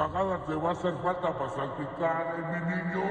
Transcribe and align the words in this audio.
cagada 0.00 0.46
te 0.46 0.54
va 0.54 0.70
a 0.70 0.72
hacer 0.72 0.94
falta 1.02 1.38
para 1.38 1.50
salpicar, 1.50 2.34
¿eh, 2.38 2.42
mi 2.52 2.74
niño? 2.74 3.04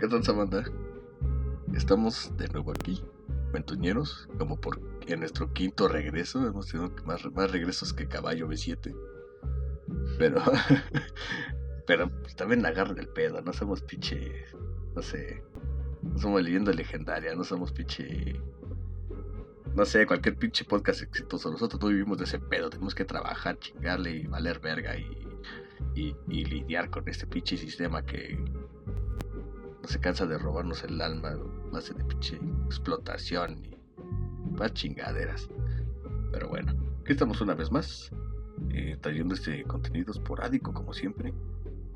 ¿Qué 0.00 0.08
tal, 0.08 0.24
Samantha? 0.24 0.64
Estamos 1.74 2.34
de 2.38 2.48
nuevo 2.48 2.70
aquí, 2.70 3.04
Ventuñeros, 3.52 4.26
como 4.38 4.58
por 4.58 4.80
en 5.06 5.20
nuestro 5.20 5.52
quinto 5.52 5.86
regreso. 5.86 6.46
Hemos 6.46 6.68
tenido 6.68 6.90
más, 7.04 7.30
más 7.32 7.50
regresos 7.50 7.92
que 7.92 8.08
caballo 8.08 8.48
B7. 8.48 9.15
Pero, 10.18 10.42
pero 11.86 12.10
pues, 12.22 12.36
también 12.36 12.64
agarren 12.64 12.98
el 12.98 13.08
pedo, 13.08 13.40
no 13.42 13.52
somos 13.52 13.82
pinche, 13.82 14.44
no 14.94 15.02
sé, 15.02 15.42
no 16.02 16.18
somos 16.18 16.42
leyenda 16.42 16.72
legendaria, 16.72 17.34
no 17.34 17.44
somos 17.44 17.72
pinche, 17.72 18.40
no 19.74 19.84
sé, 19.84 20.06
cualquier 20.06 20.36
pinche 20.36 20.64
podcast 20.64 21.02
exitoso. 21.02 21.50
Nosotros 21.50 21.80
no 21.82 21.88
vivimos 21.88 22.18
de 22.18 22.24
ese 22.24 22.38
pedo, 22.38 22.70
tenemos 22.70 22.94
que 22.94 23.04
trabajar, 23.04 23.58
chingarle 23.58 24.16
y 24.16 24.26
valer 24.26 24.60
verga 24.60 24.96
y, 24.96 25.06
y, 25.94 26.16
y 26.28 26.44
lidiar 26.44 26.90
con 26.90 27.08
este 27.08 27.26
pinche 27.26 27.56
sistema 27.56 28.04
que 28.04 28.38
no 29.82 29.88
se 29.88 30.00
cansa 30.00 30.26
de 30.26 30.38
robarnos 30.38 30.82
el 30.84 31.00
alma, 31.00 31.36
base 31.70 31.94
de 31.94 32.04
pinche 32.04 32.40
explotación 32.66 33.64
y 33.64 33.76
más 34.56 34.72
chingaderas. 34.72 35.48
Pero 36.32 36.48
bueno, 36.48 36.72
aquí 37.00 37.12
estamos 37.12 37.40
una 37.40 37.54
vez 37.54 37.70
más, 37.70 38.10
eh, 38.76 38.98
trayendo 39.00 39.34
este 39.34 39.64
contenido 39.64 40.12
esporádico 40.12 40.74
como 40.74 40.92
siempre. 40.92 41.32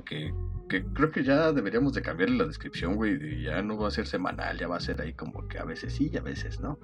Que, 0.07 0.33
que 0.67 0.83
creo 0.83 1.11
que 1.11 1.23
ya 1.23 1.53
deberíamos 1.53 1.93
de 1.93 2.01
cambiarle 2.01 2.39
la 2.39 2.47
descripción, 2.47 2.97
güey. 2.97 3.43
Ya 3.43 3.61
no 3.63 3.77
va 3.77 3.89
a 3.89 3.91
ser 3.91 4.07
semanal, 4.07 4.59
ya 4.59 4.67
va 4.67 4.77
a 4.77 4.81
ser 4.81 4.99
ahí 5.03 5.13
como 5.13 5.47
que 5.47 5.59
a 5.59 5.65
veces 5.65 5.93
sí 5.93 6.11
y 6.11 6.17
a 6.17 6.23
veces 6.23 6.59
no. 6.61 6.79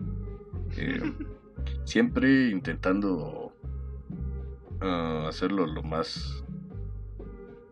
Eh, 0.76 1.00
siempre 1.84 2.50
intentando 2.50 3.54
ah, 4.82 5.26
hacerlo 5.28 5.66
lo 5.66 5.82
más 5.82 6.44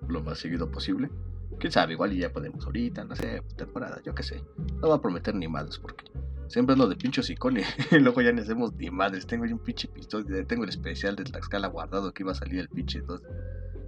lo 0.08 0.22
más 0.22 0.39
seguido 0.39 0.70
posible. 0.70 1.11
Quién 1.58 1.72
sabe, 1.72 1.94
igual 1.94 2.12
y 2.12 2.19
ya 2.19 2.33
podemos 2.33 2.64
ahorita, 2.64 3.05
no 3.05 3.16
sé, 3.16 3.42
temporada, 3.56 4.00
yo 4.05 4.14
qué 4.14 4.22
sé. 4.22 4.42
No 4.80 4.88
va 4.88 4.97
a 4.97 5.00
prometer 5.00 5.34
ni 5.34 5.48
madres 5.48 5.78
porque 5.78 6.05
siempre 6.48 6.74
es 6.74 6.78
lo 6.78 6.88
de 6.88 6.96
pinchos 6.96 7.30
y 7.30 7.36
luego 7.98 8.20
ya 8.20 8.33
no 8.33 8.42
hacemos 8.42 8.74
ni 8.74 8.91
madres. 8.91 9.27
Tengo 9.27 9.44
un 9.44 9.58
pinche 9.58 9.88
pistola, 9.88 10.44
tengo 10.46 10.64
el 10.64 10.70
especial 10.70 11.16
de 11.16 11.24
Tlaxcala 11.24 11.69
guardado 11.69 12.12
que 12.12 12.22
iba 12.22 12.33
a 12.33 12.34
salir 12.34 12.61
el 12.61 12.69
pinche 12.69 12.98
entonces, 12.98 13.28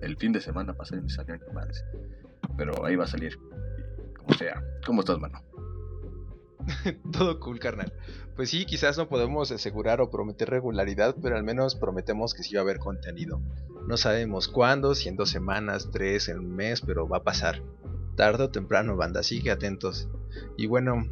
el 0.01 0.17
fin 0.17 0.33
de 0.33 0.41
semana 0.41 0.75
pasado 0.75 1.01
y 1.01 1.05
me 1.05 1.11
salió 1.11 1.37
ni 1.37 1.53
madres. 1.53 1.85
Pero 2.57 2.85
ahí 2.85 2.97
va 2.97 3.05
a 3.05 3.09
salir, 3.09 3.39
como 4.19 4.35
sea. 4.39 4.63
¿Cómo 4.87 5.01
estás, 5.01 5.19
mano? 5.19 5.43
Todo 7.13 7.41
cool, 7.41 7.59
carnal. 7.59 7.93
Pues 8.35 8.51
sí, 8.51 8.67
quizás 8.67 8.99
no 8.99 9.09
podemos 9.09 9.51
asegurar 9.51 10.01
o 10.01 10.11
prometer 10.11 10.51
regularidad, 10.51 11.17
pero 11.23 11.37
al 11.37 11.45
menos 11.45 11.75
prometemos 11.75 12.35
que 12.35 12.43
sí 12.43 12.55
va 12.55 12.61
a 12.61 12.65
haber 12.65 12.79
contenido. 12.79 13.41
No 13.87 13.97
sabemos 13.97 14.49
cuándo, 14.49 14.95
si 14.95 15.09
en 15.09 15.17
dos 15.17 15.31
semanas, 15.31 15.91
tres, 15.93 16.29
en 16.29 16.41
un 16.41 16.55
mes, 16.55 16.81
pero 16.81 17.09
va 17.09 17.19
a 17.19 17.25
pasar. 17.25 17.63
Tarde 18.17 18.45
o 18.45 18.51
temprano, 18.51 18.97
banda, 18.97 19.23
sigue 19.23 19.51
atentos. 19.51 20.09
Y 20.57 20.67
bueno, 20.67 21.07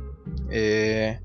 eh, 0.51 1.21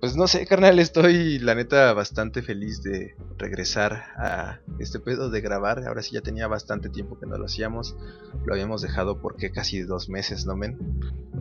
pues 0.00 0.16
no 0.16 0.26
sé, 0.26 0.46
carnal, 0.46 0.78
estoy 0.78 1.38
la 1.38 1.54
neta 1.54 1.92
bastante 1.92 2.40
feliz 2.40 2.82
de 2.82 3.14
regresar 3.36 3.92
a 4.16 4.60
este 4.78 4.98
pedo 4.98 5.28
de 5.28 5.42
grabar. 5.42 5.86
Ahora 5.86 6.02
sí 6.02 6.12
ya 6.14 6.22
tenía 6.22 6.46
bastante 6.46 6.88
tiempo 6.88 7.18
que 7.18 7.26
no 7.26 7.36
lo 7.36 7.44
hacíamos. 7.44 7.94
Lo 8.46 8.54
habíamos 8.54 8.80
dejado 8.80 9.20
porque 9.20 9.52
casi 9.52 9.82
dos 9.82 10.08
meses, 10.08 10.46
¿no, 10.46 10.56
men? 10.56 10.78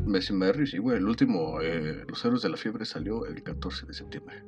Messi 0.06 0.34
Merry, 0.34 0.68
sí, 0.68 0.78
güey. 0.78 0.98
El 0.98 1.08
último, 1.08 1.62
eh, 1.62 2.04
Los 2.06 2.24
Héroes 2.26 2.42
de 2.42 2.50
la 2.50 2.58
Fiebre, 2.58 2.84
salió 2.84 3.26
el 3.26 3.42
14 3.44 3.86
de 3.86 3.94
septiembre. 3.94 4.44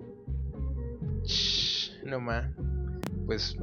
No 2.05 2.19
ma. 2.19 2.53
Pues 3.25 3.55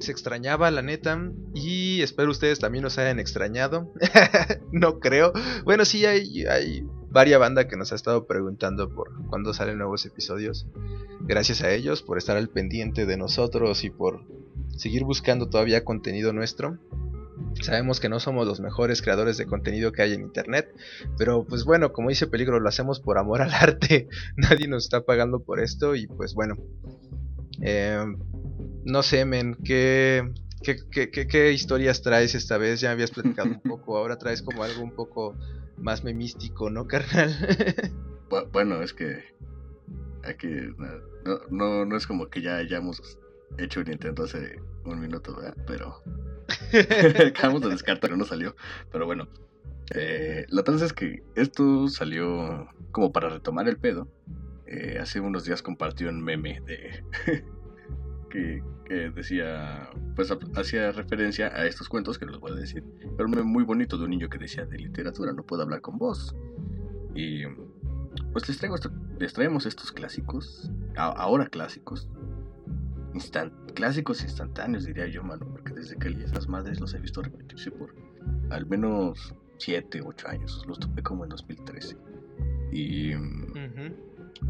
se 0.00 0.12
extrañaba, 0.12 0.70
la 0.70 0.82
neta. 0.82 1.18
Y 1.54 2.02
espero 2.02 2.30
ustedes 2.30 2.58
también 2.58 2.84
nos 2.84 2.98
hayan 2.98 3.18
extrañado. 3.18 3.90
no 4.72 5.00
creo. 5.00 5.32
Bueno, 5.64 5.86
sí, 5.86 6.04
hay, 6.04 6.44
hay 6.44 6.86
varias 7.14 7.38
bandas 7.38 7.66
que 7.66 7.76
nos 7.76 7.92
ha 7.92 7.94
estado 7.94 8.26
preguntando 8.26 8.92
por 8.92 9.08
cuándo 9.28 9.54
salen 9.54 9.78
nuevos 9.78 10.04
episodios. 10.04 10.66
Gracias 11.20 11.62
a 11.62 11.70
ellos 11.70 12.02
por 12.02 12.18
estar 12.18 12.36
al 12.36 12.48
pendiente 12.48 13.06
de 13.06 13.16
nosotros 13.16 13.84
y 13.84 13.90
por 13.90 14.24
seguir 14.76 15.04
buscando 15.04 15.48
todavía 15.48 15.84
contenido 15.84 16.32
nuestro. 16.32 16.76
Sabemos 17.62 18.00
que 18.00 18.08
no 18.08 18.18
somos 18.18 18.48
los 18.48 18.58
mejores 18.58 19.00
creadores 19.00 19.36
de 19.36 19.46
contenido 19.46 19.92
que 19.92 20.02
hay 20.02 20.14
en 20.14 20.22
internet, 20.22 20.74
pero 21.16 21.44
pues 21.44 21.64
bueno, 21.64 21.92
como 21.92 22.08
dice 22.08 22.26
Peligro, 22.26 22.58
lo 22.58 22.68
hacemos 22.68 22.98
por 22.98 23.16
amor 23.16 23.42
al 23.42 23.54
arte. 23.54 24.08
Nadie 24.36 24.66
nos 24.66 24.82
está 24.82 25.02
pagando 25.02 25.38
por 25.38 25.60
esto 25.60 25.94
y 25.94 26.08
pues 26.08 26.34
bueno. 26.34 26.56
Eh, 27.62 28.04
no 28.84 29.02
sé, 29.04 29.24
men, 29.24 29.54
¿qué, 29.64 30.28
qué, 30.62 31.10
qué, 31.10 31.52
historias 31.52 32.02
traes 32.02 32.34
esta 32.34 32.58
vez? 32.58 32.80
Ya 32.80 32.90
habías 32.90 33.12
platicado 33.12 33.50
un 33.50 33.60
poco, 33.62 33.96
ahora 33.96 34.18
traes 34.18 34.42
como 34.42 34.64
algo 34.64 34.82
un 34.82 34.90
poco 34.90 35.36
más 35.76 36.04
memístico, 36.04 36.70
¿no, 36.70 36.86
carnal? 36.86 37.34
bueno, 38.52 38.82
es 38.82 38.92
que 38.92 39.24
aquí 40.22 40.48
no, 41.24 41.40
no, 41.50 41.84
no 41.84 41.96
es 41.96 42.06
como 42.06 42.28
que 42.28 42.42
ya 42.42 42.56
hayamos 42.56 43.18
hecho 43.58 43.80
un 43.80 43.90
intento 43.90 44.24
hace 44.24 44.60
un 44.84 45.00
minuto, 45.00 45.36
¿verdad? 45.36 45.56
Pero 45.66 46.02
acabamos 47.28 47.62
de 47.62 47.70
descartar, 47.70 48.16
no 48.16 48.24
salió. 48.24 48.54
Pero 48.90 49.06
bueno, 49.06 49.28
eh, 49.94 50.46
la 50.48 50.62
verdad 50.62 50.82
es 50.82 50.92
que 50.92 51.22
esto 51.34 51.88
salió 51.88 52.68
como 52.90 53.12
para 53.12 53.28
retomar 53.28 53.68
el 53.68 53.76
pedo. 53.76 54.08
Eh, 54.66 54.98
hace 55.00 55.20
unos 55.20 55.44
días 55.44 55.62
compartió 55.62 56.08
un 56.08 56.22
meme 56.22 56.60
de 56.66 57.44
que, 58.34 59.10
decía, 59.14 59.88
pues 60.16 60.32
hacía 60.56 60.92
referencia 60.92 61.46
a 61.48 61.66
estos 61.66 61.88
cuentos 61.88 62.18
que 62.18 62.26
no 62.26 62.32
los 62.32 62.40
voy 62.40 62.52
a 62.52 62.56
decir, 62.56 62.84
pero 63.16 63.28
muy 63.28 63.64
bonito 63.64 63.96
de 63.96 64.04
un 64.04 64.10
niño 64.10 64.28
que 64.28 64.38
decía 64.38 64.66
de 64.66 64.78
literatura, 64.78 65.32
no 65.32 65.44
puedo 65.44 65.62
hablar 65.62 65.80
con 65.80 65.98
vos. 65.98 66.34
Y 67.14 67.44
pues 68.32 68.48
les, 68.48 68.58
traigo 68.58 68.76
les 69.18 69.32
traemos 69.32 69.66
estos 69.66 69.92
clásicos, 69.92 70.70
ahora 70.96 71.46
clásicos, 71.46 72.08
instant, 73.14 73.52
clásicos 73.72 74.22
instantáneos 74.22 74.84
diría 74.84 75.06
yo, 75.06 75.22
mano, 75.22 75.46
porque 75.46 75.72
desde 75.72 75.96
que 75.96 76.08
esas 76.08 76.48
madres 76.48 76.80
los 76.80 76.92
he 76.94 76.98
visto 76.98 77.22
repetirse 77.22 77.70
por 77.70 77.94
al 78.50 78.66
menos 78.66 79.34
7, 79.58 80.02
8 80.04 80.28
años, 80.28 80.64
los 80.66 80.78
topé 80.78 81.02
como 81.02 81.24
en 81.24 81.30
2013. 81.30 81.96
Y 82.72 83.12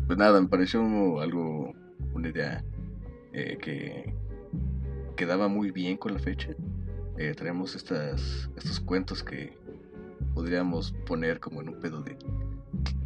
pues 0.06 0.18
nada, 0.18 0.40
me 0.40 0.48
pareció 0.48 1.20
algo, 1.20 1.72
una 2.14 2.28
idea 2.30 2.64
eh, 3.34 3.58
que 3.60 4.14
quedaba 5.16 5.48
muy 5.48 5.72
bien 5.72 5.96
con 5.96 6.14
la 6.14 6.20
fecha. 6.20 6.50
Eh, 7.18 7.34
traemos 7.34 7.74
estas, 7.74 8.48
estos 8.56 8.78
cuentos 8.80 9.24
que 9.24 9.58
podríamos 10.34 10.92
poner 11.06 11.40
como 11.40 11.60
en 11.60 11.70
un 11.70 11.80
pedo 11.80 12.00
de 12.00 12.16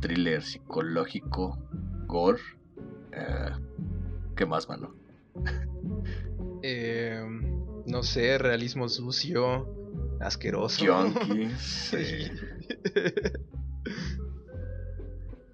thriller 0.00 0.42
psicológico, 0.42 1.58
gore. 2.06 2.42
Eh, 3.12 3.52
¿Qué 4.36 4.44
más, 4.44 4.68
mano? 4.68 4.94
no 7.86 8.02
sé, 8.02 8.36
realismo 8.36 8.86
sucio, 8.88 9.66
asqueroso. 10.20 10.84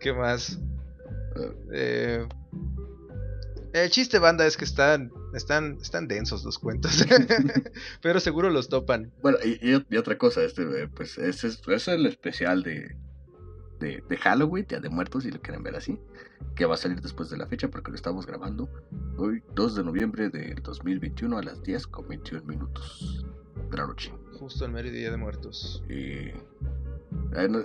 ¿Qué 0.01 0.13
más? 0.13 0.59
Eh, 1.73 2.27
el 3.83 3.91
chiste, 3.91 4.21
banda, 4.21 4.47
es 4.47 4.57
que 4.57 4.65
están, 4.65 5.11
están, 5.35 5.79
están 5.83 6.07
densos 6.07 6.45
los 6.45 6.61
cuentos. 6.61 7.05
Pero 8.03 8.21
seguro 8.21 8.49
los 8.49 8.69
topan. 8.69 9.13
Bueno, 9.21 9.39
y, 9.43 9.97
otra 9.97 10.17
cosa, 10.17 10.45
este, 10.45 10.63
eh, 10.63 10.89
pues, 10.89 11.19
ese 11.19 11.49
es, 11.49 11.89
el 11.89 12.07
especial 12.07 12.63
de, 12.63 12.97
de, 13.81 14.05
de, 14.09 14.17
Halloween, 14.17 14.67
Día 14.69 14.79
de 14.79 14.89
Muertos, 14.91 15.25
si 15.25 15.33
lo 15.33 15.41
quieren 15.41 15.65
ver 15.65 15.75
así. 15.75 15.99
Que 16.55 16.67
va 16.67 16.75
a 16.75 16.79
salir 16.79 17.01
después 17.01 17.31
de 17.31 17.37
la 17.37 17.49
fecha, 17.49 17.69
porque 17.69 17.91
lo 17.91 17.97
estamos 17.97 18.27
grabando 18.27 18.69
hoy, 19.17 19.43
2 19.57 19.75
de 19.75 19.83
noviembre 19.83 20.31
del 20.31 20.63
2021, 20.63 21.37
a 21.37 21.43
las 21.43 21.61
10 21.65 21.89
con 21.89 22.07
21 22.07 22.45
minutos 22.45 23.27
de 23.73 23.77
la 23.77 23.89
noche. 23.89 24.13
Justo 24.39 24.65
el 24.67 24.71
medio 24.71 24.93
Día 24.93 25.11
de 25.11 25.17
Muertos. 25.17 25.83
Y. 25.89 26.31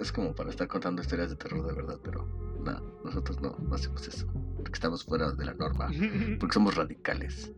es 0.01 0.11
como 0.11 0.33
para 0.33 0.49
estar 0.49 0.67
contando 0.67 1.03
historias 1.03 1.29
de 1.29 1.35
terror 1.35 1.67
de 1.67 1.73
verdad, 1.73 1.99
pero 2.03 2.48
no, 2.71 3.01
nosotros 3.03 3.41
no, 3.41 3.57
no 3.59 3.75
hacemos 3.75 4.07
eso 4.07 4.27
porque 4.59 4.77
estamos 4.77 5.03
fuera 5.05 5.31
de 5.31 5.45
la 5.45 5.53
norma, 5.53 5.89
porque 6.39 6.53
somos 6.53 6.75
radicales. 6.75 7.51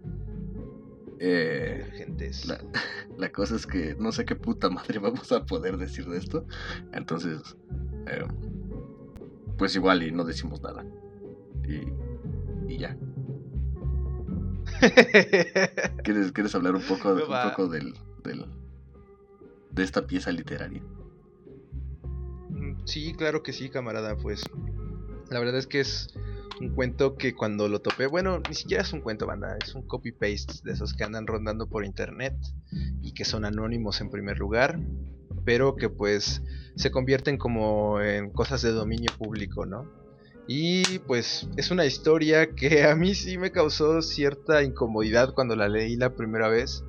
Eh, 1.19 2.07
la, 2.47 2.63
la, 3.17 3.31
cosa 3.31 3.55
es 3.55 3.67
que 3.67 3.95
no 3.99 4.11
sé 4.11 4.25
qué 4.25 4.35
puta 4.35 4.69
madre 4.69 4.99
vamos 4.99 5.31
a 5.31 5.45
poder 5.45 5.77
decir 5.77 6.05
de 6.07 6.17
esto. 6.17 6.45
Entonces, 6.93 7.57
eh, 8.07 8.25
pues 9.57 9.75
igual 9.75 10.03
y 10.03 10.11
no 10.11 10.23
decimos 10.23 10.61
nada. 10.61 10.85
Y, 11.67 12.71
y 12.71 12.77
ya. 12.77 12.97
¿Quieres, 16.03 16.31
¿Quieres 16.31 16.55
hablar 16.55 16.75
un 16.75 16.83
poco, 16.83 17.13
un 17.13 17.49
poco 17.49 17.67
del, 17.67 17.93
del, 18.23 18.45
de 19.71 19.83
esta 19.83 20.07
pieza 20.07 20.31
literaria. 20.31 20.81
Mm, 22.49 22.85
sí, 22.85 23.13
claro 23.13 23.43
que 23.43 23.53
sí, 23.53 23.69
camarada, 23.69 24.15
pues 24.17 24.43
la 25.31 25.39
verdad 25.39 25.57
es 25.57 25.65
que 25.65 25.79
es 25.79 26.13
un 26.59 26.69
cuento 26.75 27.15
que 27.15 27.33
cuando 27.33 27.67
lo 27.67 27.79
topé, 27.79 28.05
bueno, 28.05 28.41
ni 28.47 28.53
siquiera 28.53 28.83
es 28.83 28.93
un 28.93 29.01
cuento, 29.01 29.25
banda, 29.25 29.57
es 29.63 29.73
un 29.73 29.87
copy-paste 29.87 30.61
de 30.63 30.73
esos 30.73 30.93
que 30.93 31.03
andan 31.03 31.25
rondando 31.25 31.67
por 31.67 31.85
internet 31.85 32.35
y 33.01 33.13
que 33.13 33.25
son 33.25 33.45
anónimos 33.45 34.01
en 34.01 34.11
primer 34.11 34.37
lugar, 34.37 34.79
pero 35.45 35.75
que 35.75 35.89
pues 35.89 36.43
se 36.75 36.91
convierten 36.91 37.37
como 37.37 38.01
en 38.01 38.29
cosas 38.29 38.61
de 38.61 38.71
dominio 38.71 39.11
público, 39.17 39.65
¿no? 39.65 39.89
Y 40.47 40.99
pues 40.99 41.47
es 41.55 41.71
una 41.71 41.85
historia 41.85 42.53
que 42.53 42.83
a 42.87 42.95
mí 42.95 43.15
sí 43.15 43.37
me 43.37 43.51
causó 43.51 44.01
cierta 44.01 44.63
incomodidad 44.63 45.33
cuando 45.33 45.55
la 45.55 45.69
leí 45.69 45.95
la 45.95 46.13
primera 46.13 46.49
vez. 46.49 46.83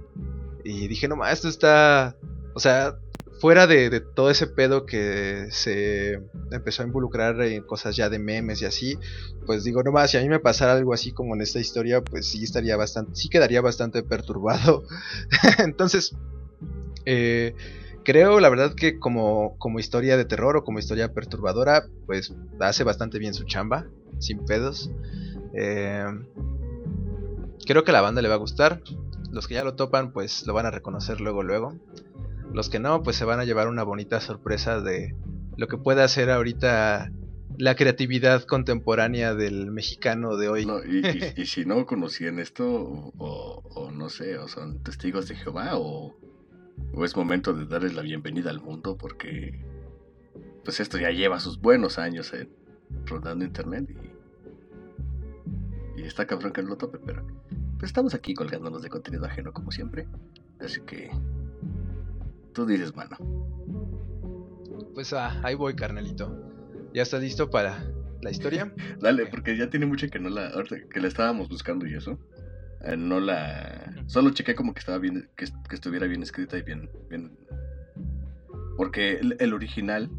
Y 0.65 0.89
dije, 0.89 1.09
no, 1.09 1.25
esto 1.27 1.49
está... 1.49 2.17
O 2.55 2.61
sea, 2.61 2.97
fuera 3.43 3.67
de, 3.67 3.99
todo 3.99 4.31
ese 4.31 4.47
pedo 4.47 4.87
que 4.87 5.49
se 5.51 6.23
empezó 6.53 6.85
a 6.85 6.87
involucrar 6.87 7.43
en 7.43 7.65
cosas 7.65 7.97
ya 7.97 8.09
de 8.09 8.21
memes 8.21 8.63
y 8.63 8.67
así, 8.67 8.97
pues 9.47 9.65
digo, 9.65 9.83
nomás, 9.83 10.13
si 10.13 10.17
a 10.17 10.21
mí 10.21 10.29
me 10.29 10.39
pasara 10.39 10.75
algo 10.75 10.95
así 10.95 11.11
como 11.11 11.35
en 11.35 11.41
esta 11.41 11.59
historia, 11.59 12.05
pues 12.05 12.29
sí 12.29 12.45
estaría 12.45 12.77
bastante, 12.77 13.17
sí 13.17 13.29
quedaría 13.29 13.61
bastante 13.61 14.05
perturbado. 14.05 14.85
Entonces, 15.59 16.15
eh, 17.05 17.57
creo 18.05 18.39
la 18.39 18.49
verdad 18.49 18.77
que 18.77 19.01
como, 19.01 19.59
como 19.59 19.81
historia 19.81 20.17
de 20.17 20.25
terror 20.25 20.57
o 20.57 20.63
como 20.63 20.79
historia 20.79 21.13
perturbadora, 21.13 21.89
pues 22.07 22.33
hace 22.61 22.85
bastante 22.85 23.19
bien 23.19 23.35
su 23.35 23.43
chamba, 23.43 23.89
sin 24.21 24.47
pedos. 24.47 24.89
Eh, 25.53 26.07
creo 27.67 27.83
que 27.83 27.91
a 27.91 27.95
la 27.95 28.03
banda 28.03 28.23
le 28.23 28.29
va 28.29 28.37
a 28.37 28.39
gustar. 28.39 28.83
Los 29.33 29.49
que 29.49 29.55
ya 29.55 29.65
lo 29.65 29.75
topan, 29.75 30.13
pues 30.13 30.47
lo 30.47 30.55
van 30.55 30.67
a 30.67 30.71
reconocer 30.71 31.21
luego, 31.21 31.43
luego. 31.43 31.77
Los 32.53 32.69
que 32.69 32.79
no, 32.79 33.03
pues 33.03 33.17
se 33.17 33.25
van 33.25 33.41
a 33.41 33.45
llevar 33.45 33.69
una 33.69 33.83
bonita 33.83 34.21
sorpresa 34.21 34.81
de 34.81 35.15
lo 35.57 35.69
que 35.69 35.79
puede 35.79 36.03
hacer 36.03 36.31
ahorita 36.31 37.11
la 37.59 37.75
creatividad 37.75 38.45
contemporánea 38.45 39.35
del 39.35 39.71
mexicano 39.71 40.37
de 40.37 40.49
hoy. 40.49 40.67
y, 41.37 41.47
si 41.47 41.65
no 41.65 41.87
conocían 41.87 42.39
esto, 42.39 42.67
o, 42.67 43.91
no 43.93 44.09
sé, 44.09 44.39
o 44.39 44.49
son 44.49 44.83
testigos 44.83 45.29
de 45.29 45.37
Jehová, 45.37 45.79
o, 45.79 46.17
es 47.03 47.17
momento 47.17 47.53
de 47.55 47.67
darles 47.67 47.95
la 47.95 48.03
bienvenida 48.03 48.51
al 48.51 48.61
mundo, 48.61 48.97
porque 48.97 49.65
pues 50.65 50.81
esto 50.81 50.99
ya 50.99 51.11
lleva 51.11 51.41
sus 51.41 51.61
buenos 51.61 51.99
años 51.99 52.33
en, 52.33 52.51
rodando 53.07 53.45
internet 53.45 53.89
y, 55.97 56.01
y 56.01 56.05
está 56.05 56.27
cabrón 56.27 56.53
que 56.53 56.63
no 56.63 56.69
lo 56.71 56.77
tope, 56.77 56.99
pero 57.05 57.27
pues 57.79 57.91
estamos 57.91 58.15
aquí 58.15 58.35
colgándonos 58.35 58.83
de 58.83 58.89
contenido 58.89 59.25
ajeno 59.25 59.53
como 59.53 59.71
siempre, 59.71 60.07
así 60.61 60.81
que 60.83 61.11
Tú 62.53 62.67
dices, 62.67 62.95
mano. 62.95 63.17
Pues 64.95 65.13
ah, 65.13 65.41
ahí 65.43 65.55
voy, 65.55 65.75
carnalito. 65.75 66.53
¿Ya 66.93 67.03
estás 67.03 67.23
listo 67.23 67.51
para 67.51 67.85
la 68.21 68.31
historia? 68.31 68.73
Dale, 69.01 69.27
porque 69.27 69.57
ya 69.57 69.71
tiene 69.71 69.87
mucho 69.87 70.09
que 70.09 70.19
no 70.19 70.29
la. 70.29 70.53
que 70.91 71.01
la 71.01 71.09
estábamos 71.09 71.49
buscando 71.49 71.87
y 71.87 71.95
eso. 71.95 72.19
Eh, 72.83 72.97
no 72.97 73.21
la. 73.21 74.05
Solo 74.07 74.31
chequé 74.31 74.55
como 74.55 74.75
que 74.75 74.81
estaba 74.81 74.99
bien. 74.99 75.31
Que, 75.37 75.47
estuviera 75.71 76.07
bien 76.07 76.23
escrita 76.23 76.59
y 76.59 76.63
bien. 76.63 76.91
bien... 77.09 77.37
Porque 78.77 79.21
el, 79.39 79.55
original 79.55 80.11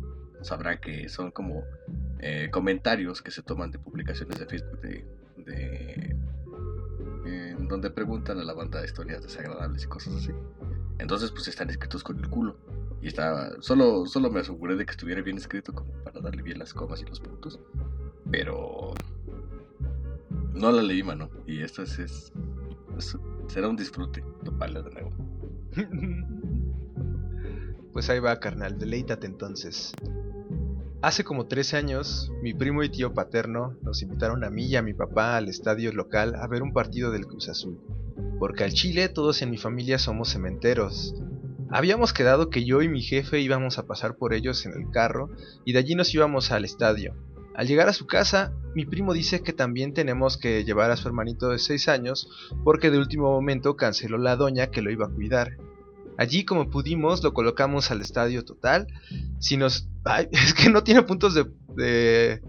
sabrá 0.41 0.79
que 0.79 1.09
son 1.09 1.31
como 1.31 1.63
eh, 2.19 2.49
comentarios 2.51 3.21
que 3.21 3.31
se 3.31 3.41
toman 3.41 3.71
de 3.71 3.79
publicaciones 3.79 4.39
de 4.39 4.45
Facebook 4.45 4.81
de. 4.81 5.05
de 5.37 6.15
donde 7.67 7.89
preguntan 7.89 8.39
a 8.39 8.43
la 8.43 8.53
banda 8.53 8.83
historias 8.85 9.23
desagradables 9.23 9.83
y 9.83 9.87
cosas 9.87 10.15
así. 10.15 10.31
Entonces, 11.03 11.31
pues 11.31 11.49
están 11.49 11.69
escritos 11.69 12.01
con 12.01 12.17
el 12.17 12.29
culo. 12.29 12.55
Y 13.01 13.07
estaba. 13.07 13.51
Solo, 13.59 14.05
solo 14.05 14.31
me 14.31 14.39
aseguré 14.39 14.77
de 14.77 14.85
que 14.85 14.91
estuviera 14.91 15.21
bien 15.21 15.35
escrito 15.35 15.73
como 15.73 15.91
para 16.01 16.21
darle 16.21 16.41
bien 16.41 16.57
las 16.57 16.73
comas 16.73 17.01
y 17.01 17.05
los 17.05 17.19
puntos. 17.19 17.59
Pero. 18.31 18.93
No 20.53 20.71
la 20.71 20.81
leí, 20.81 21.03
mano. 21.03 21.29
Y 21.45 21.61
esto 21.61 21.83
es. 21.83 22.31
será 23.47 23.67
un 23.67 23.75
disfrute 23.75 24.23
toparla 24.45 24.81
de 24.81 24.91
nuevo. 24.91 25.11
pues 27.91 28.09
ahí 28.09 28.19
va, 28.19 28.39
carnal. 28.39 28.79
Deleítate 28.79 29.27
entonces. 29.27 29.91
Hace 31.01 31.25
como 31.25 31.47
13 31.47 31.75
años, 31.75 32.31
mi 32.41 32.53
primo 32.53 32.81
y 32.81 32.87
tío 32.87 33.13
paterno 33.13 33.75
nos 33.81 34.01
invitaron 34.01 34.45
a 34.45 34.49
mí 34.49 34.67
y 34.67 34.77
a 34.77 34.81
mi 34.81 34.93
papá 34.93 35.35
al 35.35 35.49
estadio 35.49 35.91
local 35.91 36.35
a 36.35 36.47
ver 36.47 36.63
un 36.63 36.71
partido 36.71 37.11
del 37.11 37.27
Cruz 37.27 37.49
Azul 37.49 37.77
porque 38.43 38.65
al 38.65 38.73
Chile 38.73 39.07
todos 39.07 39.41
en 39.41 39.51
mi 39.51 39.57
familia 39.57 39.97
somos 39.97 40.27
cementeros. 40.27 41.15
Habíamos 41.69 42.11
quedado 42.11 42.49
que 42.49 42.65
yo 42.65 42.81
y 42.81 42.89
mi 42.89 43.01
jefe 43.01 43.39
íbamos 43.39 43.77
a 43.77 43.85
pasar 43.87 44.17
por 44.17 44.33
ellos 44.33 44.65
en 44.65 44.73
el 44.73 44.91
carro 44.91 45.29
y 45.63 45.71
de 45.71 45.79
allí 45.79 45.95
nos 45.95 46.13
íbamos 46.13 46.51
al 46.51 46.65
estadio. 46.65 47.15
Al 47.55 47.67
llegar 47.67 47.87
a 47.87 47.93
su 47.93 48.05
casa, 48.05 48.51
mi 48.75 48.85
primo 48.85 49.13
dice 49.13 49.43
que 49.43 49.53
también 49.53 49.93
tenemos 49.93 50.37
que 50.37 50.65
llevar 50.65 50.91
a 50.91 50.97
su 50.97 51.07
hermanito 51.07 51.47
de 51.47 51.57
6 51.57 51.87
años 51.87 52.27
porque 52.65 52.91
de 52.91 52.97
último 52.97 53.31
momento 53.31 53.77
canceló 53.77 54.17
la 54.17 54.35
doña 54.35 54.67
que 54.67 54.81
lo 54.81 54.91
iba 54.91 55.05
a 55.05 55.09
cuidar. 55.09 55.55
Allí 56.17 56.43
como 56.43 56.69
pudimos 56.69 57.23
lo 57.23 57.33
colocamos 57.33 57.91
al 57.91 58.01
estadio 58.01 58.43
total. 58.43 58.87
Si 59.39 59.55
nos... 59.55 59.87
es 60.31 60.53
que 60.53 60.69
no 60.69 60.83
tiene 60.83 61.03
puntos 61.03 61.33
de, 61.33 61.45
de, 61.77 62.41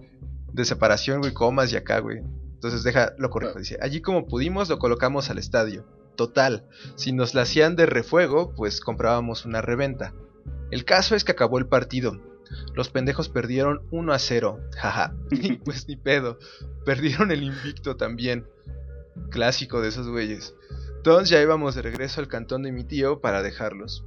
de 0.53 0.65
separación, 0.65 1.21
güey, 1.21 1.33
comas 1.33 1.73
y 1.73 1.77
acá, 1.77 2.01
güey. 2.01 2.19
Entonces 2.65 2.83
deja 2.83 3.13
lo 3.19 3.29
correcto. 3.29 3.59
Dice, 3.59 3.79
allí 3.83 4.01
como 4.01 4.27
pudimos 4.27 4.71
lo 4.71 4.79
colocamos 4.79 5.29
al 5.29 5.37
estadio. 5.37 5.85
Total, 6.17 6.67
si 6.95 7.13
nos 7.13 7.35
la 7.35 7.43
hacían 7.43 7.77
de 7.77 7.85
refuego, 7.85 8.55
pues 8.55 8.81
comprábamos 8.81 9.45
una 9.45 9.61
reventa. 9.61 10.15
El 10.71 10.87
caso 10.87 11.15
es 11.15 11.25
que 11.25 11.33
acabó 11.33 11.59
el 11.59 11.67
partido. 11.67 12.19
Los 12.73 12.89
pendejos 12.89 13.29
perdieron 13.29 13.83
1 13.91 14.15
a 14.15 14.19
0. 14.19 14.61
Jaja. 14.79 15.15
pues 15.67 15.87
ni 15.89 15.97
pedo. 15.97 16.39
Perdieron 16.87 17.31
el 17.33 17.43
invicto 17.43 17.97
también. 17.97 18.47
Clásico 19.29 19.83
de 19.83 19.89
esos 19.89 20.09
güeyes. 20.09 20.55
Entonces 20.97 21.29
ya 21.29 21.43
íbamos 21.43 21.75
de 21.75 21.83
regreso 21.83 22.23
al 22.23 22.29
cantón 22.29 22.63
de 22.63 22.73
mi 22.73 22.85
tío 22.85 23.21
para 23.21 23.43
dejarlos. 23.43 24.07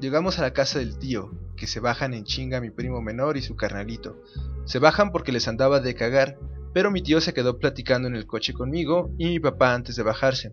Llegamos 0.00 0.38
a 0.38 0.42
la 0.42 0.52
casa 0.52 0.78
del 0.78 0.96
tío, 0.96 1.32
que 1.56 1.66
se 1.66 1.80
bajan 1.80 2.14
en 2.14 2.22
chinga 2.22 2.60
mi 2.60 2.70
primo 2.70 3.02
menor 3.02 3.36
y 3.36 3.42
su 3.42 3.56
carnalito. 3.56 4.22
Se 4.64 4.78
bajan 4.78 5.10
porque 5.10 5.32
les 5.32 5.48
andaba 5.48 5.80
de 5.80 5.96
cagar 5.96 6.38
pero 6.76 6.90
mi 6.90 7.00
tío 7.00 7.22
se 7.22 7.32
quedó 7.32 7.58
platicando 7.58 8.06
en 8.06 8.16
el 8.16 8.26
coche 8.26 8.52
conmigo 8.52 9.10
y 9.16 9.24
mi 9.24 9.40
papá 9.40 9.72
antes 9.72 9.96
de 9.96 10.02
bajarse. 10.02 10.52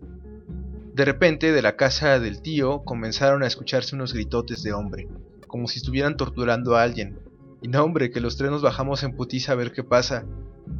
De 0.94 1.04
repente, 1.04 1.52
de 1.52 1.60
la 1.60 1.76
casa 1.76 2.18
del 2.18 2.40
tío 2.40 2.82
comenzaron 2.82 3.42
a 3.42 3.46
escucharse 3.46 3.94
unos 3.94 4.14
gritotes 4.14 4.62
de 4.62 4.72
hombre, 4.72 5.06
como 5.46 5.68
si 5.68 5.80
estuvieran 5.80 6.16
torturando 6.16 6.76
a 6.76 6.82
alguien. 6.82 7.18
Y 7.60 7.68
no, 7.68 7.84
hombre, 7.84 8.10
que 8.10 8.22
los 8.22 8.38
tres 8.38 8.50
nos 8.50 8.62
bajamos 8.62 9.02
en 9.02 9.14
putiza 9.14 9.52
a 9.52 9.56
ver 9.56 9.70
qué 9.70 9.84
pasa. 9.84 10.24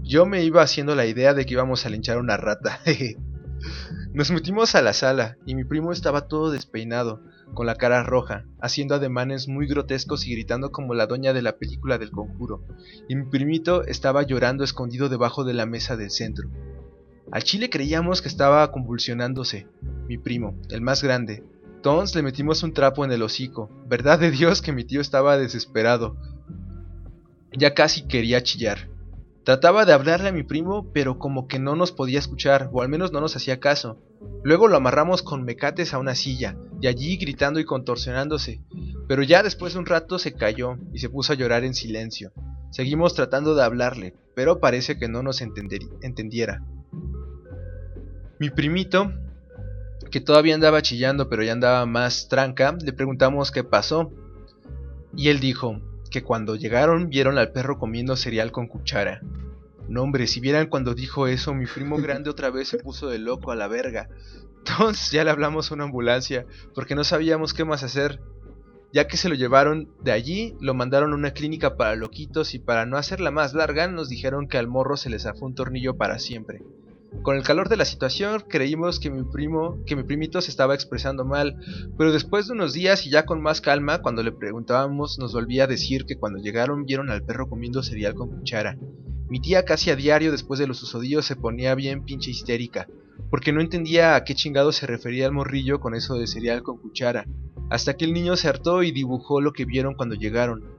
Yo 0.02 0.24
me 0.24 0.42
iba 0.42 0.62
haciendo 0.62 0.94
la 0.94 1.04
idea 1.04 1.34
de 1.34 1.44
que 1.44 1.52
íbamos 1.52 1.84
a 1.84 1.90
linchar 1.90 2.16
una 2.16 2.38
rata. 2.38 2.80
nos 4.14 4.30
metimos 4.30 4.74
a 4.74 4.80
la 4.80 4.94
sala 4.94 5.36
y 5.44 5.54
mi 5.54 5.64
primo 5.64 5.92
estaba 5.92 6.26
todo 6.26 6.52
despeinado, 6.52 7.20
con 7.54 7.66
la 7.66 7.76
cara 7.76 8.02
roja, 8.02 8.44
haciendo 8.60 8.94
ademanes 8.94 9.48
muy 9.48 9.66
grotescos 9.66 10.26
y 10.26 10.32
gritando 10.32 10.70
como 10.70 10.94
la 10.94 11.06
doña 11.06 11.32
de 11.32 11.42
la 11.42 11.56
película 11.56 11.98
del 11.98 12.10
conjuro, 12.10 12.62
y 13.08 13.16
mi 13.16 13.24
primito 13.24 13.84
estaba 13.84 14.22
llorando 14.22 14.64
escondido 14.64 15.08
debajo 15.08 15.44
de 15.44 15.54
la 15.54 15.66
mesa 15.66 15.96
del 15.96 16.10
centro. 16.10 16.50
Al 17.30 17.42
chile 17.42 17.70
creíamos 17.70 18.22
que 18.22 18.28
estaba 18.28 18.70
convulsionándose, 18.70 19.66
mi 20.06 20.18
primo, 20.18 20.54
el 20.70 20.82
más 20.82 21.02
grande. 21.02 21.42
Entonces 21.76 22.16
le 22.16 22.22
metimos 22.22 22.62
un 22.62 22.72
trapo 22.72 23.04
en 23.04 23.12
el 23.12 23.22
hocico. 23.22 23.70
Verdad 23.86 24.18
de 24.18 24.30
Dios 24.30 24.62
que 24.62 24.72
mi 24.72 24.84
tío 24.84 25.00
estaba 25.00 25.36
desesperado. 25.36 26.16
Ya 27.52 27.74
casi 27.74 28.06
quería 28.06 28.42
chillar. 28.42 28.88
Trataba 29.44 29.84
de 29.84 29.92
hablarle 29.92 30.30
a 30.30 30.32
mi 30.32 30.42
primo, 30.42 30.90
pero 30.94 31.18
como 31.18 31.48
que 31.48 31.58
no 31.58 31.76
nos 31.76 31.92
podía 31.92 32.18
escuchar, 32.18 32.70
o 32.72 32.80
al 32.80 32.88
menos 32.88 33.12
no 33.12 33.20
nos 33.20 33.36
hacía 33.36 33.60
caso. 33.60 33.98
Luego 34.42 34.68
lo 34.68 34.76
amarramos 34.76 35.22
con 35.22 35.44
mecates 35.44 35.92
a 35.92 35.98
una 35.98 36.14
silla, 36.14 36.56
y 36.80 36.86
allí 36.86 37.18
gritando 37.18 37.60
y 37.60 37.66
contorsionándose. 37.66 38.62
Pero 39.06 39.22
ya 39.22 39.42
después 39.42 39.74
de 39.74 39.80
un 39.80 39.86
rato 39.86 40.18
se 40.18 40.32
cayó 40.32 40.78
y 40.94 40.98
se 40.98 41.10
puso 41.10 41.34
a 41.34 41.36
llorar 41.36 41.62
en 41.64 41.74
silencio. 41.74 42.32
Seguimos 42.70 43.14
tratando 43.14 43.54
de 43.54 43.62
hablarle, 43.62 44.14
pero 44.34 44.60
parece 44.60 44.98
que 44.98 45.08
no 45.08 45.22
nos 45.22 45.42
entendiera. 45.42 46.62
Mi 48.38 48.48
primito, 48.48 49.12
que 50.10 50.20
todavía 50.20 50.54
andaba 50.54 50.80
chillando 50.80 51.28
pero 51.28 51.42
ya 51.42 51.52
andaba 51.52 51.84
más 51.84 52.28
tranca, 52.28 52.76
le 52.82 52.94
preguntamos 52.94 53.50
qué 53.50 53.62
pasó. 53.62 54.10
Y 55.14 55.28
él 55.28 55.38
dijo, 55.38 55.80
que 56.14 56.22
cuando 56.22 56.54
llegaron 56.54 57.08
vieron 57.08 57.38
al 57.38 57.50
perro 57.50 57.76
comiendo 57.76 58.14
cereal 58.14 58.52
con 58.52 58.68
cuchara. 58.68 59.20
No 59.88 60.04
hombre, 60.04 60.28
si 60.28 60.38
vieran 60.38 60.68
cuando 60.68 60.94
dijo 60.94 61.26
eso, 61.26 61.54
mi 61.54 61.66
primo 61.66 61.96
grande 62.00 62.30
otra 62.30 62.50
vez 62.50 62.68
se 62.68 62.78
puso 62.78 63.08
de 63.08 63.18
loco 63.18 63.50
a 63.50 63.56
la 63.56 63.66
verga. 63.66 64.08
Entonces 64.58 65.10
ya 65.10 65.24
le 65.24 65.30
hablamos 65.30 65.72
a 65.72 65.74
una 65.74 65.82
ambulancia, 65.82 66.46
porque 66.72 66.94
no 66.94 67.02
sabíamos 67.02 67.52
qué 67.52 67.64
más 67.64 67.82
hacer. 67.82 68.20
Ya 68.92 69.08
que 69.08 69.16
se 69.16 69.28
lo 69.28 69.34
llevaron 69.34 69.90
de 70.04 70.12
allí, 70.12 70.54
lo 70.60 70.72
mandaron 70.72 71.10
a 71.10 71.16
una 71.16 71.32
clínica 71.32 71.76
para 71.76 71.96
loquitos 71.96 72.54
y 72.54 72.60
para 72.60 72.86
no 72.86 72.96
hacerla 72.96 73.32
más 73.32 73.52
larga, 73.52 73.88
nos 73.88 74.08
dijeron 74.08 74.46
que 74.46 74.56
al 74.56 74.68
morro 74.68 74.96
se 74.96 75.10
le 75.10 75.18
zafó 75.18 75.46
un 75.46 75.56
tornillo 75.56 75.96
para 75.96 76.20
siempre. 76.20 76.62
Con 77.22 77.36
el 77.36 77.42
calor 77.42 77.68
de 77.68 77.76
la 77.76 77.84
situación 77.84 78.44
creímos 78.48 79.00
que 79.00 79.10
mi 79.10 79.22
primo, 79.24 79.78
que 79.86 79.96
mi 79.96 80.02
primito 80.02 80.40
se 80.40 80.50
estaba 80.50 80.74
expresando 80.74 81.24
mal, 81.24 81.56
pero 81.96 82.12
después 82.12 82.46
de 82.46 82.52
unos 82.52 82.74
días 82.74 83.06
y 83.06 83.10
ya 83.10 83.24
con 83.24 83.40
más 83.40 83.60
calma, 83.60 84.02
cuando 84.02 84.22
le 84.22 84.32
preguntábamos, 84.32 85.18
nos 85.18 85.32
volvía 85.32 85.64
a 85.64 85.68
decir 85.68 86.04
que 86.04 86.16
cuando 86.16 86.42
llegaron 86.42 86.84
vieron 86.84 87.10
al 87.10 87.24
perro 87.24 87.48
comiendo 87.48 87.82
cereal 87.82 88.14
con 88.14 88.28
cuchara. 88.28 88.76
Mi 89.28 89.40
tía 89.40 89.64
casi 89.64 89.90
a 89.90 89.96
diario 89.96 90.32
después 90.32 90.60
de 90.60 90.66
los 90.66 90.78
susodios 90.78 91.24
se 91.24 91.36
ponía 91.36 91.74
bien 91.74 92.04
pinche 92.04 92.30
histérica, 92.30 92.88
porque 93.30 93.52
no 93.52 93.62
entendía 93.62 94.16
a 94.16 94.24
qué 94.24 94.34
chingado 94.34 94.70
se 94.70 94.86
refería 94.86 95.26
el 95.26 95.32
morrillo 95.32 95.80
con 95.80 95.94
eso 95.94 96.16
de 96.16 96.26
cereal 96.26 96.62
con 96.62 96.76
cuchara, 96.78 97.26
hasta 97.70 97.94
que 97.96 98.04
el 98.04 98.12
niño 98.12 98.36
se 98.36 98.48
hartó 98.48 98.82
y 98.82 98.92
dibujó 98.92 99.40
lo 99.40 99.52
que 99.52 99.64
vieron 99.64 99.94
cuando 99.94 100.14
llegaron. 100.14 100.73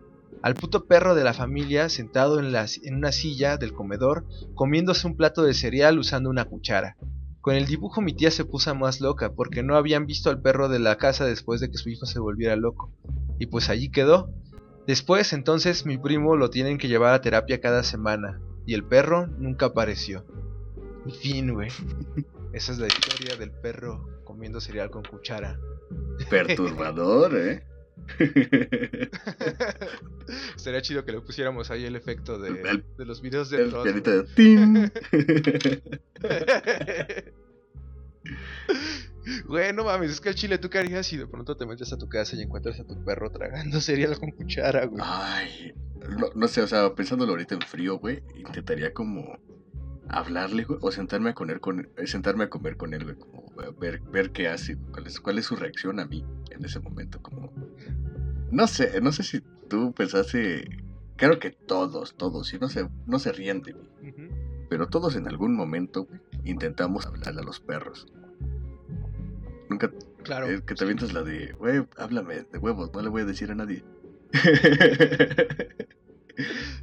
Al 0.45 0.53
puto 0.53 0.85
perro 0.85 1.15
de 1.15 1.23
la 1.23 1.33
familia 1.33 1.89
sentado 1.89 2.39
en, 2.39 2.53
en 2.55 2.95
una 2.95 3.11
silla 3.11 3.57
del 3.57 3.73
comedor, 3.73 4.27
comiéndose 4.53 5.07
un 5.07 5.17
plato 5.17 5.41
de 5.41 5.55
cereal 5.55 5.97
usando 5.97 6.29
una 6.29 6.45
cuchara. 6.45 6.97
Con 7.41 7.55
el 7.55 7.65
dibujo 7.65 7.99
mi 7.99 8.13
tía 8.13 8.29
se 8.29 8.45
puso 8.45 8.75
más 8.75 9.01
loca, 9.01 9.33
porque 9.33 9.63
no 9.63 9.75
habían 9.75 10.05
visto 10.05 10.29
al 10.29 10.43
perro 10.43 10.69
de 10.69 10.77
la 10.77 10.97
casa 10.97 11.25
después 11.25 11.61
de 11.61 11.71
que 11.71 11.79
su 11.79 11.89
hijo 11.89 12.05
se 12.05 12.19
volviera 12.19 12.55
loco. 12.55 12.93
Y 13.39 13.47
pues 13.47 13.69
allí 13.69 13.89
quedó. 13.89 14.29
Después 14.85 15.33
entonces 15.33 15.87
mi 15.87 15.97
primo 15.97 16.35
lo 16.35 16.51
tienen 16.51 16.77
que 16.77 16.89
llevar 16.89 17.15
a 17.15 17.21
terapia 17.21 17.59
cada 17.59 17.81
semana, 17.81 18.39
y 18.67 18.75
el 18.75 18.83
perro 18.83 19.25
nunca 19.25 19.65
apareció. 19.65 20.27
En 21.07 21.11
fin, 21.11 21.53
güey. 21.55 21.69
Esa 22.53 22.71
es 22.71 22.77
la 22.77 22.85
historia 22.85 23.35
del 23.35 23.49
perro 23.49 24.21
comiendo 24.23 24.61
cereal 24.61 24.91
con 24.91 25.01
cuchara. 25.05 25.59
Perturbador, 26.29 27.35
¿eh? 27.35 27.63
Sería 30.55 30.81
chido 30.81 31.05
que 31.05 31.11
le 31.11 31.21
pusiéramos 31.21 31.69
ahí 31.71 31.85
el 31.85 31.95
efecto 31.95 32.39
de, 32.39 32.83
de 32.97 33.05
los 33.05 33.21
videos 33.21 33.49
de 33.49 33.63
el 33.63 33.71
de 33.71 34.23
Güey, 39.47 39.73
no 39.73 39.83
mames, 39.83 40.11
es 40.11 40.21
que 40.21 40.29
el 40.29 40.35
chile 40.35 40.57
tú 40.57 40.69
qué 40.69 40.79
harías 40.79 41.07
si 41.07 41.17
de 41.17 41.27
pronto 41.27 41.57
te 41.57 41.65
metes 41.65 41.91
a 41.91 41.97
tu 41.97 42.07
casa 42.07 42.35
y 42.35 42.41
encuentras 42.41 42.79
a 42.79 42.85
tu 42.85 43.03
perro 43.03 43.31
tragando 43.31 43.81
cereal 43.81 44.17
con 44.19 44.31
cuchara, 44.31 44.85
güey. 44.85 45.01
Ay, 45.03 45.73
no, 46.17 46.29
no 46.35 46.47
sé, 46.47 46.61
o 46.61 46.67
sea, 46.67 46.93
pensándolo 46.93 47.31
ahorita 47.31 47.55
en 47.55 47.61
frío, 47.61 47.97
güey, 47.97 48.21
intentaría 48.35 48.93
como 48.93 49.37
hablarle, 50.09 50.65
o 50.81 50.91
sentarme 50.91 51.31
a 51.31 51.33
comer 51.33 51.59
con 51.59 51.89
eh, 51.97 52.07
sentarme 52.07 52.45
a 52.45 52.49
comer 52.49 52.77
con 52.77 52.93
él, 52.93 53.17
como 53.17 53.45
ver, 53.79 54.01
ver 54.01 54.31
qué 54.31 54.47
hace, 54.47 54.77
cuál 54.91 55.07
es, 55.07 55.19
cuál 55.19 55.37
es 55.39 55.45
su 55.45 55.55
reacción 55.55 55.99
a 55.99 56.05
mí 56.05 56.23
en 56.51 56.63
ese 56.63 56.79
momento, 56.79 57.21
como 57.21 57.51
no 58.51 58.67
sé, 58.67 59.01
no 59.01 59.11
sé 59.11 59.23
si 59.23 59.41
tú 59.69 59.93
pensaste, 59.93 60.83
creo 61.17 61.39
que 61.39 61.51
todos, 61.51 62.15
todos, 62.15 62.53
y 62.53 62.59
no 62.59 62.69
se, 62.69 62.87
no 63.05 63.19
se 63.19 63.31
ríen 63.31 63.61
de 63.61 63.73
mí, 63.73 63.89
pero 64.69 64.87
todos 64.87 65.15
en 65.15 65.27
algún 65.27 65.55
momento 65.55 66.07
intentamos 66.43 67.05
hablarle 67.05 67.41
a 67.41 67.45
los 67.45 67.59
perros. 67.59 68.07
Nunca, 69.69 69.91
claro, 70.23 70.47
eh, 70.47 70.61
que 70.65 70.75
te 70.75 70.83
avientas 70.83 71.11
la 71.11 71.23
de, 71.23 71.53
güey, 71.53 71.85
háblame 71.97 72.43
de 72.43 72.59
huevos, 72.59 72.93
no 72.93 73.01
le 73.01 73.09
voy 73.09 73.23
a 73.23 73.25
decir 73.25 73.51
a 73.51 73.55
nadie. 73.55 73.83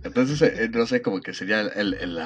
Entonces, 0.04 0.42
eh, 0.42 0.68
no 0.72 0.86
sé, 0.86 1.02
como 1.02 1.20
que 1.20 1.34
sería 1.34 1.60
el, 1.60 1.94
el, 1.94 2.18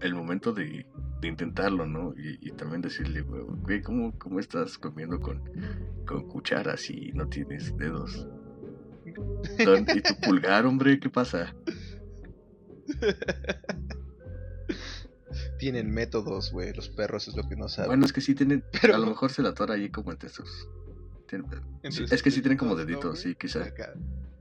el, 0.00 0.14
momento 0.14 0.52
de, 0.52 0.86
de, 1.20 1.28
intentarlo, 1.28 1.86
¿no? 1.86 2.14
Y, 2.16 2.50
también 2.52 2.82
decirle, 2.82 3.22
güey, 3.22 3.82
¿cómo, 3.82 4.16
¿cómo, 4.18 4.40
estás 4.40 4.78
comiendo 4.78 5.20
con, 5.20 5.42
con 6.06 6.28
cucharas 6.28 6.90
y 6.90 7.12
no 7.12 7.28
tienes 7.28 7.76
dedos? 7.76 8.28
¿Y 9.04 9.12
tu 9.12 10.20
pulgar, 10.22 10.66
hombre? 10.66 11.00
¿Qué 11.00 11.08
pasa? 11.08 11.54
Tienen 15.58 15.90
métodos, 15.90 16.52
güey. 16.52 16.72
Los 16.72 16.88
perros 16.88 17.28
es 17.28 17.36
lo 17.36 17.48
que 17.48 17.56
no 17.56 17.68
saben. 17.68 17.90
Bueno, 17.90 18.06
es 18.06 18.12
que 18.12 18.20
sí 18.20 18.34
tienen. 18.34 18.64
Pero... 18.80 18.94
A 18.94 18.98
lo 18.98 19.06
mejor 19.06 19.30
se 19.30 19.42
la 19.42 19.50
atora 19.50 19.74
ahí 19.74 19.90
como 19.90 20.10
entre 20.10 20.28
sus. 20.28 20.68
Es 21.82 22.22
que 22.22 22.30
sí 22.30 22.40
tienen 22.40 22.58
como 22.58 22.74
deditos, 22.74 23.20
sí, 23.20 23.34
quizá. 23.34 23.64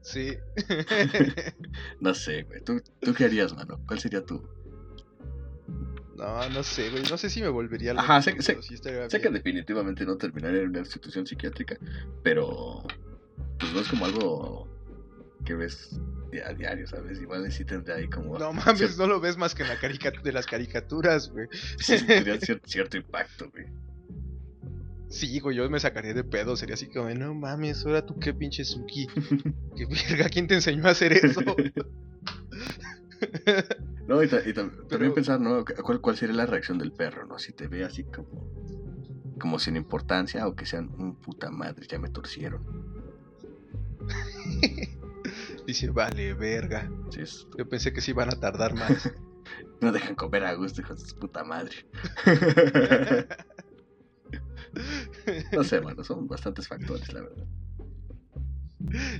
Sí. 0.01 0.37
no 1.99 2.13
sé, 2.13 2.43
güey. 2.43 2.61
¿Tú, 2.63 2.81
¿Tú 2.99 3.13
qué 3.13 3.25
harías, 3.25 3.55
mano? 3.55 3.79
¿Cuál 3.85 3.99
sería 3.99 4.25
tu...? 4.25 4.41
No, 6.15 6.49
no 6.49 6.63
sé, 6.63 6.89
güey. 6.89 7.03
No 7.09 7.17
sé 7.17 7.29
si 7.29 7.41
me 7.41 7.49
volvería 7.49 7.93
loco. 7.93 8.03
Ajá, 8.03 8.21
sé, 8.21 8.35
que 8.35 9.29
definitivamente 9.29 10.05
no 10.05 10.17
terminaría 10.17 10.61
en 10.61 10.69
una 10.69 10.79
institución 10.79 11.25
psiquiátrica, 11.25 11.77
pero... 12.23 12.83
Pues 13.59 13.73
no 13.73 13.81
es 13.81 13.87
como 13.89 14.05
algo 14.05 14.69
que 15.45 15.53
ves 15.53 15.99
a 16.45 16.53
diario, 16.53 16.87
¿sabes? 16.87 17.21
Igual 17.21 17.51
sí 17.51 17.65
tendría 17.65 17.95
ahí 17.95 18.07
como... 18.07 18.37
No 18.37 18.53
mames, 18.53 18.97
no 18.97 19.07
lo 19.07 19.19
ves 19.19 19.37
más 19.37 19.55
que 19.55 19.63
en 19.63 19.69
la 19.69 19.77
de 20.23 20.31
las 20.31 20.45
caricaturas, 20.45 21.29
güey. 21.29 21.47
Sí, 21.77 22.05
tendría 22.05 22.39
cierto 22.65 22.97
impacto, 22.97 23.49
güey. 23.51 23.65
Sí, 25.09 25.39
güey, 25.39 25.57
yo 25.57 25.69
me 25.69 25.79
sacaría 25.79 26.13
de 26.13 26.23
pedo. 26.23 26.55
Sería 26.55 26.75
así 26.75 26.87
como, 26.87 27.09
no 27.09 27.33
mames, 27.33 27.85
ahora 27.85 28.05
tú 28.05 28.17
qué 28.19 28.33
pinche 28.33 28.63
Suki. 28.63 29.07
¿Qué 29.75 29.85
verga? 29.85 30.29
¿Quién 30.29 30.47
te 30.47 30.55
enseñó 30.55 30.87
a 30.87 30.91
hacer 30.91 31.11
eso? 31.13 31.41
no, 34.07 34.23
y, 34.23 34.27
también 34.27 35.13
pensar, 35.13 35.41
¿no? 35.41 35.65
¿Cuál, 35.83 35.99
¿Cuál 35.99 36.15
sería 36.15 36.35
la 36.35 36.45
reacción 36.45 36.77
del 36.77 36.91
perro, 36.91 37.25
no? 37.25 37.39
Si 37.39 37.53
te 37.53 37.67
ve 37.67 37.83
así 37.83 38.03
como, 38.03 38.29
como 39.39 39.57
sin 39.57 39.75
importancia 39.75 40.47
o 40.47 40.55
que 40.55 40.67
sean 40.67 40.91
un 40.97 41.15
puta 41.15 41.49
madre, 41.49 41.87
ya 41.87 41.97
me 41.97 42.09
torcieron. 42.09 42.61
Dice, 45.65 45.89
vale, 45.89 46.35
verga. 46.35 46.87
Yo 47.57 47.67
pensé 47.67 47.93
que 47.93 48.01
sí 48.01 48.11
iban 48.11 48.29
a 48.29 48.39
tardar 48.39 48.75
más. 48.75 49.11
no 49.81 49.91
dejan 49.91 50.13
comer 50.15 50.45
a 50.45 50.53
gusto, 50.53 50.81
hijos 50.81 51.05
de 51.05 51.13
puta 51.19 51.43
madre. 51.43 51.75
No 55.51 55.63
sé, 55.63 55.79
bueno, 55.81 56.03
son 56.03 56.27
bastantes 56.27 56.67
factores, 56.67 57.11
la 57.13 57.21
verdad. 57.21 57.45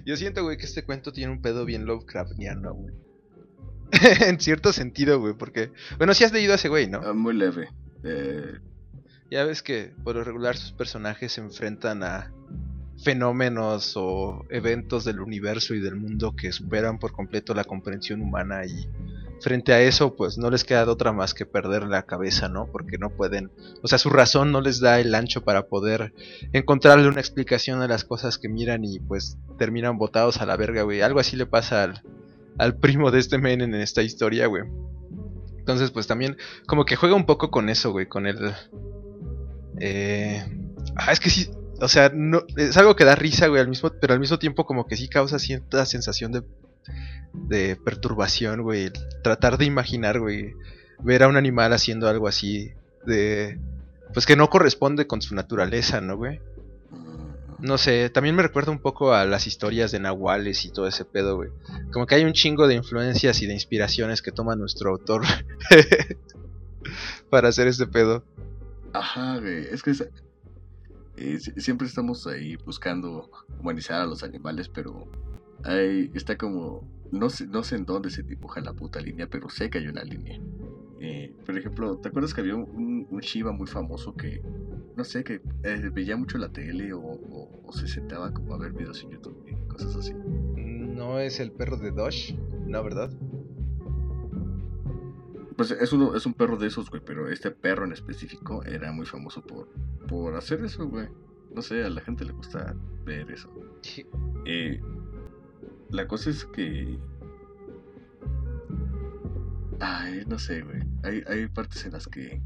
Yo 0.05 0.15
siento, 0.15 0.43
güey, 0.43 0.57
que 0.57 0.65
este 0.65 0.83
cuento 0.83 1.11
tiene 1.11 1.31
un 1.31 1.41
pedo 1.41 1.65
bien 1.65 1.85
Lovecraftiano, 1.85 2.73
güey. 2.73 2.93
en 4.27 4.39
cierto 4.39 4.71
sentido, 4.73 5.19
güey, 5.19 5.33
porque... 5.33 5.71
Bueno, 5.97 6.13
si 6.13 6.23
has 6.23 6.31
leído 6.31 6.53
a 6.53 6.55
ese 6.55 6.69
güey, 6.69 6.87
¿no? 6.87 7.01
Ah, 7.03 7.13
muy 7.13 7.33
leve. 7.33 7.69
Eh... 8.03 8.59
Ya 9.31 9.43
ves 9.43 9.61
que 9.61 9.93
por 10.03 10.15
lo 10.15 10.23
regular 10.23 10.57
sus 10.57 10.71
personajes 10.71 11.33
se 11.33 11.41
enfrentan 11.41 12.01
a 12.03 12.31
fenómenos 13.03 13.93
o 13.95 14.45
eventos 14.49 15.05
del 15.05 15.19
universo 15.19 15.75
y 15.75 15.79
del 15.79 15.95
mundo 15.95 16.35
que 16.35 16.51
superan 16.51 16.97
por 16.97 17.11
completo 17.11 17.53
la 17.53 17.63
comprensión 17.63 18.21
humana 18.21 18.65
y 18.65 18.89
frente 19.41 19.73
a 19.73 19.81
eso, 19.81 20.15
pues 20.15 20.37
no 20.37 20.49
les 20.49 20.63
queda 20.63 20.89
otra 20.89 21.11
más 21.11 21.33
que 21.33 21.45
perder 21.45 21.83
la 21.83 22.03
cabeza, 22.03 22.49
¿no? 22.49 22.67
Porque 22.71 22.97
no 22.97 23.09
pueden, 23.09 23.51
o 23.81 23.87
sea, 23.87 23.97
su 23.97 24.09
razón 24.09 24.51
no 24.51 24.61
les 24.61 24.79
da 24.79 24.99
el 24.99 25.15
ancho 25.15 25.43
para 25.43 25.67
poder 25.67 26.13
encontrarle 26.53 27.07
una 27.07 27.19
explicación 27.19 27.81
a 27.81 27.87
las 27.87 28.03
cosas 28.03 28.37
que 28.37 28.49
miran 28.49 28.83
y 28.83 28.99
pues 28.99 29.37
terminan 29.57 29.97
botados 29.97 30.41
a 30.41 30.45
la 30.45 30.57
verga, 30.57 30.83
güey. 30.83 31.01
Algo 31.01 31.19
así 31.19 31.35
le 31.35 31.45
pasa 31.45 31.83
al, 31.83 32.03
al 32.57 32.77
primo 32.77 33.11
de 33.11 33.19
este 33.19 33.37
men 33.37 33.61
en 33.61 33.75
esta 33.75 34.01
historia, 34.01 34.47
güey. 34.47 34.63
Entonces, 35.57 35.91
pues 35.91 36.07
también 36.07 36.37
como 36.65 36.85
que 36.85 36.95
juega 36.95 37.15
un 37.15 37.25
poco 37.25 37.51
con 37.51 37.69
eso, 37.69 37.91
güey, 37.91 38.07
con 38.07 38.27
el... 38.27 38.53
Eh... 39.79 40.43
Ah, 40.95 41.11
es 41.11 41.19
que 41.19 41.29
sí, 41.29 41.49
o 41.81 41.87
sea, 41.87 42.11
no, 42.13 42.43
es 42.57 42.75
algo 42.77 42.95
que 42.95 43.05
da 43.05 43.15
risa, 43.15 43.47
güey, 43.47 43.61
al 43.61 43.67
mismo, 43.67 43.91
pero 44.01 44.13
al 44.13 44.19
mismo 44.19 44.39
tiempo 44.39 44.65
como 44.65 44.85
que 44.85 44.97
sí 44.97 45.07
causa 45.07 45.39
cierta 45.39 45.85
sensación 45.85 46.31
de 46.31 46.43
de 47.33 47.75
perturbación, 47.75 48.61
güey. 48.61 48.91
Tratar 49.23 49.57
de 49.57 49.65
imaginar, 49.65 50.19
güey, 50.19 50.53
ver 50.99 51.23
a 51.23 51.27
un 51.27 51.37
animal 51.37 51.73
haciendo 51.73 52.07
algo 52.07 52.27
así 52.27 52.71
de... 53.05 53.59
Pues 54.13 54.25
que 54.25 54.35
no 54.35 54.49
corresponde 54.49 55.05
con 55.05 55.21
su 55.21 55.35
naturaleza, 55.35 56.01
¿no, 56.01 56.17
güey? 56.17 56.39
No 57.59 57.77
sé, 57.77 58.09
también 58.09 58.35
me 58.35 58.41
recuerda 58.41 58.71
un 58.71 58.79
poco 58.79 59.13
a 59.13 59.25
las 59.25 59.45
historias 59.45 59.91
de 59.91 59.99
nahuales 59.99 60.65
y 60.65 60.71
todo 60.71 60.87
ese 60.87 61.03
pedo, 61.03 61.35
güey. 61.35 61.49
Como 61.91 62.05
que 62.05 62.15
hay 62.15 62.23
un 62.23 62.33
chingo 62.33 62.67
de 62.67 62.75
influencias 62.75 63.41
y 63.41 63.47
de 63.47 63.53
inspiraciones 63.53 64.21
que 64.21 64.31
toma 64.31 64.55
nuestro 64.55 64.91
autor 64.91 65.23
para 67.29 67.49
hacer 67.49 67.67
este 67.67 67.85
pedo. 67.85 68.23
Ajá, 68.93 69.39
güey. 69.39 69.67
Es 69.71 69.83
que 69.83 69.93
siempre 71.57 71.85
estamos 71.85 72.25
ahí 72.27 72.55
buscando 72.55 73.29
humanizar 73.59 74.01
a 74.01 74.05
los 74.05 74.23
animales, 74.23 74.69
pero 74.69 75.07
ahí 75.63 76.11
está 76.13 76.37
como 76.37 76.87
no 77.11 77.29
sé, 77.29 77.47
no 77.47 77.63
sé 77.63 77.75
en 77.75 77.85
dónde 77.85 78.09
se 78.09 78.23
dibuja 78.23 78.61
la 78.61 78.73
puta 78.73 78.99
línea, 78.99 79.27
pero 79.27 79.49
sé 79.49 79.69
que 79.69 79.79
hay 79.79 79.87
una 79.87 80.03
línea. 80.03 80.39
Eh, 80.99 81.33
por 81.45 81.57
ejemplo, 81.57 81.97
¿te 81.97 82.09
acuerdas 82.09 82.33
que 82.33 82.41
había 82.41 82.55
un, 82.55 83.07
un, 83.09 83.19
Shiva 83.21 83.51
muy 83.51 83.67
famoso 83.67 84.13
que, 84.15 84.41
no 84.95 85.03
sé, 85.03 85.23
que 85.23 85.41
eh, 85.63 85.89
veía 85.93 86.17
mucho 86.17 86.37
la 86.37 86.49
tele 86.49 86.91
o, 86.93 87.71
se 87.71 87.87
sentaba 87.87 88.33
como 88.33 88.53
a 88.53 88.57
ver 88.57 88.73
videos 88.73 89.03
en 89.03 89.11
YouTube 89.11 89.45
y 89.47 89.67
cosas 89.67 89.95
así? 89.95 90.13
No 90.13 91.19
es 91.19 91.39
el 91.39 91.51
perro 91.51 91.77
de 91.77 91.91
Dosh, 91.91 92.33
no, 92.67 92.83
¿verdad? 92.83 93.11
Pues 95.55 95.71
es, 95.71 95.93
uno, 95.93 96.15
es 96.15 96.25
un 96.25 96.33
perro 96.33 96.57
de 96.57 96.67
esos, 96.67 96.89
güey, 96.89 97.01
pero 97.05 97.29
este 97.29 97.51
perro 97.51 97.85
en 97.85 97.93
específico 97.93 98.63
era 98.63 98.91
muy 98.91 99.05
famoso 99.05 99.41
por, 99.41 99.69
por 100.07 100.35
hacer 100.35 100.63
eso, 100.63 100.87
güey. 100.87 101.07
No 101.53 101.61
sé, 101.61 101.83
a 101.83 101.89
la 101.89 102.01
gente 102.01 102.25
le 102.25 102.33
gusta 102.33 102.75
ver 103.05 103.31
eso. 103.31 103.49
Eh, 104.45 104.79
la 105.89 106.07
cosa 106.07 106.29
es 106.29 106.45
que. 106.45 106.99
Ay, 109.79 110.23
no 110.27 110.37
sé, 110.39 110.61
güey. 110.61 110.81
Hay, 111.03 111.23
hay 111.27 111.47
partes 111.47 111.85
en 111.85 111.93
las 111.93 112.07
que 112.07 112.41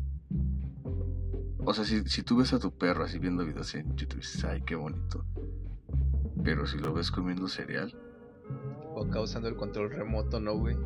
O 1.65 1.73
sea, 1.73 1.83
si, 1.83 2.03
si 2.05 2.21
tú 2.21 2.37
ves 2.37 2.53
a 2.53 2.59
tu 2.59 2.71
perro 2.71 3.03
así 3.03 3.17
viendo 3.17 3.45
videos 3.45 3.73
en 3.75 3.95
YouTube, 3.95 4.19
dices, 4.19 4.43
ay, 4.45 4.61
qué 4.61 4.75
bonito. 4.75 5.25
Pero 6.43 6.67
si 6.67 6.77
lo 6.77 6.93
ves 6.93 7.09
comiendo 7.09 7.47
cereal, 7.47 7.95
O 8.95 9.07
causando 9.09 9.47
el 9.47 9.55
control 9.55 9.91
remoto, 9.91 10.39
¿no, 10.39 10.55
güey? 10.57 10.77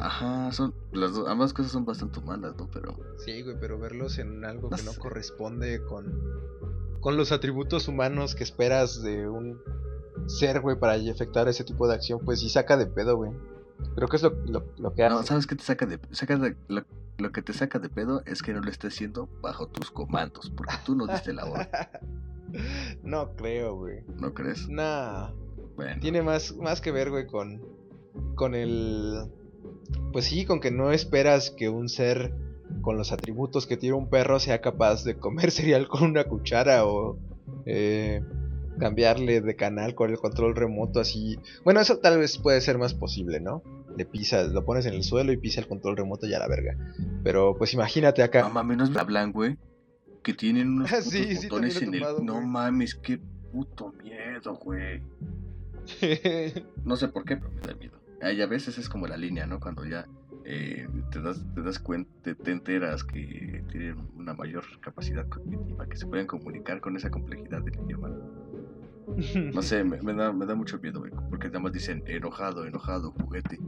ajá, 0.00 0.50
son 0.52 0.74
las 0.92 1.14
dos, 1.14 1.28
ambas 1.28 1.52
cosas 1.52 1.72
son 1.72 1.84
bastante 1.84 2.18
humanas, 2.18 2.54
¿no? 2.56 2.68
Pero 2.72 2.96
Sí, 3.18 3.42
güey, 3.42 3.56
pero 3.60 3.78
verlos 3.78 4.18
en 4.18 4.44
algo 4.44 4.68
No 4.70 4.76
que 4.76 4.82
no 4.82 4.92
corresponde 4.94 5.82
con, 5.84 6.20
con 7.00 7.16
los 7.16 7.32
atributos 7.32 7.86
humanos 7.88 8.34
que 8.34 8.44
esperas 8.44 9.02
de 9.02 9.28
un 9.28 9.60
ser, 10.26 10.60
güey, 10.60 10.78
para 10.78 10.96
efectuar 10.96 11.48
ese 11.48 11.64
tipo 11.64 11.86
de 11.88 11.94
acción, 11.94 12.20
pues 12.24 12.40
sí 12.40 12.48
saca 12.48 12.76
de 12.76 12.86
pedo, 12.86 13.16
güey. 13.16 13.32
Creo 13.96 14.08
que 14.08 14.16
es 14.16 14.22
lo, 14.22 14.30
lo, 14.46 14.64
lo 14.78 14.94
que 14.94 15.04
hace. 15.04 15.14
no, 15.14 15.22
¿sabes 15.22 15.46
qué 15.46 15.56
te 15.56 15.64
saca 15.64 15.86
de, 15.86 15.98
saca 16.12 16.36
de 16.36 16.56
lo, 16.68 16.84
lo 17.18 17.32
que 17.32 17.42
te 17.42 17.52
saca 17.52 17.78
de 17.78 17.88
pedo 17.88 18.22
es 18.26 18.42
que 18.42 18.52
no 18.52 18.60
lo 18.60 18.70
estés 18.70 18.94
haciendo 18.94 19.28
bajo 19.40 19.68
tus 19.68 19.90
comandos, 19.90 20.50
porque 20.50 20.74
tú 20.84 20.94
no 20.94 21.06
diste 21.06 21.32
la 21.32 21.44
orden, 21.44 21.68
no 23.02 23.34
creo, 23.36 23.76
güey. 23.76 24.02
¿no 24.20 24.34
crees? 24.34 24.68
Nah. 24.68 25.30
Bueno, 25.76 26.00
Tiene 26.00 26.22
más, 26.22 26.54
más 26.56 26.80
que 26.80 26.92
ver, 26.92 27.10
güey, 27.10 27.26
con, 27.26 27.60
con 28.36 28.54
el... 28.54 29.28
Pues 30.12 30.26
sí, 30.26 30.44
con 30.44 30.60
que 30.60 30.70
no 30.70 30.92
esperas 30.92 31.50
que 31.50 31.68
un 31.68 31.88
ser 31.88 32.32
con 32.80 32.96
los 32.96 33.12
atributos 33.12 33.66
que 33.66 33.76
tiene 33.76 33.96
un 33.96 34.08
perro 34.08 34.38
sea 34.38 34.60
capaz 34.60 35.04
de 35.04 35.16
comer 35.16 35.50
cereal 35.50 35.88
con 35.88 36.04
una 36.04 36.24
cuchara 36.24 36.86
o 36.86 37.18
eh, 37.66 38.22
cambiarle 38.78 39.40
de 39.40 39.56
canal 39.56 39.94
con 39.94 40.10
el 40.10 40.18
control 40.18 40.54
remoto 40.56 41.00
así. 41.00 41.38
Bueno, 41.64 41.80
eso 41.80 41.98
tal 41.98 42.18
vez 42.18 42.38
puede 42.38 42.60
ser 42.60 42.78
más 42.78 42.94
posible, 42.94 43.40
¿no? 43.40 43.62
Le 43.96 44.04
pisas, 44.04 44.52
lo 44.52 44.64
pones 44.64 44.86
en 44.86 44.94
el 44.94 45.02
suelo 45.02 45.32
y 45.32 45.36
pisa 45.36 45.60
el 45.60 45.68
control 45.68 45.96
remoto 45.96 46.26
y 46.26 46.34
a 46.34 46.38
la 46.38 46.48
verga. 46.48 46.76
Pero 47.22 47.56
pues 47.56 47.74
imagínate 47.74 48.22
acá. 48.22 48.42
no 48.42 48.50
mames, 48.50 48.90
no 48.90 49.00
hablan, 49.00 49.32
güey, 49.32 49.56
que 50.22 50.34
tienen 50.34 50.68
unos 50.68 50.90
putos 50.90 51.04
sí, 51.04 51.36
sí, 51.36 51.48
botones 51.48 51.80
en 51.82 51.94
el... 51.94 52.02
No 52.22 52.40
mames, 52.40 52.94
qué 52.96 53.20
puto 53.52 53.92
miedo, 54.02 54.54
güey. 54.56 55.02
No 56.84 56.96
sé 56.96 57.08
por 57.08 57.24
qué, 57.24 57.36
pero 57.36 57.50
me 57.52 57.60
da 57.60 57.74
miedo. 57.74 58.00
Ah, 58.20 58.32
y 58.32 58.40
a 58.40 58.46
veces 58.46 58.78
es 58.78 58.88
como 58.88 59.06
la 59.06 59.16
línea, 59.16 59.46
¿no? 59.46 59.60
Cuando 59.60 59.84
ya 59.84 60.06
eh, 60.44 60.86
te 61.10 61.20
das, 61.20 61.44
te 61.54 61.62
das 61.62 61.78
cuenta, 61.78 62.10
te, 62.22 62.34
te 62.34 62.50
enteras 62.50 63.04
que 63.04 63.62
tienen 63.70 64.08
una 64.16 64.34
mayor 64.34 64.64
capacidad 64.80 65.28
cognitiva, 65.28 65.86
que 65.86 65.96
se 65.96 66.06
pueden 66.06 66.26
comunicar 66.26 66.80
con 66.80 66.96
esa 66.96 67.10
complejidad 67.10 67.62
del 67.62 67.74
idioma. 67.84 68.10
No 69.52 69.62
sé, 69.62 69.84
me, 69.84 70.00
me 70.02 70.14
da, 70.14 70.32
me 70.32 70.46
da 70.46 70.54
mucho 70.54 70.78
miedo, 70.78 71.00
güey, 71.00 71.12
porque 71.30 71.48
nada 71.48 71.60
más 71.60 71.72
dicen 71.72 72.02
enojado, 72.06 72.64
enojado, 72.64 73.12
juguete. 73.12 73.58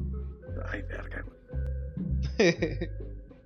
Ay, 0.71 0.83
verga, 0.83 1.23
güey. 1.23 1.37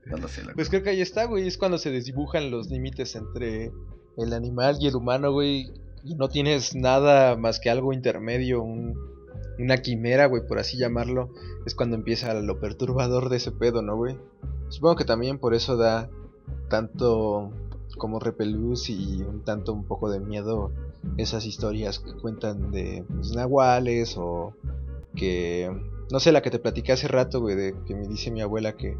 No 0.07 0.17
lo 0.17 0.27
sé, 0.29 0.43
la 0.45 0.55
Pues 0.55 0.69
creo 0.71 0.83
que 0.83 0.91
ahí 0.91 1.01
está, 1.01 1.27
güey. 1.27 1.47
Es 1.47 1.57
cuando 1.59 1.79
se 1.79 1.91
desdibujan 1.91 2.51
los 2.51 2.69
límites 2.69 3.15
entre 3.15 3.71
el 4.17 4.33
animal 4.33 4.77
y 4.81 4.89
el 4.89 4.97
humano, 4.97 5.31
güey. 5.31 5.71
Y 6.03 6.15
no 6.17 6.29
tienes 6.29 6.75
nada 6.75 7.37
más 7.37 7.61
que 7.61 7.71
algo 7.71 7.93
intermedio, 7.93 8.63
un- 8.63 8.99
una 9.59 9.77
quimera, 9.77 10.27
güey, 10.27 10.45
por 10.47 10.59
así 10.59 10.77
llamarlo. 10.79 11.31
Es 11.67 11.75
cuando 11.77 11.95
empieza 11.97 12.33
lo 12.35 12.59
perturbador 12.59 13.29
de 13.29 13.37
ese 13.37 13.53
pedo, 13.53 13.83
¿no, 13.83 13.95
güey? 13.97 14.17
Supongo 14.71 14.97
que 14.97 15.05
también 15.05 15.39
por 15.39 15.55
eso 15.55 15.77
da 15.77 16.09
tanto 16.69 17.53
como 17.99 18.19
repelús 18.19 18.89
y 18.89 19.23
un 19.23 19.45
tanto 19.45 19.73
un 19.73 19.85
poco 19.85 20.11
de 20.11 20.19
miedo 20.21 20.73
esas 21.17 21.47
historias 21.47 21.99
que 21.99 22.13
cuentan 22.15 22.71
de 22.71 23.05
pues, 23.09 23.33
nahuales 23.33 24.17
o 24.17 24.55
que... 25.15 25.71
No 26.11 26.19
sé, 26.19 26.33
la 26.33 26.43
que 26.43 26.51
te 26.51 26.59
platiqué 26.59 26.93
hace 26.93 27.07
rato, 27.07 27.41
güey, 27.41 27.55
de 27.55 27.75
que 27.87 27.95
me 27.95 28.09
dice 28.09 28.33
mi 28.33 28.41
abuela 28.41 28.77
que 28.77 28.97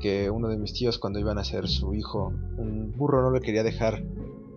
que 0.00 0.30
uno 0.30 0.48
de 0.48 0.56
mis 0.56 0.72
tíos 0.72 0.98
cuando 0.98 1.18
iban 1.18 1.38
a 1.38 1.44
ser 1.44 1.68
su 1.68 1.94
hijo, 1.94 2.32
un 2.58 2.92
burro 2.96 3.22
no 3.22 3.30
le 3.30 3.40
quería 3.40 3.62
dejar 3.62 4.04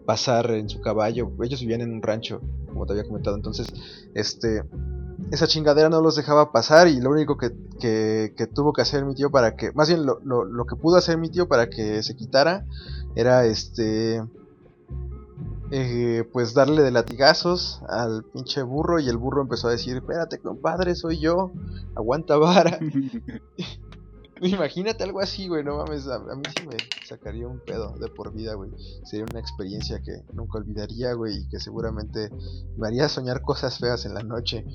pasar 0.05 0.51
en 0.51 0.69
su 0.69 0.81
caballo. 0.81 1.31
Ellos 1.41 1.61
vivían 1.61 1.81
en 1.81 1.93
un 1.93 2.01
rancho, 2.01 2.41
como 2.67 2.85
te 2.85 2.93
había 2.93 3.05
comentado. 3.05 3.35
Entonces, 3.35 3.67
este, 4.13 4.63
esa 5.31 5.47
chingadera 5.47 5.89
no 5.89 6.01
los 6.01 6.15
dejaba 6.15 6.51
pasar 6.51 6.87
y 6.87 6.99
lo 6.99 7.11
único 7.11 7.37
que, 7.37 7.51
que, 7.79 8.33
que 8.35 8.47
tuvo 8.47 8.73
que 8.73 8.81
hacer 8.81 9.05
mi 9.05 9.15
tío 9.15 9.29
para 9.29 9.55
que, 9.55 9.71
más 9.73 9.87
bien 9.87 10.05
lo, 10.05 10.19
lo, 10.23 10.43
lo 10.43 10.65
que 10.65 10.75
pudo 10.75 10.97
hacer 10.97 11.17
mi 11.17 11.29
tío 11.29 11.47
para 11.47 11.69
que 11.69 12.01
se 12.03 12.15
quitara 12.15 12.65
era 13.15 13.45
este, 13.45 14.23
eh, 15.71 16.27
pues 16.31 16.53
darle 16.53 16.81
de 16.81 16.91
latigazos 16.91 17.81
al 17.87 18.23
pinche 18.23 18.63
burro 18.63 18.99
y 18.99 19.07
el 19.07 19.17
burro 19.17 19.41
empezó 19.41 19.67
a 19.67 19.71
decir, 19.71 19.97
espérate 19.97 20.39
compadre, 20.39 20.95
soy 20.95 21.19
yo, 21.19 21.51
aguanta 21.95 22.37
vara. 22.37 22.79
Imagínate 24.41 25.03
algo 25.03 25.19
así, 25.19 25.47
güey, 25.47 25.63
no 25.63 25.77
mames, 25.77 26.07
a, 26.07 26.15
a 26.15 26.35
mí 26.35 26.43
sí 26.57 26.65
me 26.65 26.77
sacaría 27.05 27.47
un 27.47 27.59
pedo 27.59 27.95
de 27.99 28.07
por 28.07 28.33
vida, 28.33 28.53
güey. 28.53 28.71
Sería 29.03 29.25
una 29.29 29.39
experiencia 29.39 30.01
que 30.01 30.23
nunca 30.33 30.59
olvidaría, 30.59 31.13
güey, 31.13 31.39
y 31.39 31.49
que 31.49 31.59
seguramente 31.59 32.29
me 32.77 32.87
haría 32.87 33.09
soñar 33.09 33.41
cosas 33.41 33.77
feas 33.79 34.05
en 34.05 34.13
la 34.13 34.23
noche. 34.23 34.65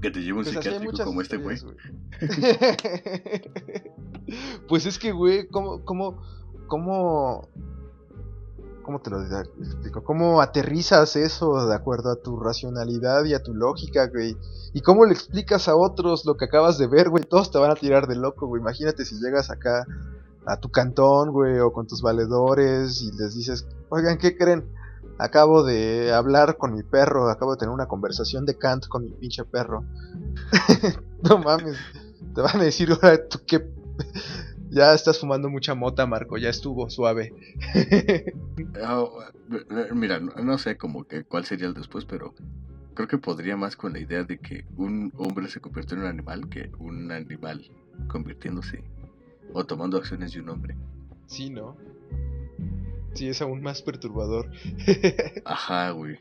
que 0.00 0.10
te 0.10 0.20
lleve 0.20 0.38
un 0.38 0.44
Pues 0.44 0.54
psiquiátrico 0.54 1.04
como 1.04 1.20
este, 1.20 1.38
güey. 1.38 1.58
pues 4.68 4.86
es 4.86 4.98
que, 4.98 5.12
güey, 5.12 5.48
¿cómo, 5.48 5.84
cómo, 5.84 6.22
cómo, 6.68 7.48
cómo 8.90 9.00
te 9.00 9.10
lo 9.10 9.22
explico? 9.22 10.02
¿Cómo 10.02 10.40
aterrizas 10.40 11.14
eso 11.14 11.68
de 11.68 11.74
acuerdo 11.76 12.10
a 12.10 12.16
tu 12.16 12.40
racionalidad 12.40 13.24
y 13.24 13.34
a 13.34 13.42
tu 13.42 13.54
lógica, 13.54 14.08
güey? 14.08 14.36
¿Y 14.72 14.80
cómo 14.80 15.06
le 15.06 15.12
explicas 15.12 15.68
a 15.68 15.76
otros 15.76 16.24
lo 16.24 16.36
que 16.36 16.46
acabas 16.46 16.76
de 16.76 16.88
ver, 16.88 17.08
güey? 17.08 17.22
Todos 17.22 17.52
te 17.52 17.58
van 17.58 17.70
a 17.70 17.76
tirar 17.76 18.08
de 18.08 18.16
loco, 18.16 18.48
güey. 18.48 18.60
Imagínate 18.60 19.04
si 19.04 19.20
llegas 19.20 19.48
acá 19.50 19.86
a 20.44 20.56
tu 20.56 20.70
cantón, 20.70 21.30
güey, 21.30 21.60
o 21.60 21.72
con 21.72 21.86
tus 21.86 22.02
valedores 22.02 23.00
y 23.00 23.12
les 23.12 23.36
dices, 23.36 23.64
oigan, 23.90 24.18
¿qué 24.18 24.36
creen? 24.36 24.68
Acabo 25.18 25.62
de 25.62 26.12
hablar 26.12 26.56
con 26.56 26.74
mi 26.74 26.82
perro, 26.82 27.30
acabo 27.30 27.52
de 27.52 27.58
tener 27.58 27.72
una 27.72 27.86
conversación 27.86 28.44
de 28.44 28.58
Kant 28.58 28.88
con 28.88 29.04
mi 29.04 29.10
pinche 29.10 29.44
perro. 29.44 29.84
no 31.22 31.38
mames, 31.38 31.76
te 32.34 32.40
van 32.40 32.60
a 32.60 32.64
decir 32.64 32.90
ahora 32.90 33.28
tú 33.28 33.38
que 33.46 33.70
ya 34.70 34.94
estás 34.94 35.18
fumando 35.18 35.50
mucha 35.50 35.74
mota, 35.74 36.06
Marco, 36.06 36.38
ya 36.38 36.48
estuvo 36.48 36.88
suave. 36.88 37.34
Eh, 37.74 38.34
mira, 39.94 40.20
no, 40.20 40.58
sé 40.58 40.76
como 40.76 41.04
que 41.04 41.24
cuál 41.24 41.44
sería 41.44 41.66
el 41.66 41.74
después, 41.74 42.04
pero 42.04 42.34
creo 42.94 43.08
que 43.08 43.18
podría 43.18 43.56
más 43.56 43.76
con 43.76 43.92
la 43.92 43.98
idea 43.98 44.24
de 44.24 44.38
que 44.38 44.64
un 44.76 45.12
hombre 45.16 45.48
se 45.48 45.60
convirtió 45.60 45.96
en 45.96 46.04
un 46.04 46.08
animal 46.08 46.48
que 46.48 46.70
un 46.78 47.10
animal 47.10 47.68
convirtiéndose 48.08 48.84
o 49.52 49.64
tomando 49.64 49.96
acciones 49.96 50.32
de 50.32 50.40
un 50.40 50.50
hombre. 50.50 50.76
sí, 51.26 51.50
¿no? 51.50 51.76
Sí, 53.14 53.28
es 53.28 53.42
aún 53.42 53.60
más 53.60 53.82
perturbador. 53.82 54.50
Ajá, 55.44 55.90
güey. 55.90 56.16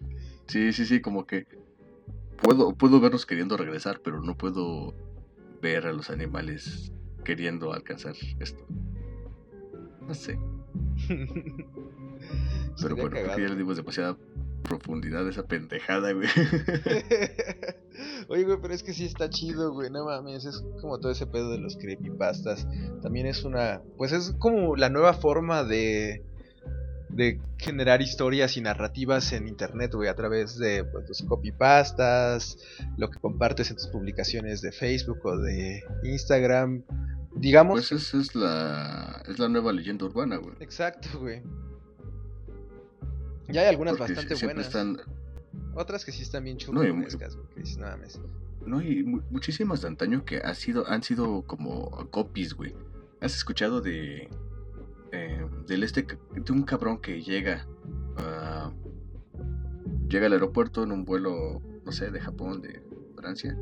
Sí, 0.48 0.74
sí, 0.74 0.88
sí, 0.88 1.02
como 1.02 1.28
que 1.28 1.46
puedo, 2.42 2.74
puedo 2.74 3.00
verlos 3.00 3.28
queriendo 3.28 3.58
regresar, 3.58 4.02
pero 4.04 4.22
no 4.22 4.36
puedo 4.36 4.96
ver 5.62 5.86
a 5.86 5.94
los 5.94 6.10
animales 6.10 6.92
queriendo 7.24 7.74
alcanzar 7.74 8.16
esto. 8.40 8.66
No 10.02 10.14
sé. 10.14 10.40
Pero 12.82 12.96
bueno, 12.96 13.12
creo 13.12 13.36
que 13.36 13.42
ya 13.42 13.50
le 13.50 13.56
dimos 13.56 13.78
demasiada 13.78 14.18
profundidad 14.64 15.26
a 15.26 15.30
esa 15.30 15.44
pendejada, 15.44 16.14
güey. 16.14 16.28
Oye, 18.30 18.44
güey, 18.44 18.58
pero 18.62 18.74
es 18.74 18.84
que 18.84 18.94
sí 18.94 19.06
está 19.06 19.30
chido, 19.30 19.74
güey, 19.74 19.90
no 19.90 20.06
mames, 20.06 20.46
es 20.46 20.64
como 20.82 21.00
todo 21.00 21.12
ese 21.12 21.28
pedo 21.28 21.52
de 21.52 21.58
los 21.58 21.78
creepypastas. 21.78 22.68
También 23.02 23.26
es 23.26 23.44
una, 23.44 23.82
pues 23.98 24.12
es 24.12 24.36
como 24.40 24.76
la 24.76 24.90
nueva 24.90 25.14
forma 25.14 25.64
de 25.64 26.24
de 27.10 27.40
generar 27.58 28.02
historias 28.02 28.56
y 28.58 28.62
narrativas 28.62 29.32
en 29.34 29.48
internet, 29.48 29.94
güey, 29.94 30.08
a 30.10 30.16
través 30.16 30.58
de 30.58 30.84
pues, 30.84 31.08
los 31.10 31.22
copypastas, 31.24 32.58
lo 32.98 33.10
que 33.10 33.20
compartes 33.20 33.70
en 33.72 33.78
tus 33.78 33.88
publicaciones 33.88 34.62
de 34.62 34.72
Facebook 34.72 35.20
o 35.26 35.38
de 35.38 35.84
Instagram. 36.04 36.84
Digamos, 37.36 37.90
Pues 37.90 38.04
esa 38.04 38.18
es 38.18 38.36
la, 38.36 39.24
es 39.28 39.40
la 39.40 39.50
nueva 39.50 39.72
leyenda 39.74 40.06
urbana, 40.06 40.38
güey. 40.38 40.56
exacto, 40.60 41.20
güey. 41.20 41.42
Ya 43.48 43.62
hay 43.62 43.68
algunas 43.68 43.98
Porque 43.98 44.14
bastante 44.14 44.46
buenas. 44.46 44.68
están, 44.68 44.98
Otras 45.76 46.06
que 46.06 46.12
sí 46.12 46.22
están 46.24 46.44
bien 46.44 46.58
y- 46.58 46.60
dices, 47.56 47.78
"No 47.78 47.88
mames". 47.88 48.20
no 48.66 48.78
hay 48.80 49.04
mu- 49.04 49.22
muchísimas 49.32 49.82
de 49.82 49.88
antaño 49.88 50.26
que 50.26 50.38
ha 50.38 50.54
sido, 50.54 50.88
han 50.88 51.02
sido 51.04 51.44
como 51.48 51.90
copies, 52.12 52.54
güey. 52.54 52.76
¿Has 53.22 53.36
escuchado 53.36 53.82
de 53.82 54.30
eh, 55.12 55.46
del 55.68 55.84
este 55.84 56.06
de 56.34 56.52
un 56.54 56.64
cabrón 56.64 57.00
que 57.00 57.22
llega 57.22 57.68
a- 58.18 58.72
llega 60.08 60.26
al 60.28 60.34
aeropuerto 60.34 60.84
en 60.84 60.92
un 60.92 61.06
vuelo, 61.06 61.62
no 61.86 61.92
sé, 61.92 62.10
de 62.12 62.20
Japón, 62.20 62.62
de 62.62 62.82
Francia, 63.16 63.58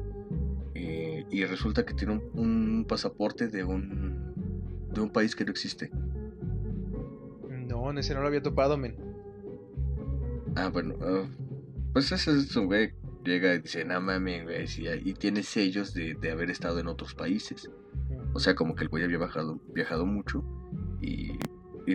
eh, 0.76 1.26
y 1.30 1.44
resulta 1.46 1.86
que 1.86 1.94
tiene 1.94 2.14
un, 2.14 2.24
un 2.34 2.86
pasaporte 2.88 3.48
de 3.48 3.64
un 3.64 4.34
de 4.94 5.02
un 5.02 5.10
país 5.10 5.36
que 5.36 5.46
no 5.46 5.52
existe. 5.52 5.92
No, 7.50 7.90
en 7.92 7.98
ese 7.98 8.14
no 8.14 8.22
lo 8.22 8.28
había 8.28 8.42
topado, 8.42 8.78
men. 8.78 8.96
Ah, 10.56 10.70
bueno, 10.70 10.96
ah, 11.02 11.26
pues 11.94 12.12
ese 12.12 12.32
es 12.32 12.56
un 12.56 12.66
güey 12.68 12.94
llega 13.24 13.54
y 13.56 13.60
dice, 13.60 13.84
no 13.84 14.00
mames, 14.00 14.44
güey, 14.46 14.68
sí, 14.68 14.86
y 15.04 15.14
tiene 15.14 15.44
sellos 15.44 15.94
de, 15.94 16.14
de 16.16 16.32
haber 16.32 16.50
estado 16.50 16.80
en 16.80 16.88
otros 16.88 17.14
países. 17.14 17.70
O 18.34 18.40
sea, 18.40 18.56
como 18.56 18.74
que 18.74 18.84
el 18.84 18.90
güey 18.90 19.04
había 19.04 19.18
viajado, 19.18 19.60
viajado 19.74 20.06
mucho 20.06 20.44
Y, 21.02 21.38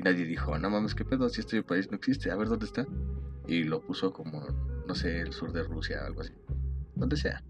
nadie 0.04 0.24
dijo, 0.24 0.58
no 0.58 0.70
mames, 0.70 0.94
¿qué 0.94 1.04
pedo? 1.04 1.28
Si 1.28 1.40
este 1.40 1.62
país 1.62 1.90
no 1.90 1.96
existe, 1.96 2.30
a 2.30 2.36
ver 2.36 2.48
dónde 2.48 2.66
está. 2.66 2.86
Y 3.46 3.64
lo 3.64 3.80
puso 3.80 4.12
como, 4.12 4.46
no 4.86 4.94
sé, 4.94 5.20
el 5.20 5.32
sur 5.32 5.52
de 5.52 5.62
Rusia, 5.64 6.04
algo 6.06 6.22
así. 6.22 6.32
Donde 6.94 7.16
sea. 7.16 7.42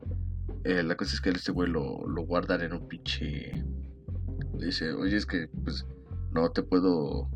Eh, 0.65 0.83
la 0.83 0.97
cosa 0.97 1.15
es 1.15 1.21
que 1.21 1.31
este 1.31 1.53
güey 1.53 1.69
lo, 1.71 2.07
lo 2.07 2.23
guardan 2.23 2.62
en 2.62 2.73
un 2.73 2.88
pinche... 2.88 3.65
Dice, 4.55 4.93
oye, 4.93 5.17
es 5.17 5.27
que 5.27 5.49
pues 5.65 5.87
no 6.33 6.51
te 6.51 6.62
puedo... 6.62 7.29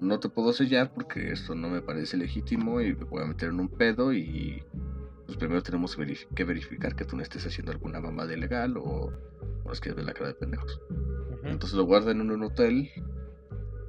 No 0.00 0.20
te 0.20 0.28
puedo 0.28 0.52
sellar 0.52 0.92
porque 0.92 1.32
esto 1.32 1.54
no 1.56 1.68
me 1.68 1.82
parece 1.82 2.16
legítimo 2.16 2.80
y 2.80 2.94
me 2.94 3.04
voy 3.04 3.22
a 3.24 3.26
meter 3.26 3.48
en 3.48 3.58
un 3.58 3.68
pedo 3.68 4.12
y 4.12 4.62
pues 5.26 5.36
primero 5.36 5.60
tenemos 5.62 5.96
que, 5.96 6.02
verifi- 6.02 6.28
que 6.34 6.44
verificar 6.44 6.94
que 6.94 7.04
tú 7.04 7.16
no 7.16 7.22
estés 7.22 7.44
haciendo 7.44 7.72
alguna 7.72 8.00
mamada 8.00 8.32
ilegal 8.32 8.76
o, 8.76 9.12
o 9.64 9.72
es 9.72 9.80
que 9.80 9.92
de 9.92 10.04
la 10.04 10.12
cara 10.12 10.28
de 10.28 10.34
pendejos. 10.34 10.80
Entonces 11.52 11.76
lo 11.76 11.84
guardan 11.84 12.20
en 12.20 12.30
un 12.30 12.42
hotel 12.42 12.90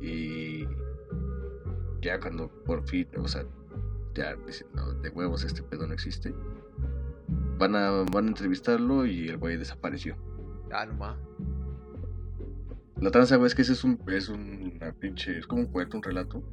y 0.02 0.64
ya 2.02 2.20
cuando 2.20 2.50
por 2.66 2.88
fin, 2.88 3.08
o 3.18 3.28
sea, 3.28 3.44
ya 4.16 4.36
dicen, 4.48 4.68
no, 4.74 4.94
de 4.94 5.10
huevos 5.10 5.44
este 5.44 5.62
pedo 5.64 5.86
no 5.88 5.94
existe. 5.94 6.34
Van 7.58 7.76
a, 7.76 8.04
van 8.12 8.26
a 8.26 8.28
entrevistarlo 8.30 9.06
y 9.06 9.28
el 9.28 9.38
güey 9.38 9.58
desapareció. 9.58 10.16
Ah, 10.72 10.86
no. 10.86 11.18
La 13.02 13.12
tranza, 13.12 13.36
güey, 13.38 13.48
es 13.48 13.56
que 13.56 13.62
ese 13.62 13.74
es 13.74 13.84
un, 13.84 14.00
es 14.08 14.30
un- 14.30 14.74
una 14.76 14.92
pinche, 14.94 15.38
es 15.38 15.48
como 15.48 15.62
un 15.64 15.68
cuento, 15.68 15.98
un 15.98 16.04
relato 16.04 16.44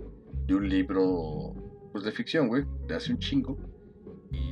de 0.47 0.55
un 0.55 0.69
libro, 0.69 1.55
pues 1.92 2.05
de 2.05 2.12
ficción, 2.12 2.49
güey, 2.49 2.64
de 2.87 2.95
hace 2.95 3.12
un 3.12 3.19
chingo. 3.19 3.57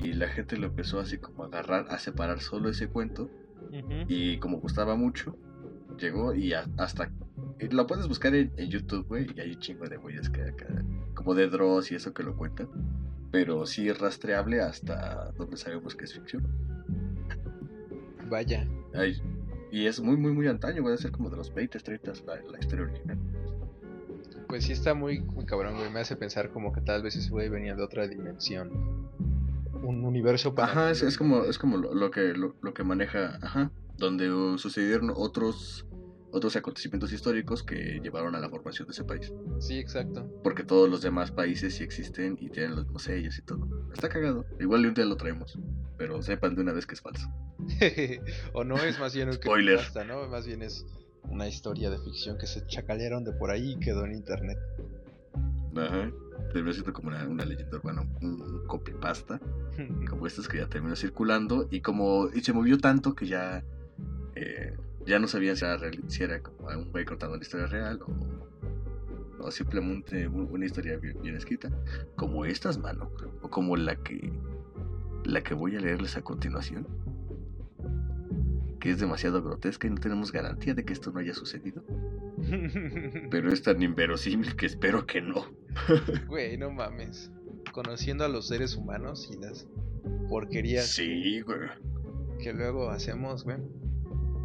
Y 0.03 0.13
la 0.13 0.29
gente 0.29 0.57
lo 0.57 0.67
empezó 0.67 0.99
así 1.01 1.19
como 1.19 1.45
a 1.45 1.47
agarrar, 1.47 1.87
a 1.91 1.99
separar 1.99 2.41
solo 2.41 2.69
ese 2.69 2.89
cuento. 2.89 3.31
Y 4.09 4.39
como 4.39 4.61
gustaba 4.61 4.95
mucho, 4.97 5.37
llegó 5.99 6.35
y 6.35 6.53
a- 6.55 6.67
hasta... 6.79 7.11
y 7.61 7.69
Lo 7.69 7.87
puedes 7.87 8.09
buscar 8.09 8.35
en, 8.35 8.53
en 8.57 8.69
YouTube, 8.71 9.07
güey, 9.09 9.27
y 9.37 9.41
hay 9.41 9.53
un 9.53 9.61
chingo 9.61 9.89
de 9.89 9.97
güeyes 9.97 10.29
que 10.31 10.43
acá, 10.43 10.67
como 11.15 11.35
de 11.35 11.49
Dross 11.49 11.91
y 11.93 11.95
eso 11.97 12.13
que 12.13 12.23
lo 12.23 12.37
cuentan. 12.37 12.69
Pero 13.31 13.67
sí 13.67 13.89
es 13.89 13.99
rastreable 13.99 14.61
hasta 14.61 15.33
donde 15.37 15.57
sabemos 15.57 15.97
que 15.97 16.05
es 16.05 16.15
ficción. 16.15 16.47
Vaya. 18.29 18.67
Ay, 18.95 19.21
y 19.71 19.87
es 19.87 20.01
muy, 20.01 20.17
muy, 20.17 20.33
muy 20.33 20.47
antaño, 20.47 20.83
güey, 20.83 20.93
debe 20.93 21.03
ser 21.03 21.11
como 21.11 21.31
de 21.31 21.37
los 21.37 21.53
20, 21.53 21.79
30 21.81 22.13
la, 22.27 22.37
la 22.51 22.59
historia 22.59 22.85
original. 22.85 23.19
Pues 24.49 24.65
sí 24.65 24.73
está 24.73 24.95
muy, 24.95 25.21
muy 25.21 25.45
cabrón, 25.47 25.75
güey. 25.77 25.91
Me 25.91 26.01
hace 26.01 26.15
pensar 26.17 26.51
como 26.51 26.73
que 26.73 26.81
tal 26.81 27.03
vez 27.03 27.17
ese 27.17 27.31
güey 27.31 27.49
venía 27.49 27.75
de 27.75 27.83
otra 27.83 28.07
dimensión. 28.07 28.71
Un 29.83 30.05
universo 30.05 30.55
para. 30.55 30.69
Ajá, 30.71 30.91
es, 30.91 31.03
es 31.03 31.19
como, 31.19 31.43
es 31.45 31.59
como 31.59 31.77
lo, 31.77 31.93
lo 31.93 32.11
que, 32.11 32.35
lo, 32.35 32.55
lo 32.63 32.73
que 32.73 32.85
maneja, 32.85 33.39
ajá, 33.43 33.71
donde 33.97 34.29
sucedieron 34.59 35.13
otros, 35.15 35.87
otros 36.33 36.57
acontecimientos 36.57 37.13
históricos 37.13 37.63
que 37.63 38.01
llevaron 38.03 38.35
a 38.35 38.41
la 38.41 38.49
formación 38.49 38.89
de 38.89 38.93
ese 38.93 39.05
país. 39.05 39.33
Sí, 39.61 39.79
exacto. 39.79 40.29
Porque 40.43 40.65
todos 40.65 40.89
los 40.89 41.03
demás 41.03 41.31
países 41.31 41.75
sí 41.77 41.85
existen 41.85 42.37
y 42.41 42.51
tienen 42.51 42.73
los 42.77 42.85
mismos 42.85 43.03
sellos 43.05 43.39
y 43.39 43.43
todo. 43.43 43.69
Está 43.93 44.09
cagado. 44.09 44.45
Igual 44.61 44.87
un 44.87 44.95
día 44.95 45.05
lo 45.05 45.17
traemos. 45.17 45.59
Pero 45.97 46.21
sepan 46.23 46.55
de 46.57 46.63
una 46.63 46.73
vez 46.73 46.87
que 46.87 46.95
es 46.95 47.01
falso. 47.01 47.29
o 48.53 48.65
no 48.65 48.77
es 48.79 48.99
más 48.99 49.15
bien 49.15 49.29
un 49.29 49.35
Spoiler. 49.35 49.77
creepypasta, 49.77 50.05
¿no? 50.05 50.29
Más 50.29 50.47
bien 50.47 50.63
es 50.63 50.85
una 51.23 51.47
historia 51.49 51.89
de 51.89 51.99
ficción 51.99 52.37
que 52.37 52.47
se 52.47 52.67
chacalearon 52.67 53.25
de 53.25 53.33
por 53.33 53.51
ahí 53.51 53.73
y 53.73 53.79
quedó 53.79 54.05
en 54.05 54.13
internet. 54.13 54.59
Ajá. 55.77 56.11
Terminó 56.53 56.73
siendo 56.73 56.93
como 56.93 57.09
una, 57.09 57.27
una 57.27 57.45
leyenda 57.45 57.77
urbana, 57.79 58.03
un, 58.21 58.41
un 58.43 58.67
copypasta. 58.67 59.41
Como 60.09 60.27
estas 60.27 60.47
que 60.49 60.59
ya 60.59 60.69
terminó 60.69 60.95
circulando. 60.95 61.67
Y 61.71 61.81
como 61.81 62.29
y 62.33 62.41
se 62.43 62.53
movió 62.53 62.79
tanto 62.79 63.15
que 63.15 63.27
ya. 63.27 63.65
Eh, 64.37 64.77
ya 65.07 65.19
no 65.19 65.29
sabían 65.29 65.57
si 65.57 65.65
era, 65.65 65.77
real- 65.77 66.03
si 66.09 66.23
era 66.23 66.41
como 66.43 66.69
un 66.69 66.91
güey 66.91 67.05
contando 67.05 67.37
la 67.37 67.43
historia 67.43 67.67
real 67.67 68.01
o, 68.03 69.45
o 69.45 69.51
simplemente 69.51 70.27
un- 70.29 70.49
una 70.51 70.65
historia 70.67 70.97
bien, 70.97 71.21
bien 71.23 71.37
escrita. 71.37 71.71
Como 72.17 72.45
estas, 72.45 72.79
mano. 72.79 73.11
O 73.43 73.51
como 73.51 73.77
la 73.77 73.97
que. 73.97 74.33
La 75.25 75.43
que 75.43 75.55
voy 75.55 75.77
a 75.77 75.81
leerles 75.81 76.17
a 76.17 76.23
continuación. 76.23 76.87
Que 78.81 78.91
es 78.91 78.99
demasiado 79.01 79.43
grotesca 79.43 79.87
y 79.87 79.91
no 79.91 79.97
tenemos 79.97 80.31
garantía 80.33 80.75
de 80.75 80.85
que 80.85 80.93
esto 80.93 81.11
no 81.11 81.21
haya 81.21 81.33
sucedido. 81.33 81.83
Pero 83.31 83.51
es 83.51 83.63
tan 83.63 83.83
inverosímil 83.83 84.55
que 84.57 84.67
espero 84.67 85.07
que 85.07 85.23
no. 85.23 85.47
Güey, 86.29 86.59
no 86.59 86.71
mames. 86.71 87.31
Conociendo 87.73 88.25
a 88.25 88.29
los 88.29 88.49
seres 88.49 88.77
humanos 88.77 89.31
y 89.33 89.39
las 89.41 89.67
porquerías 90.29 90.87
Sí, 90.89 91.41
güey. 91.41 91.59
que 92.39 92.53
luego 92.53 92.91
hacemos, 92.91 93.45
güey. 93.45 93.57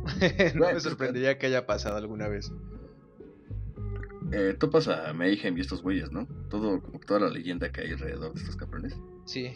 no 0.56 0.66
me 0.66 0.72
pues, 0.72 0.84
sorprendería 0.84 1.38
que 1.38 1.48
haya 1.48 1.66
pasado 1.66 1.98
alguna 1.98 2.28
vez. 2.28 2.52
Eh, 4.32 4.56
topas 4.60 4.88
a 4.88 5.12
Mayhem 5.14 5.58
y 5.58 5.62
estos 5.62 5.82
güeyes, 5.82 6.12
¿no? 6.12 6.28
Todo, 6.50 6.82
como 6.82 7.00
toda 7.00 7.22
la 7.22 7.30
leyenda 7.30 7.72
que 7.72 7.82
hay 7.82 7.92
alrededor 7.94 8.34
de 8.34 8.40
estos 8.42 8.56
cabrones. 8.56 8.96
Sí, 9.26 9.54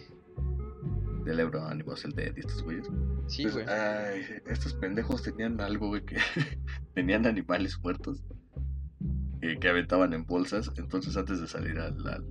Del 1.26 1.40
Ebro 1.40 1.64
Animals, 1.66 2.06
el 2.06 2.14
Dead 2.14 2.34
y 2.36 2.40
estos 2.40 2.64
güeyes. 2.64 2.88
sí, 3.28 3.44
Pues, 3.44 3.54
güey. 3.54 3.66
ay, 3.68 4.22
estos 4.48 4.74
pendejos 4.74 5.22
tenían 5.22 5.62
algo, 5.62 5.90
güey, 5.90 6.04
que 6.04 6.18
tenían 6.96 7.26
animales 7.28 7.78
muertos 7.82 8.24
eh, 9.42 9.58
que 9.60 9.70
aventaban 9.70 10.14
en 10.14 10.26
bolsas. 10.26 10.72
Entonces, 10.78 11.16
antes 11.18 11.40
de 11.40 11.48
salir 11.48 11.78
al. 11.80 12.08
al- 12.08 12.26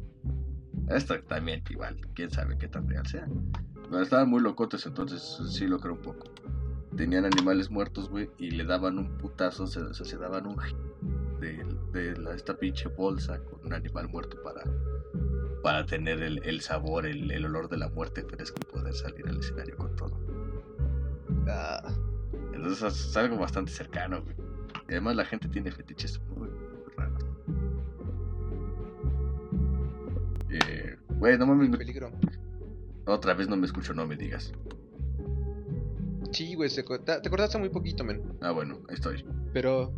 Esto 0.88 1.20
también, 1.22 1.62
igual, 1.70 1.96
quién 2.14 2.30
sabe 2.30 2.58
qué 2.58 2.66
tan 2.66 2.88
real 2.88 3.06
sea. 3.06 3.28
Pero 3.88 4.00
estaban 4.02 4.28
muy 4.28 4.40
locotes, 4.40 4.84
entonces 4.86 5.38
sí 5.52 5.66
lo 5.68 5.78
creo 5.78 5.94
un 5.94 6.02
poco. 6.02 6.24
Tenían 6.96 7.24
animales 7.24 7.70
muertos, 7.70 8.08
güey, 8.10 8.30
y 8.38 8.50
le 8.50 8.64
daban 8.64 8.98
un 8.98 9.16
putazo, 9.18 9.66
se, 9.66 9.80
o 9.80 9.94
sea, 9.94 10.04
se 10.06 10.18
daban 10.18 10.46
un 10.46 10.56
de, 11.40 11.64
de 11.92 12.16
la- 12.18 12.34
esta 12.34 12.54
pinche 12.56 12.88
bolsa 12.88 13.38
con 13.44 13.64
un 13.66 13.72
animal 13.72 14.08
muerto 14.08 14.36
para, 14.42 14.62
para 15.62 15.86
tener 15.86 16.22
el, 16.22 16.42
el 16.44 16.60
sabor, 16.60 17.06
el, 17.06 17.30
el 17.30 17.46
olor 17.46 17.68
de 17.68 17.78
la 17.78 17.88
muerte 17.88 18.22
fresco 18.22 18.60
y 18.60 18.64
poder 18.64 18.94
salir 18.94 19.26
al 19.28 19.38
escenario 19.38 19.76
con 19.76 19.96
todo. 19.96 20.20
Ah, 21.48 21.92
Entonces 22.52 22.82
es 23.08 23.16
algo 23.16 23.38
bastante 23.38 23.72
cercano, 23.72 24.22
güey. 24.22 24.36
Y 24.88 24.92
además 24.92 25.16
la 25.16 25.24
gente 25.24 25.48
tiene 25.48 25.72
fetiches 25.72 26.20
muy, 26.36 26.48
muy 26.50 26.92
raros. 26.96 27.24
Eh, 30.50 30.96
güey, 31.18 31.38
no 31.38 31.46
mames, 31.46 31.70
me- 31.70 31.78
peligro. 31.78 32.10
otra 33.06 33.34
vez 33.34 33.48
no 33.48 33.56
me 33.56 33.66
escucho, 33.66 33.94
no 33.94 34.06
me 34.06 34.16
digas. 34.16 34.52
Sí, 36.32 36.54
güey, 36.54 36.70
se 36.70 36.84
corta- 36.84 37.20
te 37.22 37.28
cortaste 37.30 37.58
muy 37.58 37.68
poquito, 37.68 38.04
men. 38.04 38.22
Ah, 38.40 38.50
bueno, 38.52 38.80
ahí 38.88 38.94
estoy. 38.94 39.24
Pero, 39.52 39.92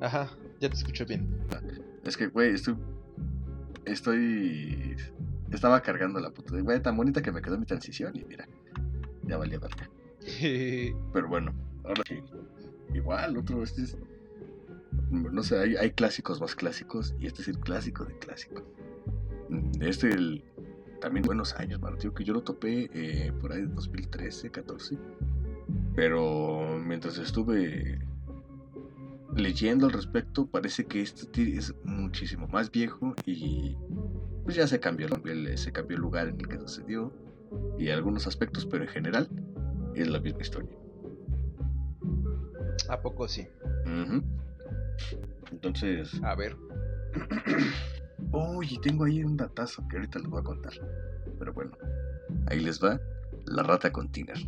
ajá, 0.00 0.30
ya 0.60 0.68
te 0.68 0.74
escucho 0.76 1.04
bien. 1.06 1.28
Es 2.04 2.16
que, 2.16 2.26
güey, 2.28 2.54
estoy. 2.54 2.76
Estoy. 3.84 4.96
Estaba 5.50 5.80
cargando 5.80 6.20
la 6.20 6.30
puta. 6.30 6.58
Güey, 6.60 6.80
tan 6.82 6.96
bonita 6.96 7.22
que 7.22 7.32
me 7.32 7.40
quedó 7.42 7.58
mi 7.58 7.66
transición 7.66 8.16
y 8.16 8.24
mira. 8.24 8.46
Ya 9.24 9.36
valía 9.38 9.58
verga. 9.58 9.88
Pero 11.12 11.28
bueno, 11.28 11.52
ahora 11.84 12.02
sí. 12.06 12.18
Igual, 12.94 13.36
otro, 13.36 13.62
este 13.62 13.82
es. 13.82 13.96
No 15.10 15.42
sé, 15.42 15.58
hay, 15.58 15.76
hay 15.76 15.90
clásicos 15.92 16.40
más 16.40 16.54
clásicos 16.54 17.14
y 17.18 17.26
este 17.26 17.42
es 17.42 17.48
el 17.48 17.58
clásico 17.58 18.04
de 18.04 18.18
clásicos. 18.18 18.62
Mm, 19.48 19.82
Este, 19.82 20.08
el, 20.10 20.44
también 21.00 21.24
buenos 21.24 21.54
años, 21.54 21.80
mano. 21.80 21.96
Tío, 21.96 22.12
que 22.14 22.24
yo 22.24 22.34
lo 22.34 22.42
topé 22.42 22.90
eh, 22.92 23.32
por 23.40 23.52
ahí 23.52 23.62
de 23.62 23.68
2013, 23.68 24.50
14. 24.50 24.98
Pero 25.94 26.78
mientras 26.78 27.18
estuve 27.18 27.98
leyendo 29.34 29.86
al 29.86 29.92
respecto, 29.92 30.46
parece 30.46 30.86
que 30.86 31.02
este 31.02 31.26
ti- 31.26 31.56
es 31.56 31.74
muchísimo 31.84 32.46
más 32.48 32.70
viejo 32.70 33.14
y 33.26 33.76
pues 34.44 34.56
ya 34.56 34.66
se 34.66 34.80
cambió, 34.80 35.06
el- 35.24 35.58
se 35.58 35.72
cambió 35.72 35.96
el 35.96 36.02
lugar 36.02 36.28
en 36.28 36.40
el 36.40 36.48
que 36.48 36.58
sucedió 36.58 37.12
y 37.78 37.90
algunos 37.90 38.26
aspectos, 38.26 38.64
pero 38.66 38.84
en 38.84 38.90
general 38.90 39.28
es 39.94 40.08
la 40.08 40.20
misma 40.20 40.40
historia. 40.42 40.70
¿A 42.88 43.00
poco 43.00 43.28
sí? 43.28 43.46
Entonces, 45.50 46.20
A 46.22 46.34
ver. 46.34 46.56
uy, 48.32 48.78
tengo 48.82 49.04
ahí 49.04 49.22
un 49.24 49.36
datazo 49.36 49.86
que 49.88 49.96
ahorita 49.96 50.18
les 50.20 50.28
voy 50.28 50.40
a 50.40 50.44
contar. 50.44 50.72
Pero 51.38 51.52
bueno, 51.52 51.72
ahí 52.46 52.60
les 52.60 52.82
va 52.82 52.98
la 53.46 53.62
rata 53.62 53.92
con 53.92 54.08
Tiner. 54.10 54.38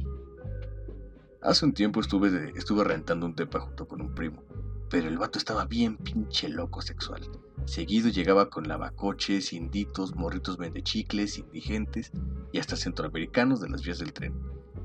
Hace 1.43 1.65
un 1.65 1.73
tiempo 1.73 2.01
estuve, 2.01 2.31
de- 2.31 2.53
estuve 2.57 2.85
rentando 2.85 3.27
un 3.27 3.35
depa 3.35 3.61
junto 3.61 3.89
con 3.89 4.01
un 4.03 4.15
primo, 4.15 4.43
pero 4.91 5.09
el 5.09 5.17
vato 5.19 5.39
estaba 5.39 5.65
bien 5.65 5.97
pinche 5.97 6.49
loco 6.49 6.83
sexual. 6.83 7.23
Seguido 7.65 8.09
llegaba 8.11 8.51
con 8.51 8.69
lavacoches, 8.69 9.53
inditos, 9.53 10.15
morritos 10.15 10.59
vendechicles, 10.59 11.39
indigentes 11.39 12.11
y 12.53 12.59
hasta 12.59 12.77
centroamericanos 12.77 13.61
de 13.61 13.69
las 13.71 13.83
vías 13.83 13.99
del 13.99 14.13
tren. 14.13 14.35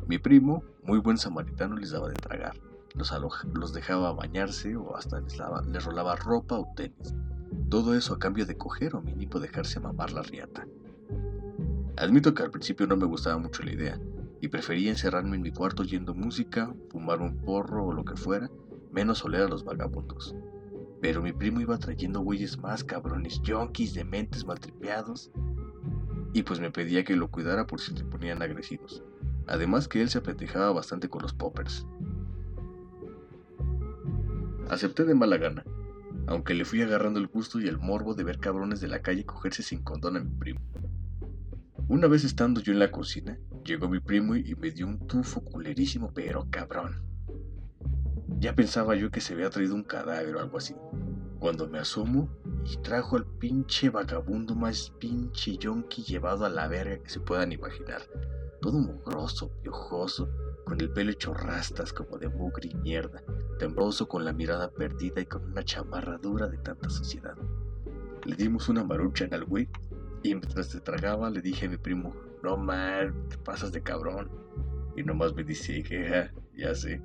Mi 0.07 0.17
primo, 0.17 0.63
muy 0.83 0.99
buen 0.99 1.17
samaritano, 1.17 1.75
les 1.75 1.91
daba 1.91 2.07
de 2.09 2.15
tragar. 2.15 2.57
Los, 2.93 3.11
los 3.53 3.73
dejaba 3.73 4.13
bañarse 4.13 4.75
o 4.77 4.95
hasta 4.95 5.19
les, 5.19 5.37
lava- 5.37 5.63
les 5.63 5.83
rolaba 5.83 6.15
ropa 6.15 6.55
o 6.57 6.67
tenis. 6.75 7.13
Todo 7.69 7.95
eso 7.95 8.13
a 8.13 8.19
cambio 8.19 8.45
de 8.45 8.55
coger 8.55 8.95
o 8.95 9.01
mínimo 9.01 9.39
dejarse 9.39 9.79
mamar 9.81 10.11
la 10.13 10.21
riata. 10.21 10.65
Admito 11.97 12.33
que 12.33 12.43
al 12.43 12.51
principio 12.51 12.87
no 12.87 12.95
me 12.95 13.05
gustaba 13.05 13.37
mucho 13.37 13.63
la 13.63 13.71
idea, 13.73 13.99
y 14.41 14.47
prefería 14.47 14.89
encerrarme 14.89 15.35
en 15.35 15.41
mi 15.41 15.51
cuarto 15.51 15.83
oyendo 15.83 16.13
música, 16.13 16.73
fumar 16.89 17.21
un 17.21 17.37
porro 17.37 17.85
o 17.85 17.93
lo 17.93 18.03
que 18.03 18.15
fuera, 18.15 18.49
menos 18.91 19.23
oler 19.23 19.41
a 19.41 19.47
los 19.47 19.63
vagabundos. 19.63 20.35
Pero 21.01 21.21
mi 21.21 21.33
primo 21.33 21.61
iba 21.61 21.77
trayendo 21.77 22.21
güeyes 22.21 22.57
más 22.57 22.83
cabrones, 22.83 23.41
junkies, 23.45 23.93
dementes, 23.93 24.45
maltripeados. 24.45 25.31
Y 26.33 26.43
pues 26.43 26.59
me 26.59 26.71
pedía 26.71 27.03
que 27.03 27.15
lo 27.15 27.29
cuidara 27.29 27.67
por 27.67 27.79
si 27.79 27.95
se 27.95 28.03
ponían 28.03 28.41
agresivos. 28.41 29.03
Además 29.47 29.87
que 29.87 30.01
él 30.01 30.09
se 30.09 30.17
apetejaba 30.17 30.71
bastante 30.71 31.09
con 31.09 31.21
los 31.21 31.33
poppers. 31.33 31.85
Acepté 34.69 35.03
de 35.03 35.13
mala 35.13 35.37
gana, 35.37 35.63
aunque 36.27 36.55
le 36.55 36.65
fui 36.65 36.81
agarrando 36.81 37.19
el 37.19 37.27
gusto 37.27 37.59
y 37.59 37.67
el 37.67 37.77
morbo 37.77 38.15
de 38.15 38.23
ver 38.23 38.39
cabrones 38.39 38.81
de 38.81 38.87
la 38.87 39.01
calle 39.01 39.25
cogerse 39.25 39.61
sin 39.61 39.83
condón 39.83 40.17
a 40.17 40.19
mi 40.21 40.31
primo. 40.31 40.61
Una 41.87 42.07
vez 42.07 42.23
estando 42.23 42.61
yo 42.61 42.73
en 42.73 42.79
la 42.79 42.89
cocina, 42.89 43.37
llegó 43.63 43.87
mi 43.87 43.99
primo 43.99 44.35
y 44.35 44.55
me 44.55 44.71
dio 44.71 44.87
un 44.87 45.05
tufo 45.05 45.41
culerísimo, 45.41 46.11
pero 46.15 46.47
cabrón. 46.49 47.03
Ya 48.39 48.55
pensaba 48.55 48.95
yo 48.95 49.11
que 49.11 49.21
se 49.21 49.33
había 49.33 49.51
traído 49.51 49.75
un 49.75 49.83
cadáver 49.83 50.35
o 50.35 50.39
algo 50.39 50.57
así, 50.57 50.75
cuando 51.37 51.69
me 51.69 51.77
asomo 51.77 52.27
y 52.65 52.77
trajo 52.77 53.17
al 53.17 53.25
pinche 53.25 53.91
vagabundo 53.91 54.55
más 54.55 54.91
pinche 54.99 55.57
yonki 55.57 56.01
llevado 56.01 56.43
a 56.43 56.49
la 56.49 56.67
verga 56.67 56.97
que 57.03 57.09
se 57.11 57.19
puedan 57.19 57.51
imaginar. 57.51 58.01
Todo 58.63 58.79
mugroso, 58.79 59.51
piojoso, 59.61 60.27
con 60.65 60.81
el 60.81 60.89
pelo 60.89 61.11
hecho 61.11 61.35
rastas 61.35 61.93
como 61.93 62.17
de 62.17 62.29
mugre 62.29 62.69
y 62.71 62.75
mierda, 62.77 63.21
tembroso 63.59 64.07
con 64.07 64.25
la 64.25 64.33
mirada 64.33 64.71
perdida 64.71 65.21
y 65.21 65.27
con 65.27 65.45
una 65.45 65.63
chamarra 65.63 66.17
dura 66.17 66.47
de 66.47 66.57
tanta 66.57 66.89
suciedad. 66.89 67.37
Le 68.25 68.35
dimos 68.35 68.69
una 68.69 68.83
marucha 68.83 69.27
al 69.31 69.45
güey 69.45 69.69
y 70.25 70.35
mientras 70.35 70.67
se 70.67 70.79
tragaba 70.79 71.29
le 71.29 71.41
dije 71.41 71.67
a 71.67 71.69
mi 71.69 71.77
primo, 71.77 72.15
no 72.43 72.57
man, 72.57 73.13
te 73.29 73.37
pasas 73.37 73.71
de 73.71 73.81
cabrón. 73.81 74.29
Y 74.97 75.03
nomás 75.03 75.33
me 75.35 75.43
dice, 75.43 75.83
ya 76.55 76.73
sé. 76.73 77.01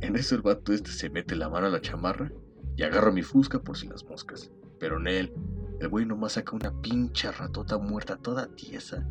En 0.00 0.16
eso 0.16 0.34
el 0.34 0.42
vato 0.42 0.72
este 0.72 0.90
se 0.90 1.08
mete 1.08 1.34
la 1.34 1.48
mano 1.48 1.66
a 1.66 1.70
la 1.70 1.80
chamarra 1.80 2.30
y 2.76 2.82
agarra 2.82 3.10
mi 3.10 3.22
fusca 3.22 3.58
por 3.58 3.76
si 3.76 3.88
las 3.88 4.04
moscas. 4.04 4.50
Pero 4.78 4.98
en 4.98 5.06
él, 5.06 5.32
el 5.80 5.88
güey 5.88 6.04
nomás 6.04 6.32
saca 6.32 6.54
una 6.54 6.72
pincha 6.82 7.32
ratota 7.32 7.78
muerta 7.78 8.16
toda 8.16 8.48
tiesa 8.54 9.06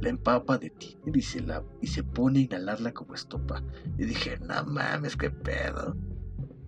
la 0.00 0.08
empapa 0.08 0.58
de 0.58 0.70
ti 0.70 0.98
y 1.12 1.22
se, 1.22 1.40
la, 1.40 1.62
y 1.80 1.86
se 1.86 2.02
pone 2.02 2.40
a 2.40 2.42
inhalarla 2.42 2.92
como 2.92 3.14
estopa. 3.14 3.62
Y 3.98 4.04
dije, 4.04 4.38
no 4.38 4.64
mames, 4.64 5.16
qué 5.16 5.30
pedo. 5.30 5.96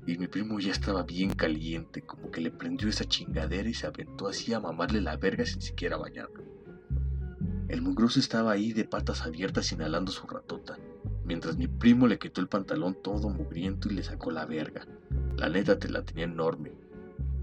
Y 0.07 0.19
mi 0.19 0.29
primo 0.29 0.59
ya 0.61 0.73
estaba 0.73 1.03
bien 1.03 1.31
caliente, 1.31 2.03
como 2.03 2.31
que 2.31 2.41
le 2.41 2.51
prendió 2.51 2.89
esa 2.89 3.05
chingadera 3.05 3.69
y 3.69 3.75
se 3.75 3.87
aventó 3.87 4.29
así 4.29 4.53
a 4.55 4.61
mamarle 4.61 5.01
la 5.01 5.17
verga 5.17 5.45
sin 5.45 5.61
siquiera 5.61 5.97
bañarlo. 5.97 6.45
El 7.69 7.83
mugroso 7.83 8.21
estaba 8.21 8.53
ahí 8.53 8.73
de 8.73 8.85
patas 8.85 9.23
abiertas 9.23 9.73
inhalando 9.73 10.13
su 10.13 10.27
ratota, 10.27 10.79
mientras 11.25 11.57
mi 11.57 11.67
primo 11.67 12.07
le 12.07 12.19
quitó 12.19 12.41
el 12.41 12.49
pantalón 12.49 12.97
todo 13.03 13.29
mugriento 13.29 13.89
y 13.91 13.95
le 13.95 14.05
sacó 14.05 14.31
la 14.31 14.47
verga. 14.47 14.87
La 15.37 15.49
neta 15.49 15.79
te 15.79 15.89
la 15.89 16.05
tenía 16.05 16.25
enorme, 16.25 16.73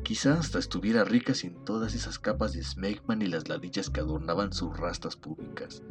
Quizá 0.03 0.33
hasta 0.33 0.59
estuviera 0.59 1.05
rica 1.05 1.33
sin 1.33 1.63
todas 1.63 1.95
esas 1.95 2.19
capas 2.19 2.51
de 2.51 2.61
smegman 2.61 3.21
y 3.21 3.27
las 3.27 3.47
ladillas 3.47 3.89
que 3.89 4.01
adornaban 4.01 4.51
sus 4.51 4.77
rastas 4.77 5.15
públicas. 5.15 5.81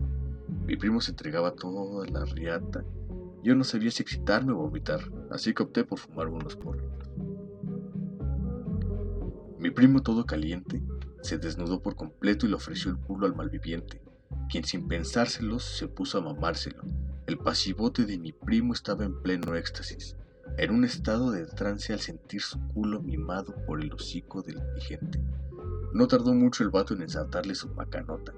Mi 0.67 0.77
primo 0.77 1.01
se 1.01 1.13
entregaba 1.13 1.53
toda 1.55 2.07
la 2.07 2.27
riata. 2.27 2.85
Yo 3.43 3.55
no 3.55 3.65
sabía 3.65 3.91
si 3.91 4.03
excitarme 4.03 4.53
o 4.53 4.57
vomitar, 4.57 5.01
así 5.31 5.53
que 5.53 5.63
opté 5.63 5.85
por 5.85 5.99
fumar 5.99 6.29
unos 6.29 6.57
porros. 6.57 6.85
Mi 9.59 9.71
primo 9.71 10.03
todo 10.03 10.27
caliente 10.27 10.83
se 11.23 11.39
desnudó 11.39 11.81
por 11.81 11.97
completo 11.97 12.47
y 12.47 12.49
le 12.49 12.57
ofreció 12.57 12.91
el 12.91 12.99
culo 12.99 13.27
al 13.27 13.35
malviviente, 13.35 14.03
quien 14.51 14.65
sin 14.65 14.89
pensárselo 14.89 15.59
se 15.59 15.89
puso 15.89 16.19
a 16.19 16.23
mamárselo. 16.23 16.83
El 17.27 17.39
pasivote 17.39 18.05
de 18.05 18.19
mi 18.19 18.33
primo 18.33 18.73
estaba 18.73 19.05
en 19.05 19.21
pleno 19.23 19.55
éxtasis 19.55 20.17
en 20.59 20.71
un 20.71 20.85
estado 20.85 21.31
de 21.31 21.47
trance 21.47 21.93
al 21.93 22.01
sentir 22.01 22.43
su 22.43 22.59
culo 22.69 23.01
mimado 23.01 23.55
por 23.67 23.81
el 23.81 23.93
hocico 23.93 24.43
del 24.43 24.59
indigente. 24.59 25.21
No 25.93 26.07
tardó 26.07 26.35
mucho 26.35 26.63
el 26.63 26.71
vato 26.71 26.95
en 26.95 27.03
ensartarle 27.03 27.55
su 27.55 27.69
macanota, 27.69 28.33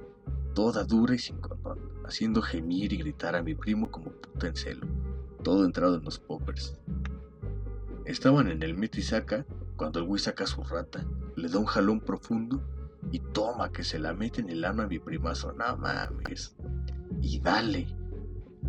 toda 0.54 0.84
dura 0.84 1.14
y 1.14 1.18
sin 1.18 1.38
condón, 1.38 1.78
haciendo 2.04 2.42
gemir 2.42 2.92
y 2.92 2.98
gritar 2.98 3.36
a 3.36 3.42
mi 3.42 3.54
primo 3.54 3.90
como 3.90 4.10
puta 4.10 4.48
en 4.48 4.56
celo, 4.56 4.86
todo 5.42 5.64
entrado 5.64 5.96
en 5.96 6.04
los 6.04 6.18
poppers. 6.18 6.76
Estaban 8.04 8.48
en 8.50 8.62
el 8.62 8.76
mito 8.76 8.98
y 8.98 9.02
saca 9.02 9.46
cuando 9.76 9.98
el 9.98 10.06
güey 10.06 10.20
saca 10.20 10.46
su 10.46 10.62
rata, 10.62 11.04
le 11.36 11.48
da 11.48 11.58
un 11.58 11.66
jalón 11.66 12.00
profundo 12.00 12.62
y 13.10 13.18
toma 13.18 13.72
que 13.72 13.84
se 13.84 13.98
la 13.98 14.14
mete 14.14 14.40
en 14.40 14.50
el 14.50 14.64
ano 14.64 14.82
a 14.82 14.86
mi 14.86 14.98
primazo, 14.98 15.52
no 15.52 15.76
mames. 15.76 16.56
Y 17.20 17.40
dale, 17.40 17.86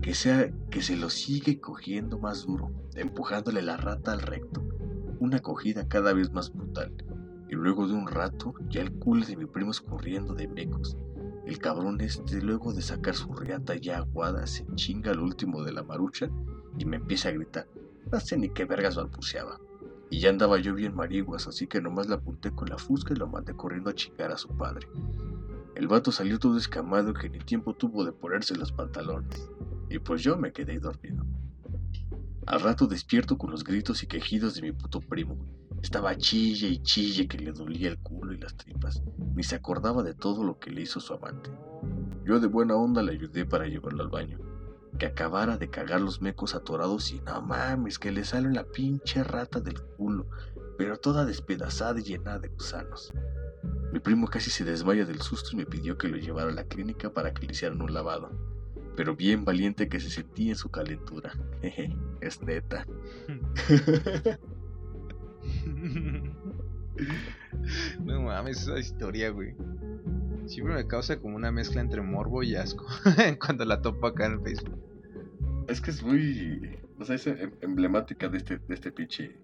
que, 0.01 0.13
sea, 0.13 0.51
que 0.69 0.81
se 0.81 0.95
lo 0.95 1.09
sigue 1.09 1.59
cogiendo 1.59 2.17
más 2.19 2.45
duro, 2.45 2.71
empujándole 2.95 3.61
la 3.61 3.77
rata 3.77 4.13
al 4.13 4.21
recto, 4.21 4.63
una 5.19 5.39
cogida 5.39 5.87
cada 5.87 6.13
vez 6.13 6.31
más 6.31 6.53
brutal, 6.53 6.93
y 7.49 7.55
luego 7.55 7.87
de 7.87 7.93
un 7.93 8.07
rato 8.07 8.53
ya 8.69 8.81
el 8.81 8.93
culo 8.93 9.25
de 9.25 9.35
mi 9.35 9.45
primo 9.45 9.71
escurriendo 9.71 10.33
de 10.33 10.47
mecos. 10.47 10.97
El 11.45 11.59
cabrón 11.59 12.01
este, 12.01 12.41
luego 12.41 12.73
de 12.73 12.81
sacar 12.81 13.15
su 13.15 13.31
riata 13.33 13.75
ya 13.75 13.97
aguada, 13.97 14.47
se 14.47 14.65
chinga 14.75 15.11
al 15.11 15.19
último 15.19 15.63
de 15.63 15.73
la 15.73 15.83
marucha 15.83 16.29
y 16.77 16.85
me 16.85 16.97
empieza 16.97 17.29
a 17.29 17.33
gritar. 17.33 17.67
No 18.11 18.19
sé 18.19 18.37
ni 18.37 18.49
qué 18.49 18.65
vergas 18.65 18.95
balbuceaba. 18.95 19.59
Y 20.09 20.19
ya 20.19 20.29
andaba 20.29 20.57
yo 20.59 20.73
bien 20.73 20.95
mariguas, 20.95 21.47
así 21.47 21.67
que 21.67 21.81
nomás 21.81 22.07
la 22.07 22.15
apunté 22.15 22.51
con 22.51 22.69
la 22.69 22.77
fusca 22.77 23.13
y 23.13 23.17
lo 23.17 23.27
mandé 23.27 23.53
corriendo 23.55 23.89
a 23.89 23.95
chingar 23.95 24.31
a 24.31 24.37
su 24.37 24.49
padre. 24.49 24.87
El 25.75 25.87
vato 25.87 26.11
salió 26.11 26.39
todo 26.39 26.57
escamado 26.57 27.13
que 27.13 27.29
ni 27.29 27.39
tiempo 27.39 27.73
tuvo 27.73 28.05
de 28.05 28.11
ponerse 28.11 28.55
los 28.55 28.71
pantalones 28.71 29.49
y 29.89 29.99
pues 29.99 30.23
yo 30.23 30.37
me 30.37 30.51
quedé 30.51 30.79
dormido. 30.79 31.25
Al 32.47 32.61
rato 32.61 32.87
despierto 32.87 33.37
con 33.37 33.51
los 33.51 33.63
gritos 33.63 34.03
y 34.03 34.07
quejidos 34.07 34.55
de 34.55 34.61
mi 34.61 34.71
puto 34.71 34.99
primo. 34.99 35.37
Estaba 35.85 36.17
chille 36.17 36.67
y 36.67 36.79
chille 36.81 37.27
que 37.27 37.37
le 37.37 37.51
dolía 37.51 37.89
el 37.89 37.99
culo 37.99 38.33
y 38.33 38.37
las 38.37 38.57
tripas, 38.57 39.03
ni 39.35 39.43
se 39.43 39.55
acordaba 39.55 40.01
de 40.01 40.15
todo 40.15 40.43
lo 40.43 40.57
que 40.57 40.71
le 40.71 40.81
hizo 40.81 40.99
su 40.99 41.13
amante. 41.13 41.51
Yo 42.23 42.39
de 42.39 42.47
buena 42.47 42.75
onda 42.75 43.03
le 43.03 43.11
ayudé 43.11 43.45
para 43.45 43.67
llevarlo 43.67 44.01
al 44.01 44.09
baño, 44.09 44.39
que 44.97 45.05
acabara 45.05 45.59
de 45.59 45.69
cagar 45.69 46.01
los 46.01 46.23
mecos 46.23 46.55
atorados 46.55 47.11
y 47.11 47.21
no 47.21 47.39
mames, 47.43 47.99
que 47.99 48.11
le 48.11 48.25
sale 48.25 48.49
la 48.51 48.63
pinche 48.63 49.23
rata 49.23 49.59
del 49.59 49.79
culo, 49.79 50.25
pero 50.75 50.97
toda 50.97 51.23
despedazada 51.23 51.99
y 51.99 52.03
llena 52.03 52.39
de 52.39 52.47
gusanos. 52.47 53.13
Mi 53.93 53.99
primo 53.99 54.27
casi 54.27 54.49
se 54.49 54.65
desmaya 54.65 55.05
del 55.05 55.21
susto 55.21 55.51
y 55.53 55.57
me 55.57 55.67
pidió 55.67 55.99
que 55.99 56.07
lo 56.07 56.17
llevara 56.17 56.49
a 56.49 56.55
la 56.55 56.63
clínica 56.63 57.13
para 57.13 57.31
que 57.31 57.45
le 57.45 57.53
hicieran 57.53 57.79
un 57.79 57.93
lavado 57.93 58.31
pero 58.95 59.13
bien 59.13 59.43
valiente 59.43 59.89
que 59.89 59.99
se 59.99 60.09
sentía 60.09 60.51
en 60.51 60.55
su 60.55 60.69
calentura. 60.69 61.33
Jeje, 61.61 61.95
es 62.21 62.41
neta. 62.41 62.87
no 68.03 68.21
mames, 68.21 68.61
esa 68.61 68.79
historia, 68.79 69.29
güey. 69.29 69.53
Siempre 70.45 70.75
me 70.75 70.87
causa 70.87 71.19
como 71.19 71.35
una 71.35 71.51
mezcla 71.51 71.81
entre 71.81 72.01
morbo 72.01 72.43
y 72.43 72.55
asco 72.55 72.85
cuando 73.39 73.65
la 73.65 73.81
topo 73.81 74.07
acá 74.07 74.27
en 74.27 74.41
Facebook. 74.43 74.79
Es 75.67 75.81
que 75.81 75.91
es 75.91 76.03
muy. 76.03 76.77
O 76.99 77.05
sea, 77.05 77.15
es 77.15 77.27
em, 77.27 77.51
emblemática 77.61 78.29
de 78.29 78.37
este, 78.37 78.59
de 78.59 78.73
este 78.73 78.91
pinche 78.91 79.35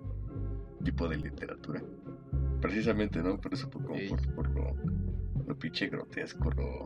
tipo 0.84 1.08
de 1.08 1.18
literatura. 1.18 1.82
Precisamente, 2.62 3.22
¿no? 3.24 3.42
Por 3.42 3.54
eso, 3.54 3.70
por, 3.70 3.84
por, 4.36 4.50
lo, 4.52 4.76
lo 5.48 5.58
pinche 5.58 5.88
grotesco, 5.88 6.52
lo 6.52 6.86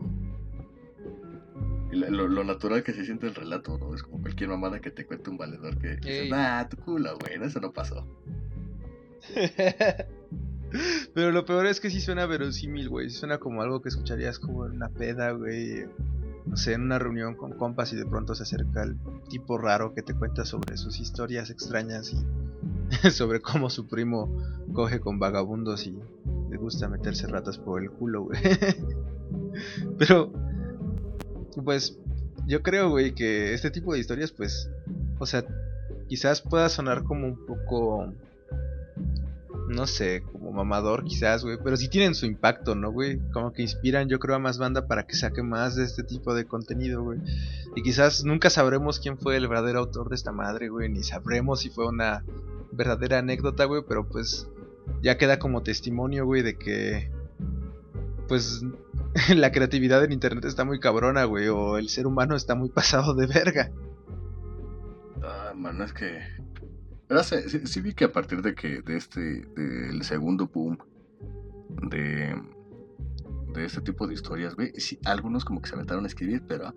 lo, 1.96 2.44
natural 2.44 2.82
que 2.82 2.92
se 2.92 3.04
siente 3.04 3.26
el 3.26 3.34
relato, 3.34 3.78
¿no? 3.78 3.94
Es 3.94 4.02
como 4.02 4.20
cualquier 4.20 4.50
mamada 4.50 4.80
que 4.80 4.90
te 4.90 5.06
cuente 5.06 5.30
un 5.30 5.36
valedor 5.36 5.78
que 5.78 5.96
dice, 5.96 6.30
ah, 6.32 6.66
tu 6.68 6.76
culo, 6.76 7.16
güey, 7.18 7.42
eso 7.42 7.60
no 7.60 7.72
pasó. 7.72 8.06
Pero 11.14 11.32
lo 11.32 11.44
peor 11.44 11.66
es 11.66 11.80
que 11.80 11.90
sí 11.90 12.00
suena 12.00 12.26
verosímil, 12.26 12.88
güey. 12.88 13.10
Suena 13.10 13.38
como 13.38 13.62
algo 13.62 13.80
que 13.82 13.88
escucharías 13.88 14.38
como 14.38 14.66
en 14.66 14.72
una 14.72 14.88
peda, 14.88 15.30
güey. 15.32 15.86
No 16.44 16.56
sé, 16.56 16.74
en 16.74 16.82
una 16.82 16.98
reunión 16.98 17.34
con 17.34 17.52
compas 17.52 17.92
y 17.92 17.96
de 17.96 18.06
pronto 18.06 18.34
se 18.34 18.44
acerca 18.44 18.82
el 18.82 18.96
tipo 19.28 19.58
raro 19.58 19.94
que 19.94 20.02
te 20.02 20.14
cuenta 20.14 20.44
sobre 20.44 20.76
sus 20.76 21.00
historias 21.00 21.50
extrañas 21.50 22.12
y 22.12 23.10
sobre 23.10 23.40
cómo 23.40 23.68
su 23.68 23.88
primo 23.88 24.36
coge 24.72 25.00
con 25.00 25.18
vagabundos 25.18 25.86
y 25.86 25.98
le 26.50 26.56
gusta 26.56 26.88
meterse 26.88 27.26
ratas 27.26 27.58
por 27.58 27.82
el 27.82 27.90
culo, 27.90 28.24
güey. 28.24 28.38
Pero 29.98 30.32
pues 31.64 31.98
yo 32.46 32.62
creo, 32.62 32.90
güey, 32.90 33.14
que 33.14 33.54
este 33.54 33.70
tipo 33.70 33.92
de 33.92 34.00
historias, 34.00 34.30
pues, 34.30 34.70
o 35.18 35.26
sea, 35.26 35.44
quizás 36.08 36.40
pueda 36.40 36.68
sonar 36.68 37.02
como 37.02 37.26
un 37.26 37.46
poco, 37.46 38.12
no 39.68 39.86
sé, 39.86 40.22
como 40.32 40.52
mamador 40.52 41.04
quizás, 41.04 41.44
güey, 41.44 41.58
pero 41.62 41.76
sí 41.76 41.88
tienen 41.88 42.14
su 42.14 42.26
impacto, 42.26 42.74
¿no, 42.74 42.90
güey? 42.92 43.18
Como 43.32 43.52
que 43.52 43.62
inspiran, 43.62 44.08
yo 44.08 44.18
creo, 44.18 44.36
a 44.36 44.38
más 44.38 44.58
banda 44.58 44.86
para 44.86 45.06
que 45.06 45.16
saque 45.16 45.42
más 45.42 45.74
de 45.76 45.84
este 45.84 46.02
tipo 46.02 46.34
de 46.34 46.46
contenido, 46.46 47.02
güey. 47.02 47.20
Y 47.74 47.82
quizás 47.82 48.24
nunca 48.24 48.50
sabremos 48.50 49.00
quién 49.00 49.18
fue 49.18 49.36
el 49.36 49.48
verdadero 49.48 49.80
autor 49.80 50.08
de 50.08 50.14
esta 50.14 50.32
madre, 50.32 50.68
güey, 50.68 50.88
ni 50.88 51.02
sabremos 51.02 51.60
si 51.60 51.70
fue 51.70 51.86
una 51.86 52.24
verdadera 52.72 53.18
anécdota, 53.18 53.64
güey, 53.64 53.82
pero 53.88 54.08
pues 54.08 54.48
ya 55.02 55.18
queda 55.18 55.38
como 55.38 55.62
testimonio, 55.62 56.24
güey, 56.26 56.42
de 56.42 56.56
que 56.56 57.10
pues 58.28 58.62
la 59.34 59.52
creatividad 59.52 60.04
en 60.04 60.12
internet 60.12 60.44
está 60.44 60.64
muy 60.64 60.80
cabrona, 60.80 61.24
güey, 61.24 61.48
o 61.48 61.76
el 61.78 61.88
ser 61.88 62.06
humano 62.06 62.36
está 62.36 62.54
muy 62.54 62.68
pasado 62.70 63.14
de 63.14 63.26
verga. 63.26 63.72
Ah, 65.22 65.52
mano, 65.56 65.84
es 65.84 65.92
que 65.92 66.20
Ahora 67.08 67.22
sí, 67.22 67.80
vi 67.80 67.94
que 67.94 68.04
a 68.04 68.12
partir 68.12 68.42
de 68.42 68.54
que, 68.54 68.82
de 68.82 68.96
este, 68.96 69.46
del 69.56 70.02
segundo 70.02 70.48
boom 70.48 70.78
de, 71.88 72.34
de 73.54 73.64
este 73.64 73.80
tipo 73.80 74.06
de 74.06 74.14
historias, 74.14 74.56
güey, 74.56 74.72
sí, 74.76 74.98
algunos 75.04 75.44
como 75.44 75.60
que 75.62 75.68
se 75.68 75.74
aventaron 75.76 76.04
a 76.04 76.08
escribir, 76.08 76.42
pero 76.48 76.74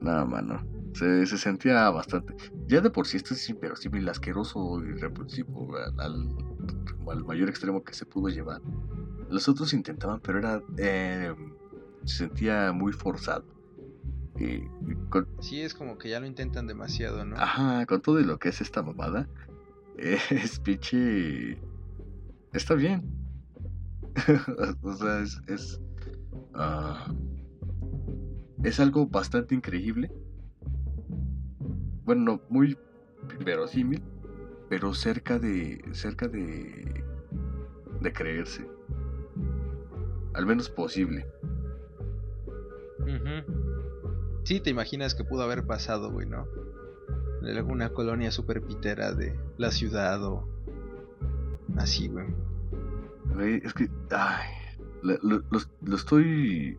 nada, 0.00 0.24
mano. 0.24 0.66
Se, 0.94 1.26
se 1.26 1.36
sentía 1.36 1.90
bastante. 1.90 2.34
Ya 2.68 2.80
de 2.80 2.88
por 2.88 3.06
sí 3.06 3.18
esto 3.18 3.34
es 3.34 3.48
inverosímil, 3.50 4.08
asqueroso 4.08 4.82
y 4.82 4.92
repulsivo 4.92 5.76
al, 5.76 6.34
al, 7.10 7.24
mayor 7.24 7.50
extremo 7.50 7.84
que 7.84 7.92
se 7.92 8.06
pudo 8.06 8.28
llevar. 8.28 8.62
Los 9.28 9.46
otros 9.48 9.74
intentaban, 9.74 10.20
pero 10.20 10.38
era. 10.38 10.62
eh, 10.78 11.34
se 12.04 12.18
sentía 12.18 12.72
muy 12.72 12.92
forzado. 12.92 13.44
Y, 14.38 14.44
y 14.44 14.94
con, 15.10 15.26
Sí, 15.40 15.60
es 15.60 15.74
como 15.74 15.98
que 15.98 16.08
ya 16.08 16.20
lo 16.20 16.26
intentan 16.26 16.66
demasiado, 16.66 17.24
¿no? 17.24 17.36
Ajá, 17.36 17.84
con 17.86 18.00
todo 18.00 18.20
y 18.20 18.24
lo 18.24 18.38
que 18.38 18.48
es 18.50 18.60
esta 18.60 18.82
mamada, 18.82 19.28
es 20.30 20.60
pinche. 20.60 21.58
Está 22.52 22.74
bien. 22.74 23.02
o 24.82 24.92
sea, 24.94 25.20
es. 25.20 25.40
Es, 25.46 25.80
ah, 26.54 27.12
es 28.62 28.80
algo 28.80 29.06
bastante 29.06 29.54
increíble. 29.54 30.10
Bueno, 32.04 32.22
no 32.22 32.40
muy 32.48 32.76
verosímil, 33.44 34.02
pero 34.68 34.92
cerca 34.92 35.38
de. 35.38 35.82
cerca 35.92 36.28
de. 36.28 37.04
de 38.00 38.12
creerse. 38.12 38.66
Al 40.34 40.44
menos 40.44 40.68
posible. 40.68 41.26
Ujú. 43.00 44.42
Sí, 44.44 44.60
te 44.60 44.70
imaginas 44.70 45.14
que 45.14 45.24
pudo 45.24 45.42
haber 45.42 45.66
pasado, 45.66 46.10
güey, 46.10 46.26
¿no? 46.26 46.46
En 47.46 47.56
alguna 47.56 47.90
colonia 47.90 48.30
super 48.32 48.60
pitera 48.62 49.12
de 49.12 49.38
la 49.56 49.70
ciudad 49.70 50.22
o 50.24 50.48
así, 51.76 52.08
güey. 52.08 52.26
Es 53.62 53.72
que. 53.74 53.88
Ay. 54.10 54.48
Lo, 55.02 55.16
lo- 55.22 55.42
lo- 55.82 55.94
estoy 55.96 56.76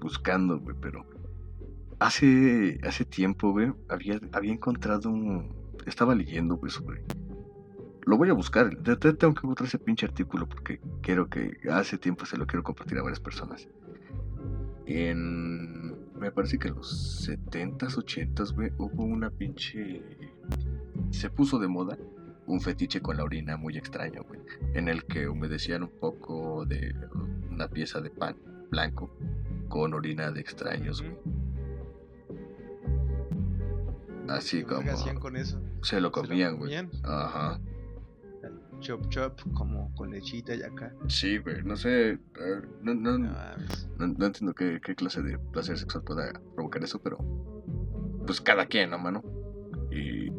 buscando, 0.00 0.58
güey, 0.58 0.76
pero. 0.80 1.06
Hace. 1.98 2.78
Hace 2.82 3.04
tiempo, 3.04 3.52
güey. 3.52 3.72
Había, 3.88 4.20
había 4.32 4.52
encontrado 4.52 5.08
un. 5.10 5.54
Estaba 5.86 6.14
leyendo, 6.14 6.56
güey, 6.56 6.70
sobre. 6.70 7.02
Lo 8.06 8.16
voy 8.16 8.28
a 8.28 8.32
buscar. 8.34 8.70
te- 8.76 8.96
te- 8.96 9.12
Tengo 9.14 9.34
que 9.34 9.40
encontrar 9.40 9.66
ese 9.68 9.78
pinche 9.78 10.04
artículo 10.06 10.48
porque 10.48 10.80
quiero 11.02 11.28
que. 11.28 11.56
Hace 11.70 11.96
tiempo 11.98 12.26
se 12.26 12.36
lo 12.36 12.46
quiero 12.46 12.62
compartir 12.62 12.98
a 12.98 13.02
varias 13.02 13.20
personas. 13.20 13.68
En. 14.86 15.89
Me 16.20 16.30
parece 16.30 16.58
que 16.58 16.68
en 16.68 16.74
los 16.74 17.26
70s, 17.28 17.96
80s, 17.96 18.54
güey, 18.54 18.70
hubo 18.78 19.04
una 19.04 19.30
pinche. 19.30 20.02
Se 21.10 21.30
puso 21.30 21.58
de 21.58 21.66
moda 21.66 21.98
un 22.46 22.60
fetiche 22.60 23.00
con 23.00 23.16
la 23.16 23.24
orina 23.24 23.56
muy 23.56 23.76
extraño, 23.76 24.22
güey 24.24 24.40
en 24.74 24.88
el 24.88 25.04
que 25.04 25.28
humedecían 25.28 25.82
un 25.82 25.90
poco 25.90 26.64
de 26.66 26.94
una 27.50 27.68
pieza 27.68 28.00
de 28.00 28.10
pan 28.10 28.36
blanco 28.70 29.14
con 29.68 29.94
orina 29.94 30.30
de 30.30 30.40
extraños, 30.40 31.02
güey. 31.02 31.16
Así 34.28 34.58
¿Qué 34.58 34.64
como 34.64 34.90
hacían 34.92 35.18
con 35.18 35.36
eso? 35.36 35.60
se 35.82 36.00
lo 36.00 36.08
¿Se 36.08 36.12
comían, 36.12 36.56
güey. 36.56 36.74
Ajá. 37.02 37.60
Chop 38.80 39.08
chop, 39.10 39.40
como 39.54 39.94
con 39.94 40.10
lechita 40.10 40.54
y 40.54 40.62
acá. 40.62 40.92
Sí, 41.08 41.38
güey, 41.38 41.62
no 41.62 41.76
sé, 41.76 42.12
eh, 42.12 42.18
no, 42.82 42.94
no, 42.94 43.18
No 43.18 43.28
no- 43.98 44.26
entiendo 44.26 44.54
qué, 44.54 44.80
qué 44.82 44.94
clase 44.94 45.22
de 45.22 45.38
placer 45.38 45.78
sexual 45.78 46.02
pueda 46.04 46.32
provocar 46.54 46.82
eso, 46.82 47.00
pero 47.00 47.18
pues 48.26 48.40
cada 48.40 48.66
quien, 48.66 48.90
¿no, 48.90 48.98
mano? 48.98 49.22
Y 49.90 50.30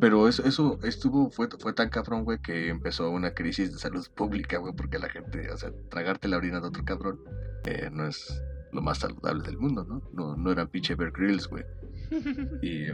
pero 0.00 0.28
eso, 0.28 0.44
eso 0.44 0.78
estuvo, 0.82 1.30
fue, 1.30 1.48
fue 1.58 1.72
tan 1.72 1.88
cabrón, 1.88 2.24
güey, 2.24 2.38
que 2.40 2.68
empezó 2.68 3.10
una 3.10 3.32
crisis 3.32 3.72
de 3.72 3.78
salud 3.78 4.06
pública, 4.14 4.58
güey, 4.58 4.74
porque 4.74 4.98
la 4.98 5.08
gente, 5.08 5.50
o 5.50 5.56
sea, 5.56 5.72
tragarte 5.88 6.28
la 6.28 6.36
orina 6.36 6.60
de 6.60 6.66
otro 6.66 6.84
cabrón 6.84 7.20
eh, 7.64 7.88
no 7.90 8.06
es 8.06 8.42
lo 8.72 8.82
más 8.82 8.98
saludable 8.98 9.42
del 9.44 9.56
mundo, 9.56 9.84
¿no? 9.84 10.02
No, 10.12 10.36
no 10.36 10.50
eran 10.52 10.68
pinche 10.68 10.94
Bear 10.94 11.12
Grylls, 11.12 11.48
güey. 11.48 11.64
Y 12.62 12.88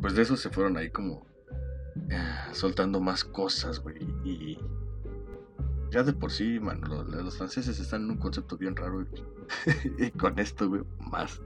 pues 0.00 0.14
de 0.14 0.22
eso 0.22 0.36
se 0.36 0.50
fueron 0.50 0.76
ahí 0.76 0.90
como 0.90 1.26
soltando 2.52 3.00
más 3.00 3.24
cosas, 3.24 3.80
güey. 3.80 3.96
Y 4.24 4.58
ya 5.90 6.02
de 6.02 6.12
por 6.12 6.30
sí, 6.32 6.58
man, 6.60 6.80
lo- 6.88 7.04
lo- 7.04 7.22
los 7.22 7.36
franceses 7.38 7.78
están 7.80 8.04
en 8.04 8.10
un 8.12 8.16
concepto 8.18 8.56
bien 8.56 8.74
raro. 8.76 9.02
Y, 9.02 9.06
y 10.06 10.10
con 10.10 10.38
esto, 10.38 10.68
güey, 10.68 10.82
más. 11.10 11.40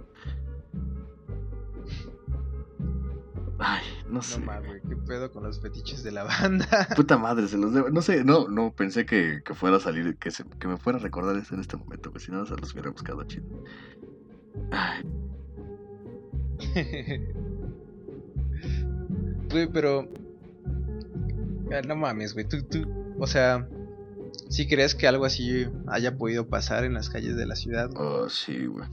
Ay, 3.63 3.83
no 4.09 4.23
sé. 4.23 4.41
No 4.41 4.47
mames, 4.47 4.81
qué 4.89 4.97
pedo 4.97 5.31
con 5.31 5.43
los 5.43 5.61
fetiches 5.61 6.03
de 6.03 6.13
la 6.13 6.25
banda. 6.41 6.89
Puta 6.97 7.19
madre, 7.19 7.47
se 7.47 7.59
los 7.59 7.75
debo. 7.75 7.91
No 7.91 8.01
sé, 8.01 8.25
no, 8.25 8.49
no 8.49 8.73
pensé 8.75 9.05
que, 9.05 9.43
que 9.45 9.55
fuera 9.55 9.77
a 9.77 9.81
salir, 9.81 10.17
que, 10.17 10.31
se- 10.31 10.45
que 10.59 10.67
me 10.67 10.79
fuera 10.79 10.99
a 10.99 11.03
recordar 11.03 11.37
eso 11.37 11.55
en 11.55 11.61
este 11.61 11.77
momento, 11.77 12.11
pues 12.11 12.25
si 12.25 12.33
no 12.33 12.47
se 12.47 12.57
los 12.57 12.73
hubiera 12.73 12.91
buscado 12.91 13.23
chido. 13.25 13.45
Ay, 14.73 15.03
Güey, 19.51 19.67
pero. 19.73 20.09
Ah, 21.73 21.83
No 21.87 21.97
mames, 21.97 22.35
güey. 22.35 22.47
Tú, 22.49 22.63
tú. 22.63 22.87
O 23.19 23.27
sea. 23.27 23.69
¿Sí 24.49 24.67
crees 24.69 24.95
que 24.95 25.07
algo 25.07 25.25
así 25.25 25.67
haya 25.89 26.17
podido 26.17 26.49
pasar 26.49 26.85
en 26.85 26.95
las 26.95 27.09
calles 27.09 27.37
de 27.37 27.47
la 27.47 27.57
ciudad? 27.57 27.91
oh, 27.97 28.29
sí, 28.29 28.67
güey. 28.67 28.89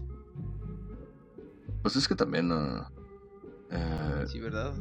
Pues 1.81 1.95
es 1.95 2.07
que 2.07 2.15
también, 2.15 2.51
ah, 2.51 2.91
eh, 3.71 4.25
Sí, 4.27 4.39
¿verdad? 4.39 4.73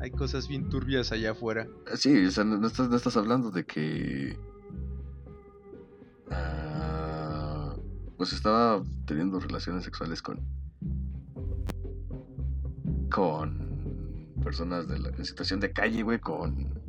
Hay 0.00 0.10
cosas 0.10 0.48
bien 0.48 0.68
turbias 0.68 1.12
allá 1.12 1.30
afuera. 1.32 1.68
Sí, 1.94 2.26
o 2.26 2.30
sea, 2.30 2.44
no, 2.44 2.58
no 2.58 2.66
estás, 2.66 2.88
no 2.88 2.96
estás 2.96 3.16
hablando 3.16 3.50
de 3.50 3.64
que. 3.64 4.38
pues 8.16 8.32
estaba 8.32 8.82
teniendo 9.06 9.40
relaciones 9.40 9.84
sexuales 9.84 10.22
con. 10.22 10.40
con 13.10 13.73
personas 14.44 14.86
de 14.86 14.98
la 14.98 15.08
en 15.08 15.24
situación 15.24 15.58
de 15.58 15.72
calle, 15.72 16.02
güey, 16.02 16.20
con. 16.20 16.80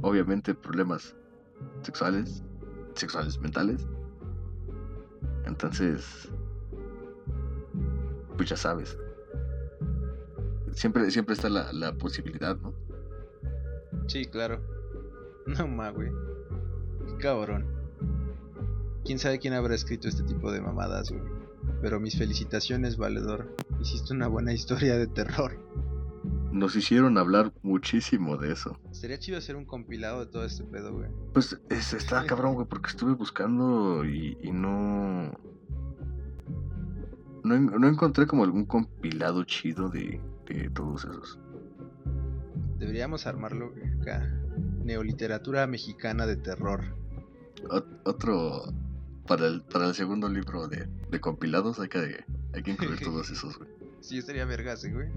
obviamente 0.00 0.54
problemas 0.54 1.14
sexuales, 1.82 2.42
sexuales 2.94 3.38
mentales. 3.38 3.86
Entonces. 5.44 6.30
Pues 8.36 8.48
ya 8.48 8.56
sabes. 8.56 8.98
Siempre, 10.72 11.08
siempre 11.10 11.34
está 11.34 11.48
la, 11.48 11.72
la 11.72 11.92
posibilidad, 11.92 12.56
¿no? 12.56 12.74
Sí, 14.08 14.24
claro. 14.24 14.60
No 15.46 15.68
mames, 15.68 15.94
güey. 15.94 17.18
Cabrón. 17.20 17.66
Quién 19.04 19.18
sabe 19.18 19.38
quién 19.38 19.52
habrá 19.52 19.74
escrito 19.74 20.08
este 20.08 20.24
tipo 20.24 20.50
de 20.50 20.60
mamadas, 20.60 21.10
güey. 21.10 21.22
Pero 21.80 22.00
mis 22.00 22.16
felicitaciones, 22.16 22.96
valedor. 22.96 23.54
Hiciste 23.80 24.14
una 24.14 24.26
buena 24.26 24.52
historia 24.52 24.96
de 24.96 25.06
terror. 25.06 25.63
Nos 26.54 26.76
hicieron 26.76 27.18
hablar 27.18 27.52
muchísimo 27.62 28.36
de 28.36 28.52
eso. 28.52 28.78
Sería 28.92 29.18
chido 29.18 29.38
hacer 29.38 29.56
un 29.56 29.64
compilado 29.64 30.20
de 30.24 30.26
todo 30.30 30.44
este 30.44 30.62
pedo, 30.62 30.92
güey. 30.92 31.08
Pues 31.32 31.58
es, 31.68 31.92
está 31.92 32.24
cabrón, 32.26 32.54
güey, 32.54 32.68
porque 32.68 32.90
estuve 32.90 33.12
buscando 33.14 34.04
y, 34.04 34.38
y 34.40 34.52
no, 34.52 35.32
no. 37.42 37.54
en- 37.54 37.66
no 37.66 37.88
encontré 37.88 38.26
como 38.26 38.44
algún 38.44 38.66
compilado 38.66 39.42
chido 39.44 39.88
de, 39.88 40.20
de 40.46 40.70
todos 40.70 41.04
esos. 41.04 41.38
Deberíamos 42.78 43.26
armarlo 43.26 43.72
acá. 44.00 44.30
Neoliteratura 44.84 45.66
mexicana 45.66 46.26
de 46.26 46.36
terror. 46.36 46.96
Ot- 47.64 48.00
otro. 48.04 48.72
Para 49.26 49.46
el, 49.46 49.62
para 49.62 49.88
el 49.88 49.94
segundo 49.94 50.28
libro 50.28 50.68
de, 50.68 50.86
de 51.10 51.18
compilados 51.20 51.80
hay 51.80 51.88
que, 51.88 52.24
hay 52.52 52.62
que 52.62 52.70
incluir 52.72 53.00
todos 53.02 53.30
esos, 53.30 53.56
güey. 53.58 53.70
Sí, 54.00 54.18
estaría 54.18 54.44
vergas, 54.44 54.84
eh, 54.84 54.92
güey. 54.92 55.08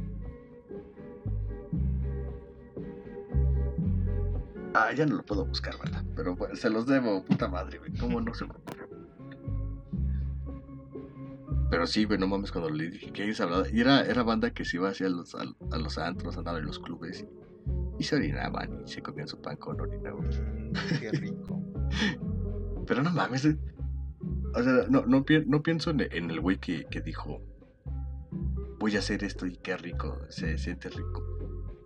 Ah, 4.74 4.91
ya 4.93 5.05
no 5.05 5.15
lo 5.15 5.26
puedo 5.26 5.45
buscar, 5.45 5.76
¿verdad? 5.80 6.03
Pero 6.15 6.36
pues, 6.36 6.59
se 6.59 6.70
los 6.70 6.86
debo, 6.86 7.24
puta 7.24 7.47
madre, 7.47 7.80
güey. 7.80 7.91
¿Cómo 7.97 8.22
no 8.22 8.34
se 8.34 8.45
me 8.45 8.51
ocurrió? 8.51 8.88
Pero 11.70 11.86
sí, 11.86 12.05
güey, 12.05 12.18
no 12.20 12.28
mames, 12.28 12.51
cuando 12.51 12.70
le 12.70 12.89
dije 12.89 13.11
que 13.11 13.34
hablaba. 13.41 13.65
Y 13.70 13.82
era, 13.82 14.01
era 14.05 14.24
banda 14.24 14.51
que 14.51 14.63
se 14.63 14.78
iba 14.78 14.89
hacia 14.89 15.09
los, 15.09 15.36
a, 15.36 15.43
a 15.72 15.78
los 15.78 15.97
antros, 15.97 16.38
andaba 16.38 16.59
en 16.59 16.65
los 16.65 16.80
clubes 16.80 17.22
y, 17.22 17.28
y 17.99 18.03
se 18.03 18.15
orinaban 18.15 18.84
y 18.86 18.89
se 18.89 19.01
comían 19.01 19.28
su 19.28 19.41
pan 19.41 19.57
con 19.57 19.80
orina, 19.82 20.11
güey. 20.11 20.30
Mm, 20.30 20.72
qué 20.99 21.11
rico. 21.11 21.61
Pero 22.88 23.03
no 23.03 23.11
mames, 23.11 23.45
eh. 23.45 23.57
O 24.55 24.63
sea, 24.63 24.86
no, 24.89 25.05
no, 25.05 25.26
pi- 25.26 25.43
no 25.45 25.61
pienso 25.61 25.89
en, 25.91 26.01
en 26.11 26.32
el 26.32 26.39
güey 26.39 26.57
que, 26.57 26.86
que 26.86 27.01
dijo, 27.01 27.41
voy 28.80 28.95
a 28.95 28.99
hacer 28.99 29.24
esto 29.26 29.45
y 29.45 29.57
qué 29.57 29.76
rico, 29.76 30.18
se 30.30 30.57
siente 30.57 30.89
rico. 30.89 31.37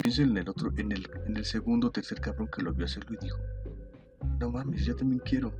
Pienso 0.01 0.23
en 0.23 0.37
el 0.37 0.49
otro, 0.49 0.71
en 0.77 0.91
el, 0.91 1.09
en 1.27 1.37
el 1.37 1.45
segundo 1.45 1.87
o 1.87 1.91
tercer 1.91 2.19
cabrón 2.19 2.47
que 2.47 2.63
lo 2.63 2.73
vio 2.73 2.85
hacerlo 2.85 3.15
y 3.19 3.23
dijo, 3.23 3.37
no 4.39 4.51
mames, 4.51 4.85
yo 4.85 4.95
también 4.95 5.21
quiero. 5.23 5.53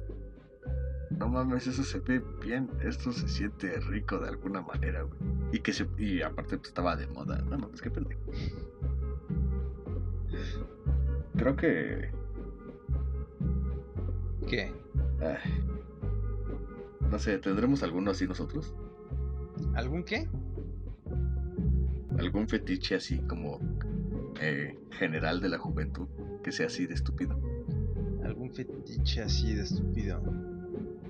No 1.11 1.29
mames, 1.29 1.67
eso 1.67 1.83
se 1.83 1.99
ve 1.99 2.23
bien, 2.41 2.69
esto 2.83 3.11
se 3.11 3.27
siente 3.27 3.79
rico 3.81 4.17
de 4.19 4.29
alguna 4.29 4.61
manera, 4.61 5.03
güey. 5.03 5.19
Y 5.51 5.59
que 5.59 5.73
se, 5.73 5.87
y 5.97 6.21
aparte 6.21 6.57
pues, 6.57 6.69
estaba 6.69 6.95
de 6.95 7.05
moda, 7.07 7.37
no 7.41 7.57
mames, 7.57 7.81
qué 7.81 7.91
pendejo. 7.91 8.21
creo 11.35 11.55
que. 11.55 12.11
¿Qué? 14.47 14.73
ay, 15.21 15.63
no 17.09 17.19
sé, 17.19 17.37
¿tendremos 17.37 17.83
alguno 17.83 18.11
así 18.11 18.27
nosotros? 18.27 18.73
¿Algún 19.75 20.03
qué? 20.03 20.27
¿Algún 22.17 22.47
fetiche 22.47 22.95
así 22.95 23.19
como 23.27 23.59
eh, 24.41 24.77
general 24.91 25.39
de 25.39 25.49
la 25.49 25.57
juventud 25.57 26.07
que 26.43 26.51
sea 26.51 26.67
así 26.67 26.87
de 26.87 26.93
estúpido? 26.95 27.39
¿Algún 28.23 28.53
fetiche 28.53 29.21
así 29.21 29.53
de 29.53 29.63
estúpido? 29.63 30.21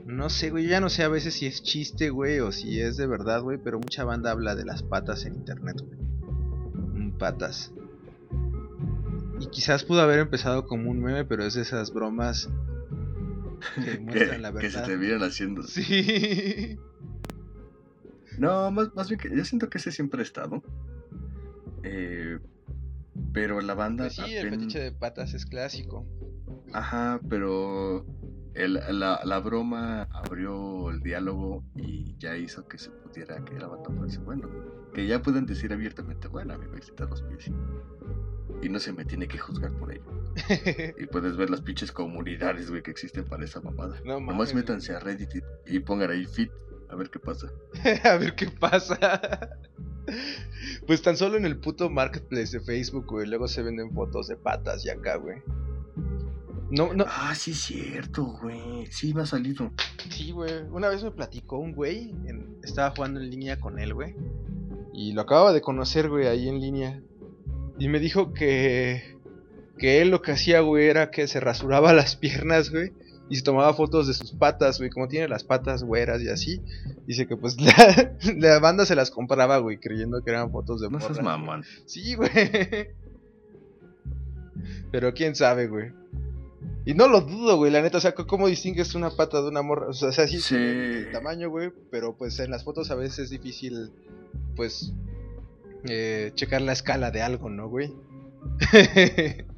No 0.05 0.29
sé, 0.29 0.49
güey, 0.49 0.65
yo 0.65 0.71
ya 0.71 0.81
no 0.81 0.89
sé 0.89 1.03
a 1.03 1.07
veces 1.07 1.35
si 1.35 1.45
es 1.45 1.63
chiste, 1.63 2.09
güey, 2.09 2.39
o 2.39 2.51
si 2.51 2.81
es 2.81 2.97
de 2.97 3.07
verdad, 3.07 3.41
güey, 3.41 3.57
pero 3.57 3.79
mucha 3.79 4.03
banda 4.03 4.31
habla 4.31 4.55
de 4.55 4.65
las 4.65 4.83
patas 4.83 5.25
en 5.25 5.35
internet, 5.35 5.77
güey. 5.81 5.99
Mm, 7.05 7.17
Patas. 7.17 7.71
Y 9.39 9.47
quizás 9.47 9.83
pudo 9.85 10.01
haber 10.01 10.19
empezado 10.19 10.65
como 10.67 10.91
un 10.91 10.99
meme, 11.01 11.23
pero 11.25 11.45
es 11.45 11.53
de 11.53 11.61
esas 11.61 11.93
bromas 11.93 12.49
que 13.83 13.99
muestran 14.01 14.41
la 14.41 14.51
que 14.51 14.69
se 14.69 14.77
verdad. 14.77 14.85
te 14.85 14.97
vieran 14.97 15.23
haciendo. 15.23 15.63
Sí. 15.63 16.77
No, 18.37 18.69
más, 18.71 18.93
más 18.95 19.07
bien 19.09 19.19
que 19.19 19.35
yo 19.35 19.45
siento 19.45 19.69
que 19.69 19.77
ese 19.77 19.91
siempre 19.91 20.19
ha 20.21 20.23
estado. 20.23 20.63
Eh, 21.83 22.39
pero 23.33 23.61
la 23.61 23.73
banda. 23.73 24.05
Pues 24.05 24.15
sí, 24.15 24.35
el 24.35 24.49
fetiche 24.49 24.79
de 24.79 24.91
patas 24.91 25.33
es 25.33 25.45
clásico. 25.45 26.05
Ajá, 26.73 27.19
pero 27.29 28.05
el- 28.53 28.81
la, 28.99 29.21
la 29.23 29.39
broma 29.39 30.03
abrió 30.11 30.89
el 30.89 31.01
diálogo 31.01 31.63
y 31.75 32.15
ya 32.17 32.37
hizo 32.37 32.67
que 32.67 32.77
se 32.77 32.89
pudiera, 32.91 33.43
que 33.43 33.57
la 33.59 33.67
banda 33.67 33.89
fuese 33.97 34.19
bueno. 34.19 34.49
Que 34.93 35.07
ya 35.07 35.21
pueden 35.21 35.45
decir 35.45 35.71
abiertamente, 35.73 36.27
bueno, 36.27 36.53
a 36.53 36.57
mí 36.57 36.65
me 36.69 36.77
excitan 36.77 37.09
los 37.09 37.21
pies. 37.23 37.49
Y 38.61 38.69
no 38.69 38.79
se 38.79 38.93
me 38.93 39.05
tiene 39.05 39.27
que 39.27 39.37
juzgar 39.37 39.71
por 39.73 39.91
ello. 39.93 40.03
Y 40.99 41.05
puedes 41.07 41.35
ver 41.35 41.49
las 41.49 41.61
pinches 41.61 41.91
comunidades, 41.91 42.69
güey, 42.69 42.81
que 42.83 42.91
existen 42.91 43.25
para 43.25 43.43
esa 43.43 43.59
mamada. 43.61 43.97
No 44.05 44.19
Nomás 44.19 44.53
métanse 44.53 44.93
a 44.93 44.99
Reddit 44.99 45.29
y, 45.65 45.75
y 45.75 45.79
pongan 45.79 46.11
ahí 46.11 46.25
fit, 46.25 46.51
a 46.91 46.95
ver 46.95 47.09
qué 47.09 47.19
pasa. 47.19 47.47
a 48.03 48.17
ver 48.17 48.35
qué 48.35 48.47
pasa. 48.47 48.99
Pues 50.87 51.01
tan 51.01 51.15
solo 51.15 51.37
en 51.37 51.45
el 51.45 51.57
puto 51.57 51.89
marketplace 51.89 52.57
de 52.57 52.65
Facebook, 52.65 53.05
güey. 53.07 53.27
Luego 53.27 53.47
se 53.47 53.61
venden 53.61 53.91
fotos 53.93 54.27
de 54.27 54.35
patas 54.35 54.83
y 54.83 54.89
acá, 54.89 55.15
güey. 55.15 55.37
No, 56.69 56.93
no. 56.93 57.05
Ah, 57.07 57.33
sí, 57.35 57.53
cierto, 57.53 58.23
güey. 58.41 58.87
Sí, 58.87 59.13
me 59.13 59.21
ha 59.21 59.25
salido. 59.25 59.71
Sí, 60.09 60.31
güey. 60.31 60.63
Una 60.71 60.89
vez 60.89 61.03
me 61.03 61.11
platicó 61.11 61.59
un 61.59 61.73
güey. 61.73 62.09
en- 62.25 62.57
Estaba 62.63 62.93
jugando 62.95 63.19
en 63.21 63.29
línea 63.29 63.59
con 63.59 63.79
él, 63.79 63.93
güey. 63.93 64.15
Y 64.93 65.13
lo 65.13 65.21
acababa 65.21 65.53
de 65.53 65.61
conocer, 65.61 66.09
güey, 66.09 66.27
ahí 66.27 66.49
en 66.49 66.59
línea. 66.59 67.01
Y 67.79 67.87
me 67.87 67.99
dijo 67.99 68.33
que. 68.33 69.17
Que 69.77 70.01
él 70.01 70.09
lo 70.09 70.21
que 70.21 70.31
hacía, 70.33 70.59
güey, 70.61 70.87
era 70.87 71.11
que 71.11 71.27
se 71.27 71.39
rasuraba 71.39 71.93
las 71.93 72.15
piernas, 72.15 72.69
güey. 72.71 72.91
Y 73.31 73.37
se 73.37 73.43
tomaba 73.43 73.73
fotos 73.73 74.07
de 74.07 74.13
sus 74.13 74.33
patas, 74.33 74.77
güey. 74.77 74.89
Como 74.89 75.07
tiene 75.07 75.29
las 75.29 75.45
patas 75.45 75.83
güeras 75.83 76.21
y 76.21 76.27
así. 76.27 76.61
Dice 77.07 77.25
que 77.27 77.37
pues 77.37 77.55
la, 77.61 78.13
la 78.37 78.59
banda 78.59 78.85
se 78.85 78.93
las 78.93 79.09
compraba, 79.09 79.57
güey, 79.59 79.77
creyendo 79.77 80.21
que 80.21 80.31
eran 80.31 80.51
fotos 80.51 80.81
de 80.81 80.89
No 80.89 80.99
seas 80.99 81.21
mamón. 81.21 81.63
Sí, 81.85 82.15
güey. 82.15 82.29
Pero 84.91 85.13
quién 85.13 85.35
sabe, 85.35 85.67
güey. 85.67 85.93
Y 86.85 86.93
no 86.93 87.07
lo 87.07 87.21
dudo, 87.21 87.57
güey, 87.57 87.71
la 87.71 87.81
neta, 87.81 87.99
o 87.99 88.01
sea, 88.01 88.13
¿cómo 88.13 88.47
distingues 88.47 88.95
una 88.95 89.11
pata 89.11 89.41
de 89.41 89.47
una 89.47 89.61
morra? 89.61 89.87
O 89.87 89.93
sea, 89.93 90.11
sí, 90.27 90.39
Sí. 90.41 90.55
el 90.55 91.11
tamaño, 91.11 91.49
güey, 91.49 91.71
pero 91.89 92.17
pues 92.17 92.39
en 92.39 92.51
las 92.51 92.63
fotos 92.63 92.91
a 92.91 92.95
veces 92.95 93.19
es 93.19 93.29
difícil, 93.29 93.91
pues, 94.55 94.91
eh, 95.87 96.31
checar 96.35 96.61
la 96.61 96.73
escala 96.73 97.11
de 97.11 97.21
algo, 97.21 97.49
¿no, 97.49 97.69
güey? 97.69 97.93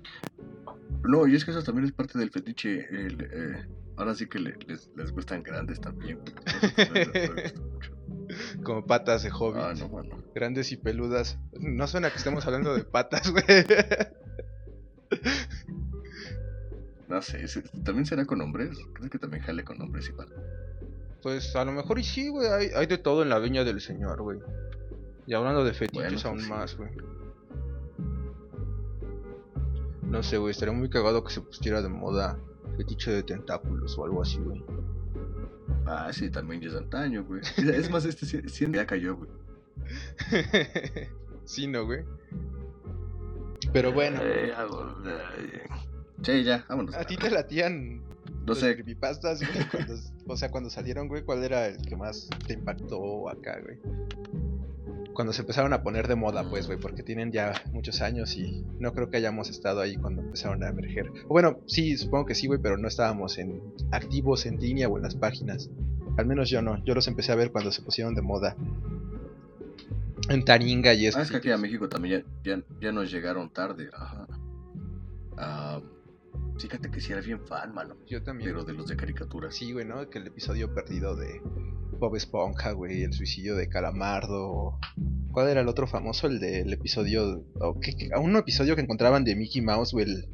No, 1.03 1.27
y 1.27 1.35
es 1.35 1.43
que 1.45 1.51
eso 1.51 1.61
también 1.63 1.85
es 1.85 1.91
parte 1.91 2.17
del 2.17 2.31
fetiche. 2.31 2.87
el, 2.89 3.21
eh, 3.31 3.67
ahora 3.97 4.15
sí 4.15 4.27
que 4.27 4.39
le- 4.39 4.57
les, 4.67 4.89
les 4.95 5.11
gustan 5.11 5.43
grandes 5.43 5.79
también. 5.81 6.19
Como 8.63 8.85
patas 8.85 9.23
de 9.23 9.29
hobbit. 9.31 9.61
Ah, 9.61 9.73
no, 9.77 9.89
bueno. 9.89 10.23
Grandes 10.33 10.71
y 10.71 10.77
peludas. 10.77 11.37
No 11.59 11.87
suena 11.87 12.09
que 12.09 12.17
estemos 12.17 12.45
hablando 12.45 12.73
de 12.75 12.83
patas, 12.85 13.29
güey. 13.31 13.43
No 17.07 17.21
sé, 17.21 17.47
¿se- 17.47 17.61
¿también 17.83 18.05
será 18.05 18.25
con 18.25 18.41
hombres? 18.41 18.77
Creo 18.93 19.09
que 19.09 19.19
también 19.19 19.43
jale 19.43 19.63
con 19.63 19.79
hombres 19.81 20.07
igual. 20.09 20.29
Pues 21.21 21.55
a 21.55 21.63
lo 21.65 21.71
mejor 21.71 21.99
y 21.99 22.03
sí, 22.03 22.29
güey, 22.29 22.47
hay, 22.47 22.67
hay 22.75 22.85
de 22.87 22.97
todo 22.97 23.23
en 23.23 23.29
la 23.29 23.39
viña 23.39 23.63
del 23.63 23.81
señor, 23.81 24.21
güey. 24.21 24.39
Y 25.27 25.33
hablando 25.33 25.63
de 25.63 25.73
fetiches 25.73 26.23
Bueno, 26.23 26.29
aún 26.29 26.39
sí. 26.41 26.49
más, 26.49 26.75
güey. 26.75 26.89
No 30.13 30.21
sé, 30.21 30.37
güey, 30.37 30.51
estaría 30.51 30.75
muy 30.75 30.89
cagado 30.91 31.23
que 31.23 31.33
se 31.33 31.41
pusiera 31.41 31.81
de 31.81 31.89
moda 31.89 32.37
fetiche 32.77 33.09
de 33.09 33.23
tentáculos 33.23 33.97
o 33.97 34.05
algo 34.05 34.21
así, 34.21 34.37
güey. 34.37 34.63
Ah, 35.87 36.11
sí, 36.13 36.29
también 36.29 36.61
ya 36.61 36.69
es 36.69 36.75
antaño, 36.75 37.23
güey. 37.25 37.41
Es 37.57 37.89
más, 37.89 38.05
este 38.05 38.27
sí, 38.27 38.39
sí 38.47 38.67
ya 38.71 38.85
cayó, 38.85 39.15
güey. 39.17 39.29
sí, 41.45 41.65
no, 41.65 41.85
güey. 41.85 42.05
Pero 43.73 43.91
bueno, 43.91 44.19
Eh, 44.21 44.53
algo, 44.55 44.83
eh, 45.07 45.63
Sí, 46.21 46.43
ya, 46.43 46.63
vámonos. 46.69 46.93
a 46.95 47.03
ti 47.05 47.17
te 47.17 47.31
latían 47.31 48.03
No 48.45 48.53
sé, 48.53 48.75
creepypastas, 48.75 49.39
güey, 49.39 49.67
cuando- 49.71 49.95
o 50.27 50.37
sea, 50.37 50.51
cuando 50.51 50.69
salieron, 50.69 51.07
güey, 51.07 51.23
¿cuál 51.23 51.43
era 51.43 51.65
el 51.69 51.77
que 51.83 51.95
más 51.95 52.29
te 52.45 52.53
impactó 52.53 53.29
acá, 53.29 53.59
güey? 53.63 53.79
Cuando 55.13 55.31
se 55.33 55.41
empezaron 55.41 55.73
a 55.73 55.83
poner 55.83 56.07
de 56.07 56.15
moda, 56.15 56.49
pues, 56.49 56.67
güey, 56.67 56.79
porque 56.79 57.03
tienen 57.03 57.31
ya 57.31 57.53
muchos 57.71 58.01
años 58.01 58.35
y 58.35 58.65
no 58.79 58.93
creo 58.93 59.09
que 59.09 59.17
hayamos 59.17 59.49
estado 59.49 59.81
ahí 59.81 59.95
cuando 59.95 60.21
empezaron 60.21 60.63
a 60.63 60.69
emerger. 60.69 61.09
O 61.25 61.29
bueno, 61.29 61.59
sí, 61.67 61.97
supongo 61.97 62.25
que 62.25 62.35
sí, 62.35 62.47
güey, 62.47 62.59
pero 62.59 62.77
no 62.77 62.87
estábamos 62.87 63.37
en 63.37 63.61
activos 63.91 64.45
en 64.45 64.59
línea 64.59 64.87
o 64.87 64.97
en 64.97 65.03
las 65.03 65.15
páginas. 65.15 65.69
Al 66.17 66.25
menos 66.25 66.49
yo 66.49 66.61
no, 66.61 66.83
yo 66.83 66.95
los 66.95 67.07
empecé 67.07 67.31
a 67.31 67.35
ver 67.35 67.51
cuando 67.51 67.71
se 67.71 67.81
pusieron 67.81 68.15
de 68.15 68.21
moda. 68.21 68.55
En 70.29 70.45
Taringa 70.45 70.93
y 70.93 71.07
eso. 71.07 71.19
Ah, 71.19 71.23
es 71.23 71.31
que 71.31 71.37
aquí 71.37 71.51
a 71.51 71.57
México 71.57 71.89
también 71.89 72.23
ya, 72.43 72.55
ya, 72.55 72.63
ya 72.81 72.91
nos 72.91 73.11
llegaron 73.11 73.51
tarde. 73.51 73.89
Ajá. 73.93 74.27
Ah, 75.37 75.81
fíjate 76.59 76.89
que 76.91 76.99
sí 77.01 77.11
era 77.11 77.21
bien 77.21 77.39
fan, 77.45 77.73
mano. 77.73 77.95
Yo 78.07 78.23
también. 78.23 78.49
Pero 78.51 78.63
de 78.63 78.73
los 78.73 78.87
de 78.87 78.95
caricaturas. 78.95 79.55
Sí, 79.55 79.71
güey, 79.73 79.85
¿no? 79.85 80.09
Que 80.09 80.19
el 80.19 80.27
episodio 80.27 80.73
perdido 80.73 81.15
de 81.15 81.41
Bob 81.99 82.15
Esponja, 82.15 82.71
güey, 82.71 83.03
el 83.03 83.13
suicidio 83.13 83.55
de 83.55 83.69
Calamardo. 83.69 84.79
¿Cuál 85.31 85.49
era 85.49 85.61
el 85.61 85.67
otro 85.67 85.87
famoso? 85.87 86.27
El 86.27 86.39
del 86.39 86.71
episodio. 86.73 87.43
o 87.59 87.79
qué- 87.79 87.95
qué- 87.95 88.09
un 88.19 88.35
episodio 88.35 88.75
que 88.75 88.81
encontraban 88.81 89.23
de 89.23 89.35
Mickey 89.35 89.61
Mouse, 89.61 89.91
güey, 89.93 90.05
el, 90.05 90.27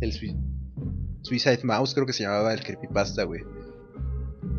el 0.00 0.12
sui- 0.12 0.36
Suicide 1.22 1.60
Mouse, 1.64 1.92
creo 1.94 2.06
que 2.06 2.12
se 2.12 2.22
llamaba 2.22 2.54
el 2.54 2.62
creepypasta, 2.62 3.24
güey. 3.24 3.42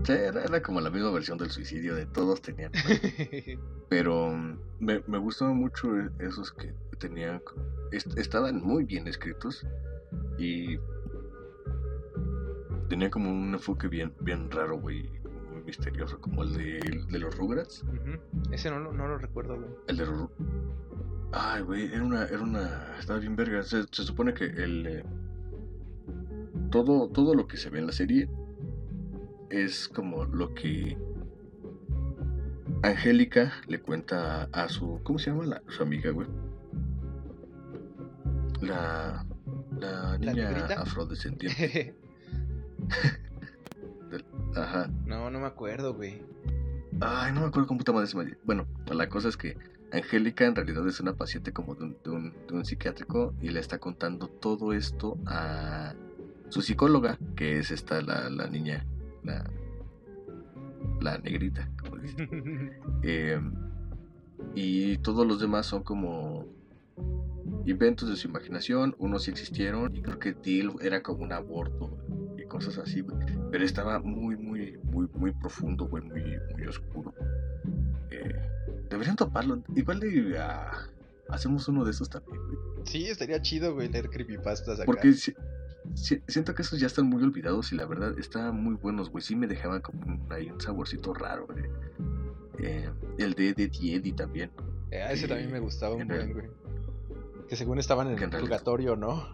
Sí, 0.03 0.11
era, 0.13 0.43
era 0.43 0.61
como 0.61 0.80
la 0.82 0.89
misma 0.89 1.11
versión 1.11 1.38
del 1.38 1.49
suicidio 1.49 1.95
de 1.95 2.05
todos 2.05 2.41
tenían. 2.41 2.72
Pero 3.89 4.32
mm, 4.32 4.57
me, 4.80 5.01
me 5.07 5.18
gustaban 5.18 5.57
mucho 5.57 5.89
esos 6.20 6.51
que 6.51 6.74
tenían. 6.99 7.41
est- 7.91 8.18
estaban 8.18 8.61
muy 8.61 8.84
bien 8.84 9.07
escritos 9.07 9.65
y 10.38 10.78
tenían 12.90 13.12
como 13.12 13.30
un 13.32 13.54
enfoque 13.54 13.88
bien, 13.88 14.14
bien 14.22 14.50
raro, 14.52 14.80
güey. 14.80 15.10
Muy 15.54 15.64
misterioso, 15.66 16.20
como 16.22 16.44
el 16.44 16.54
de, 16.58 16.78
el 16.80 17.08
de 17.08 17.20
los 17.20 17.36
Rugrats. 17.38 17.84
Ese 18.52 18.70
no, 18.70 18.80
lo- 18.80 18.94
no 18.94 19.08
lo 19.08 19.18
recuerdo, 19.18 19.56
güey. 19.58 19.70
El 19.88 19.98
de 19.98 20.06
los. 20.06 20.30
Ay, 21.32 21.62
güey, 21.64 21.86
era 21.94 22.04
una, 22.04 22.26
era 22.26 22.42
una. 22.42 22.96
Estaba 23.00 23.20
bien 23.20 23.36
verga. 23.36 23.64
Se, 23.64 23.84
se 23.92 24.04
supone 24.04 24.34
que 24.34 24.46
el. 24.46 24.88
eh, 24.88 25.04
todo, 26.72 27.10
todo 27.10 27.34
lo 27.34 27.48
que 27.48 27.58
se 27.58 27.70
ve 27.70 27.80
en 27.80 27.88
la 27.88 27.94
serie 27.94 28.30
es 29.50 29.88
como 29.88 30.26
lo 30.26 30.54
que 30.54 30.98
Angélica 32.84 33.54
le 33.68 33.80
cuenta 33.82 34.44
a 34.52 34.70
su. 34.70 35.00
¿Cómo 35.04 35.18
se 35.20 35.32
llama 35.32 35.46
la, 35.46 35.62
su 35.70 35.84
amiga, 35.84 36.12
güey? 36.12 36.28
La. 38.62 39.26
La 39.80 40.18
niña 40.18 40.34
negrita? 40.52 40.82
afrodescendiente. 40.82 41.96
Ajá. 44.56 44.90
no, 45.06 45.30
no 45.30 45.40
me 45.40 45.46
acuerdo, 45.46 45.94
güey. 45.94 46.22
Ay, 47.00 47.32
no 47.32 47.42
me 47.42 47.48
acuerdo 47.48 47.68
cómo 47.68 47.78
puta 47.80 47.92
madre 47.92 48.08
se. 48.08 48.38
Bueno, 48.44 48.66
la 48.88 49.08
cosa 49.10 49.30
es 49.30 49.38
que 49.38 49.58
Angélica 49.92 50.46
en 50.46 50.56
realidad 50.56 50.88
es 50.88 51.00
una 51.00 51.14
paciente 51.14 51.54
como 51.54 51.76
de 51.76 51.84
un, 51.84 51.98
de 52.04 52.10
un, 52.10 52.34
de 52.48 52.54
un 52.56 52.66
psiquiátrico 52.66 53.34
y 53.42 53.50
le 53.50 53.60
está 53.60 53.78
contando 53.78 54.28
todo 54.28 54.74
esto 54.74 55.18
a 55.26 55.94
su 56.50 56.62
psicóloga, 56.62 57.18
que 57.36 57.60
es 57.60 57.72
esta, 57.72 58.02
la, 58.02 58.30
la 58.30 58.48
niña, 58.48 58.86
la, 59.24 59.50
la 61.02 61.18
negrita, 61.20 61.70
como. 61.80 61.98
Eh, 63.04 63.40
y 64.56 64.98
todos 64.98 65.28
los 65.28 65.40
demás 65.40 65.66
son 65.66 65.84
como 65.84 66.46
inventos 67.66 68.10
de 68.10 68.16
su 68.16 68.28
imaginación, 68.28 68.96
unos 68.98 69.24
sí 69.24 69.32
existieron 69.32 69.96
y 69.96 70.02
creo 70.02 70.20
que 70.20 70.34
Deal 70.34 70.74
era 70.82 71.04
como 71.04 71.24
un 71.24 71.34
aborto 71.34 71.98
cosas 72.48 72.78
así, 72.78 73.02
güey. 73.02 73.18
Pero 73.52 73.64
estaba 73.66 74.00
muy, 74.00 74.36
muy, 74.38 74.78
muy, 74.84 75.08
muy 75.14 75.32
profundo, 75.34 75.86
güey, 75.88 76.04
muy, 76.04 76.22
muy 76.54 76.68
oscuro. 76.68 77.14
Eh, 78.12 78.36
deberían 78.89 79.16
toparlo. 79.16 79.62
Igual 79.76 80.00
de, 80.00 80.38
ah, 80.39 80.72
hacemos 81.30 81.68
uno 81.68 81.84
de 81.86 81.91
esos 81.91 82.10
también, 82.10 82.38
güey. 82.48 82.58
Sí, 82.86 83.06
estaría 83.08 83.41
chido, 83.41 83.74
güey, 83.74 83.89
leer 83.89 84.10
creepypastas 84.10 84.76
acá. 84.80 84.86
Porque 84.86 85.14
si- 85.14 85.36
si- 85.93 86.22
siento 86.28 86.54
que 86.56 86.62
esos 86.62 86.80
ya 86.80 86.88
están 86.88 87.06
muy 87.08 87.22
olvidados 87.24 87.72
y 87.72 87.76
la 87.76 87.86
verdad 87.86 88.18
estaban 88.18 88.62
muy 88.62 88.76
buenos, 88.76 89.10
güey. 89.10 89.24
Sí 89.24 89.36
me 89.36 89.48
dejaban 89.48 89.82
como 89.82 90.02
un, 90.06 90.26
ahí 90.32 90.50
un 90.50 90.60
saborcito 90.62 91.14
raro, 91.14 91.48
güey. 91.48 91.66
Eh, 92.60 92.89
el 93.20 93.34
de 93.34 93.50
Eddie 93.50 93.95
Eddie 93.95 94.14
también. 94.14 94.52
Eh, 94.91 95.02
a 95.02 95.12
ese 95.12 95.28
también 95.28 95.52
me 95.52 95.60
gustaba 95.60 95.95
un 95.95 96.02
en 96.02 96.08
buen, 96.08 96.34
güey. 96.34 96.45
Que 97.48 97.56
según 97.56 97.78
estaban 97.80 98.08
en 98.08 98.18
el 98.22 98.30
purgatorio, 98.30 98.95
¿no? 98.95 99.26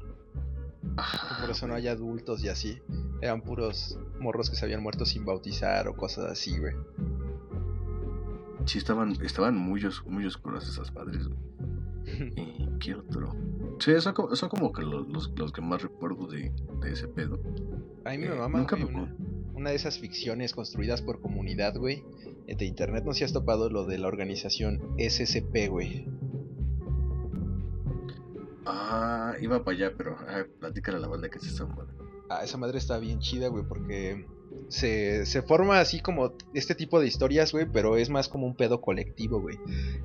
Ajá, 0.97 1.41
por 1.41 1.49
eso 1.51 1.67
no 1.67 1.73
hay 1.75 1.87
adultos 1.87 2.43
y 2.43 2.49
así. 2.49 2.79
Eran 3.21 3.41
puros 3.41 3.97
morros 4.19 4.49
que 4.49 4.55
se 4.55 4.65
habían 4.65 4.83
muerto 4.83 5.05
sin 5.05 5.25
bautizar 5.25 5.87
o 5.87 5.95
cosas 5.95 6.25
así, 6.31 6.57
güey. 6.59 6.73
Sí, 8.65 8.77
estaban, 8.77 9.11
estaban 9.23 9.57
muy, 9.57 9.83
os- 9.85 10.05
muy 10.05 10.25
oscuras 10.25 10.67
esas 10.67 10.93
madres, 10.93 11.27
güey. 11.27 11.39
¿Y 12.35 12.69
qué 12.79 12.95
otro? 12.95 13.35
Sí, 13.79 13.91
son 13.99 14.13
como, 14.13 14.35
son 14.35 14.49
como 14.49 14.71
que 14.71 14.83
los, 14.83 15.07
los, 15.09 15.31
los 15.37 15.51
que 15.51 15.61
más 15.61 15.81
recuerdo 15.81 16.27
de, 16.27 16.51
de 16.81 16.91
ese 16.91 17.07
pedo. 17.07 17.41
A 18.05 18.11
mí 18.11 18.17
me 18.19 18.27
Eh, 18.27 18.35
mama, 18.35 18.59
nunca 18.59 18.75
güey, 18.75 18.87
me 18.93 19.01
una, 19.01 19.15
una 19.53 19.69
de 19.71 19.75
esas 19.75 19.99
ficciones 19.99 20.53
construidas 20.53 21.01
por 21.01 21.19
comunidad, 21.21 21.75
güey. 21.77 22.03
eh, 22.47 22.55
De 22.55 22.65
internet, 22.65 23.03
no 23.05 23.13
sé 23.13 23.19
si 23.19 23.23
has 23.25 23.33
topado 23.33 23.69
lo 23.69 23.85
de 23.85 23.97
la 23.97 24.07
organización 24.07 24.81
SCP, 24.97 25.67
güey. 25.69 26.07
Ah, 28.65 29.33
iba 29.41 29.63
para 29.63 29.77
allá, 29.77 29.93
pero 29.97 30.15
ah, 30.27 30.43
platícale 30.59 30.97
a 30.97 31.01
la 31.01 31.07
banda 31.07 31.29
que 31.29 31.37
es 31.37 31.45
esa 31.45 31.65
madre. 31.65 31.93
Ah, 32.29 32.43
esa 32.43 32.57
madre 32.57 32.77
está 32.77 32.97
bien 32.97 33.19
chida, 33.19 33.49
güey, 33.49 33.63
porque 33.63 34.25
se, 34.69 35.25
se 35.25 35.41
forma 35.41 35.79
así 35.79 35.99
como 35.99 36.33
este 36.53 36.75
tipo 36.75 36.99
de 36.99 37.07
historias, 37.07 37.51
güey, 37.51 37.67
pero 37.71 37.97
es 37.97 38.09
más 38.09 38.29
como 38.29 38.47
un 38.47 38.55
pedo 38.55 38.81
colectivo, 38.81 39.41
güey. 39.41 39.57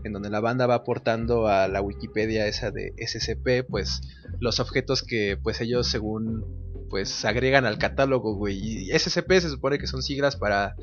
En 0.04 0.12
donde 0.12 0.30
la 0.30 0.40
banda 0.40 0.66
va 0.66 0.74
aportando 0.74 1.46
a 1.46 1.68
la 1.68 1.80
Wikipedia 1.80 2.46
esa 2.46 2.70
de 2.70 2.94
SCP, 2.98 3.68
pues 3.68 4.00
los 4.40 4.60
objetos 4.60 5.02
que 5.02 5.38
pues 5.42 5.60
ellos 5.60 5.86
según 5.86 6.44
pues 6.90 7.24
agregan 7.24 7.66
al 7.66 7.78
catálogo, 7.78 8.34
güey. 8.34 8.58
Y 8.58 8.98
SCP 8.98 9.32
se 9.40 9.50
supone 9.50 9.78
que 9.78 9.86
son 9.86 10.02
siglas 10.02 10.36
para 10.36 10.74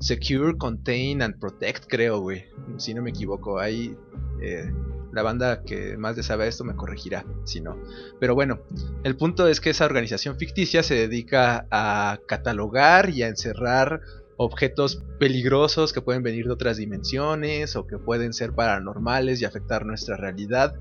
Secure, 0.00 0.56
Contain 0.58 1.22
and 1.22 1.38
Protect, 1.38 1.86
creo, 1.86 2.20
güey. 2.20 2.44
Si 2.78 2.94
no 2.94 3.02
me 3.02 3.10
equivoco, 3.10 3.58
ahí 3.58 3.96
eh, 4.42 4.70
la 5.14 5.22
banda 5.22 5.62
que 5.62 5.96
más 5.96 6.16
le 6.16 6.22
sabe 6.22 6.48
esto 6.48 6.64
me 6.64 6.74
corregirá, 6.74 7.24
si 7.44 7.60
no. 7.60 7.78
Pero 8.20 8.34
bueno, 8.34 8.60
el 9.04 9.16
punto 9.16 9.48
es 9.48 9.60
que 9.60 9.70
esa 9.70 9.84
organización 9.84 10.36
ficticia 10.36 10.82
se 10.82 10.94
dedica 10.94 11.66
a 11.70 12.18
catalogar 12.26 13.10
y 13.10 13.22
a 13.22 13.28
encerrar 13.28 14.00
objetos 14.36 15.02
peligrosos 15.18 15.92
que 15.92 16.00
pueden 16.00 16.22
venir 16.22 16.46
de 16.46 16.52
otras 16.52 16.76
dimensiones 16.76 17.76
o 17.76 17.86
que 17.86 17.98
pueden 17.98 18.32
ser 18.32 18.52
paranormales 18.52 19.40
y 19.40 19.44
afectar 19.44 19.86
nuestra 19.86 20.16
realidad 20.16 20.74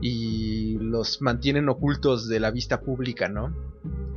y 0.00 0.78
los 0.78 1.20
mantienen 1.20 1.68
ocultos 1.68 2.28
de 2.28 2.40
la 2.40 2.50
vista 2.50 2.80
pública, 2.80 3.28
¿no? 3.28 3.54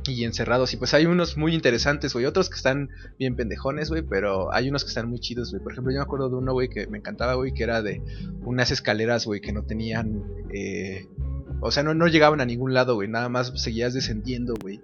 Y 0.08 0.24
encerrados. 0.24 0.72
Y 0.72 0.76
pues 0.76 0.94
hay 0.94 1.06
unos 1.06 1.36
muy 1.36 1.54
interesantes, 1.54 2.12
güey. 2.12 2.24
Otros 2.26 2.48
que 2.48 2.56
están 2.56 2.90
bien 3.18 3.36
pendejones, 3.36 3.88
güey. 3.88 4.02
Pero 4.02 4.52
hay 4.52 4.68
unos 4.68 4.84
que 4.84 4.88
están 4.88 5.08
muy 5.08 5.18
chidos, 5.18 5.50
güey. 5.50 5.62
Por 5.62 5.72
ejemplo, 5.72 5.92
yo 5.92 5.98
me 5.98 6.04
acuerdo 6.04 6.28
de 6.28 6.36
uno, 6.36 6.52
güey, 6.52 6.68
que 6.68 6.86
me 6.86 6.98
encantaba, 6.98 7.34
güey. 7.34 7.52
Que 7.52 7.64
era 7.64 7.82
de 7.82 8.02
unas 8.44 8.70
escaleras, 8.70 9.26
güey, 9.26 9.40
que 9.40 9.52
no 9.52 9.62
tenían... 9.62 10.22
eh, 10.52 11.06
o 11.60 11.70
sea, 11.70 11.82
no, 11.82 11.94
no 11.94 12.06
llegaban 12.06 12.40
a 12.40 12.46
ningún 12.46 12.74
lado, 12.74 12.94
güey. 12.94 13.08
Nada 13.08 13.28
más 13.28 13.52
seguías 13.56 13.94
descendiendo, 13.94 14.54
güey. 14.60 14.80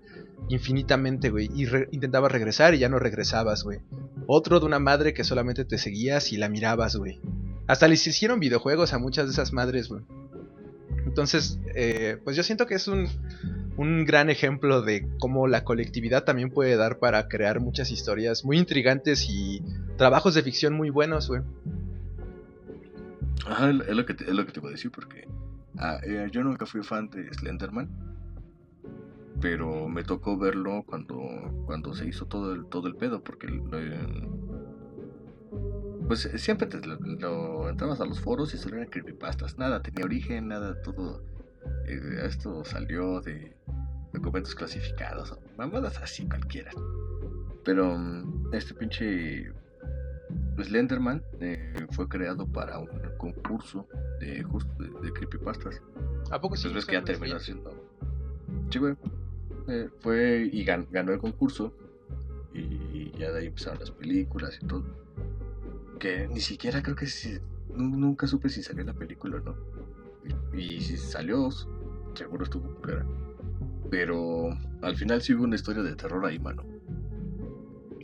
Infinitamente, 0.48 1.30
güey. 1.30 1.48
Y 1.54 1.66
intentabas 1.92 2.32
regresar 2.32 2.74
y 2.74 2.78
ya 2.78 2.88
no 2.88 2.98
regresabas, 2.98 3.62
güey. 3.62 3.80
Otro 4.26 4.58
de 4.60 4.66
una 4.66 4.78
madre 4.78 5.14
que 5.14 5.24
solamente 5.24 5.64
te 5.64 5.78
seguías 5.78 6.32
y 6.32 6.36
la 6.36 6.48
mirabas, 6.48 6.96
güey. 6.96 7.20
Hasta 7.66 7.88
les 7.88 8.06
hicieron 8.06 8.40
videojuegos 8.40 8.92
a 8.92 8.98
muchas 8.98 9.26
de 9.26 9.32
esas 9.32 9.52
madres, 9.52 9.88
güey. 9.88 10.02
Entonces, 11.12 11.58
eh, 11.74 12.16
pues 12.24 12.36
yo 12.36 12.42
siento 12.42 12.66
que 12.66 12.74
es 12.74 12.88
un, 12.88 13.06
un 13.76 14.06
gran 14.06 14.30
ejemplo 14.30 14.80
de 14.80 15.06
cómo 15.18 15.46
la 15.46 15.62
colectividad 15.62 16.24
también 16.24 16.48
puede 16.48 16.74
dar 16.76 17.00
para 17.00 17.28
crear 17.28 17.60
muchas 17.60 17.90
historias 17.90 18.46
muy 18.46 18.56
intrigantes 18.56 19.28
y 19.28 19.62
trabajos 19.98 20.32
de 20.32 20.42
ficción 20.42 20.72
muy 20.72 20.88
buenos, 20.88 21.28
güey. 21.28 21.42
Ajá, 23.44 23.68
es 23.68 23.94
lo 23.94 24.06
que 24.06 24.14
te, 24.14 24.24
es 24.24 24.32
lo 24.32 24.46
que 24.46 24.52
te 24.52 24.60
iba 24.60 24.70
a 24.70 24.72
decir 24.72 24.90
porque 24.90 25.28
ah, 25.76 26.00
eh, 26.02 26.28
yo 26.32 26.42
nunca 26.42 26.64
fui 26.64 26.82
fan 26.82 27.10
de 27.10 27.30
Slenderman, 27.34 27.90
pero 29.38 29.90
me 29.90 30.04
tocó 30.04 30.38
verlo 30.38 30.82
cuando 30.86 31.18
cuando 31.66 31.94
se 31.94 32.08
hizo 32.08 32.24
todo 32.24 32.54
el 32.54 32.64
todo 32.70 32.88
el 32.88 32.96
pedo 32.96 33.22
porque 33.22 33.48
pues 36.12 36.26
eh, 36.26 36.36
siempre 36.36 36.66
te 36.66 36.78
lo, 36.86 36.96
lo- 37.00 37.70
entrabas 37.70 37.98
a 38.02 38.04
los 38.04 38.20
foros 38.20 38.52
y 38.52 38.58
solo 38.58 38.76
eran 38.76 38.88
creepypastas, 38.90 39.56
nada 39.56 39.80
tenía 39.80 40.04
origen, 40.04 40.48
nada 40.48 40.78
todo 40.82 41.22
eh, 41.86 42.20
esto 42.24 42.62
salió 42.66 43.22
de 43.22 43.56
documentos 44.12 44.54
clasificados, 44.54 45.32
o 45.32 45.38
mamadas 45.56 45.96
así 46.02 46.28
cualquiera. 46.28 46.70
Pero 47.64 47.96
mm, 47.96 48.50
este 48.52 48.74
pinche 48.74 49.50
Slenderman 50.62 51.22
eh, 51.40 51.86
fue 51.92 52.06
creado 52.10 52.46
para 52.46 52.78
un 52.78 52.88
concurso 53.16 53.88
de 54.20 54.42
justo 54.42 54.70
de, 54.82 54.90
de 55.06 55.12
creepypastas. 55.14 55.80
¿A 56.30 56.38
poco 56.38 56.56
sí? 56.56 56.64
Pues 56.64 56.74
ves 56.74 56.84
que 56.84 56.92
ya 56.92 57.04
terminó 57.04 57.38
siendo. 57.40 57.72
Sí, 58.68 58.78
güey. 58.78 58.94
Eh, 59.68 59.88
fue 60.00 60.46
y 60.52 60.62
gan- 60.66 60.88
ganó 60.90 61.12
el 61.14 61.20
concurso. 61.20 61.72
Y 62.52 63.10
ya 63.18 63.32
de 63.32 63.38
ahí 63.40 63.46
empezaron 63.46 63.78
las 63.80 63.90
películas 63.92 64.58
y 64.62 64.66
todo. 64.66 64.84
Que 65.98 66.28
ni 66.28 66.40
siquiera 66.40 66.82
creo 66.82 66.96
que 66.96 67.06
si, 67.06 67.38
nu- 67.74 67.96
nunca 67.96 68.26
supe 68.26 68.48
si 68.48 68.62
salió 68.62 68.84
la 68.84 68.94
película 68.94 69.36
o 69.36 69.40
no. 69.40 69.56
Y, 70.54 70.74
y 70.76 70.80
si 70.80 70.96
salió, 70.96 71.48
seguro 72.14 72.44
estuvo 72.44 72.74
culera. 72.76 73.04
Pero 73.90 74.50
al 74.82 74.96
final 74.96 75.20
sí 75.22 75.34
hubo 75.34 75.44
una 75.44 75.56
historia 75.56 75.82
de 75.82 75.94
terror 75.94 76.24
ahí, 76.24 76.38
mano. 76.38 76.64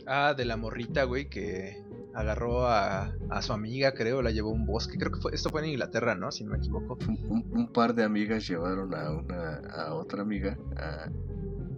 Ah, 0.05 0.33
de 0.35 0.45
la 0.45 0.57
morrita, 0.57 1.03
güey, 1.03 1.29
que 1.29 1.83
agarró 2.13 2.65
a, 2.67 3.13
a 3.29 3.41
su 3.41 3.53
amiga, 3.53 3.93
creo, 3.93 4.21
la 4.21 4.31
llevó 4.31 4.49
a 4.49 4.53
un 4.53 4.65
bosque. 4.65 4.97
Creo 4.97 5.11
que 5.11 5.19
fue, 5.19 5.33
esto 5.33 5.49
fue 5.49 5.61
en 5.61 5.69
Inglaterra, 5.69 6.15
¿no? 6.15 6.31
Si 6.31 6.43
no 6.43 6.51
me 6.51 6.57
equivoco. 6.57 6.97
un, 7.07 7.19
un- 7.29 7.45
un 7.51 7.71
par 7.71 7.93
de 7.95 8.03
amigas 8.03 8.47
llevaron 8.47 8.93
a 8.95 9.11
una 9.11 9.57
a 9.71 9.93
otra 9.93 10.21
amiga 10.23 10.57
a- 10.77 11.09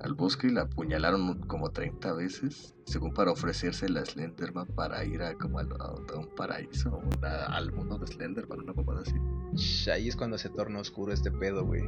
al 0.04 0.14
bosque 0.16 0.48
y 0.48 0.52
la 0.52 0.62
apuñalaron 0.62 1.40
como 1.48 1.70
30 1.70 2.14
veces, 2.14 2.76
según 2.86 3.14
para 3.14 3.32
ofrecerse 3.32 3.88
la 3.90 4.04
Slenderman 4.06 4.68
para 4.68 5.04
ir 5.06 5.22
a 5.22 5.36
como 5.36 5.60
a, 5.60 5.62
a 5.64 6.18
un 6.20 6.28
paraíso, 6.36 7.00
una- 7.18 7.46
al 7.46 7.72
mundo 7.72 7.98
de 8.00 8.08
Slenderman, 8.08 8.60
una 8.62 8.74
mamada 8.74 9.02
así. 9.02 9.90
Ahí 9.92 10.08
es 10.08 10.16
cuando 10.16 10.38
se 10.38 10.50
torna 10.50 10.80
oscuro 10.80 11.14
este 11.14 11.30
pedo, 11.32 11.66
güey. 11.66 11.84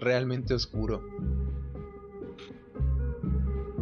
Realmente 0.00 0.52
oscuro. 0.54 1.02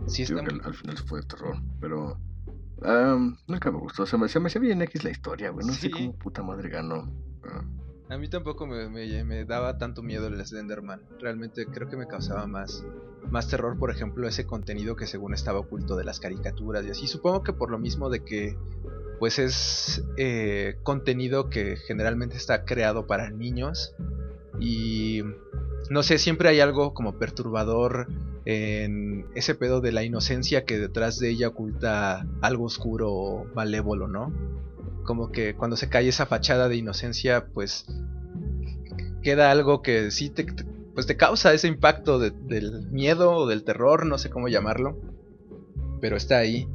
Sí, 0.07 0.25
Digo 0.25 0.39
está... 0.41 0.49
que 0.51 0.55
al, 0.61 0.67
al 0.67 0.75
final 0.75 0.99
fue 0.99 1.23
terror, 1.23 1.57
pero 1.81 2.19
am, 2.83 3.37
nunca 3.49 3.71
me 3.73 3.79
gustó, 3.79 4.05
se 4.07 4.19
me, 4.19 4.29
se 4.29 4.39
me 4.39 4.49
hacía 4.49 4.61
bien 4.61 4.83
X 4.83 5.03
la 5.03 5.11
historia, 5.11 5.51
güey, 5.51 5.67
no 5.67 5.73
Sí. 5.73 5.81
sé 5.83 5.91
cómo 5.91 6.13
puta 6.17 6.43
madre 6.43 6.69
ganó. 6.69 7.11
Ah, 7.49 7.65
A 8.09 8.19
mí 8.19 8.29
tampoco 8.29 8.67
me, 8.67 9.45
daba 9.47 9.79
tanto 9.79 10.03
miedo 10.03 10.27
el 10.27 10.45
Slenderman. 10.45 11.01
Realmente 11.21 11.67
creo 11.67 11.89
que 11.89 11.97
me 11.97 12.07
causaba 12.07 12.47
más, 12.47 12.85
más 13.31 13.49
terror, 13.49 13.79
por 13.79 13.91
ejemplo, 13.91 14.29
ese 14.29 14.47
contenido 14.47 14.95
que 14.95 15.07
según 15.07 15.33
estaba 15.33 15.61
oculto 15.61 15.97
de 15.97 16.05
las 16.05 16.21
caricaturas 16.21 16.85
y 16.85 16.91
así. 16.91 17.07
Supongo 17.07 17.43
que 17.43 17.53
por 17.55 17.71
lo 17.71 17.79
mismo 17.79 18.11
de 18.11 18.23
que 18.23 18.57
pues 19.19 19.39
es 19.39 20.05
eh, 20.19 20.77
contenido 20.83 21.49
que 21.49 21.77
generalmente 21.77 22.37
está 22.37 22.65
creado 22.65 23.07
para 23.07 23.31
niños 23.31 23.95
y 24.61 25.23
no 25.91 26.03
sé, 26.03 26.19
siempre 26.19 26.49
hay 26.49 26.61
algo 26.61 26.95
como 26.95 27.19
perturbador 27.19 28.09
en 28.45 29.27
ese 29.35 29.55
pedo 29.55 29.81
de 29.81 29.93
la 29.93 30.03
inocencia 30.03 30.65
que 30.65 30.79
detrás 30.79 31.19
de 31.19 31.31
ella 31.31 31.49
oculta 31.49 32.27
algo 32.43 32.65
oscuro 32.65 33.13
o 33.13 33.45
malévolo, 33.55 34.09
¿no? 34.09 34.33
Como 35.05 35.31
que 35.31 35.55
cuando 35.55 35.77
se 35.77 35.89
cae 35.89 36.09
esa 36.09 36.27
fachada 36.27 36.69
de 36.69 36.77
inocencia, 36.77 37.47
pues 37.53 37.87
queda 39.23 39.51
algo 39.51 39.83
que 39.83 40.11
sí 40.11 40.31
te, 40.31 40.47
pues 40.95 41.07
te 41.07 41.17
causa 41.17 41.53
ese 41.55 41.69
impacto 41.69 42.19
de- 42.19 42.31
del 42.31 42.89
miedo 42.91 43.33
o 43.33 43.47
del 43.47 43.65
terror, 43.65 44.07
no 44.07 44.19
sé 44.19 44.31
cómo 44.31 44.49
llamarlo, 44.49 44.99
pero 46.01 46.17
está 46.17 46.39
ahí. 46.39 46.69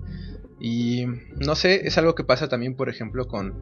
Y 0.59 1.05
no 1.38 1.55
sé, 1.55 1.88
es 1.88 1.97
algo 1.97 2.15
que 2.15 2.23
pasa 2.23 2.49
también, 2.49 2.75
por 2.75 2.89
ejemplo, 2.89 3.27
con, 3.27 3.53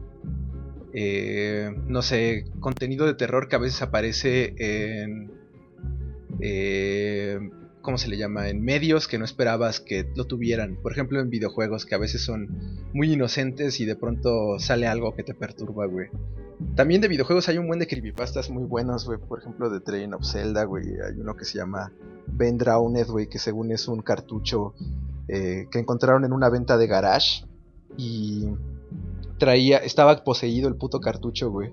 eh, 0.92 1.70
no 1.86 2.02
sé, 2.02 2.44
contenido 2.60 3.06
de 3.06 3.14
terror 3.14 3.48
que 3.48 3.56
a 3.56 3.60
veces 3.60 3.82
aparece 3.82 4.54
en, 4.58 5.30
eh, 6.40 7.38
¿cómo 7.88 7.96
se 7.96 8.08
le 8.08 8.18
llama? 8.18 8.50
En 8.50 8.60
medios 8.60 9.08
que 9.08 9.16
no 9.16 9.24
esperabas 9.24 9.80
que 9.80 10.12
lo 10.14 10.26
tuvieran. 10.26 10.76
Por 10.76 10.92
ejemplo, 10.92 11.20
en 11.20 11.30
videojuegos 11.30 11.86
que 11.86 11.94
a 11.94 11.98
veces 11.98 12.22
son 12.22 12.84
muy 12.92 13.14
inocentes 13.14 13.80
y 13.80 13.86
de 13.86 13.96
pronto 13.96 14.58
sale 14.58 14.86
algo 14.86 15.14
que 15.14 15.22
te 15.22 15.32
perturba, 15.32 15.86
güey. 15.86 16.08
También 16.74 17.00
de 17.00 17.08
videojuegos 17.08 17.48
hay 17.48 17.56
un 17.56 17.66
buen 17.66 17.80
de 17.80 17.86
creepypastas 17.86 18.50
muy 18.50 18.64
buenos, 18.64 19.06
güey. 19.06 19.18
Por 19.18 19.38
ejemplo, 19.38 19.70
de 19.70 19.80
Train 19.80 20.12
of 20.12 20.22
Zelda, 20.22 20.64
güey. 20.64 20.84
Hay 21.00 21.18
uno 21.18 21.34
que 21.34 21.46
se 21.46 21.56
llama 21.56 21.90
Ben 22.26 22.58
Drowned, 22.58 23.06
güey, 23.06 23.26
que 23.26 23.38
según 23.38 23.72
es 23.72 23.88
un 23.88 24.02
cartucho 24.02 24.74
eh, 25.26 25.66
que 25.70 25.78
encontraron 25.78 26.26
en 26.26 26.34
una 26.34 26.50
venta 26.50 26.76
de 26.76 26.88
garage. 26.88 27.46
Y 27.96 28.48
traía, 29.38 29.78
estaba 29.78 30.24
poseído 30.24 30.68
el 30.68 30.76
puto 30.76 31.00
cartucho, 31.00 31.50
güey. 31.50 31.72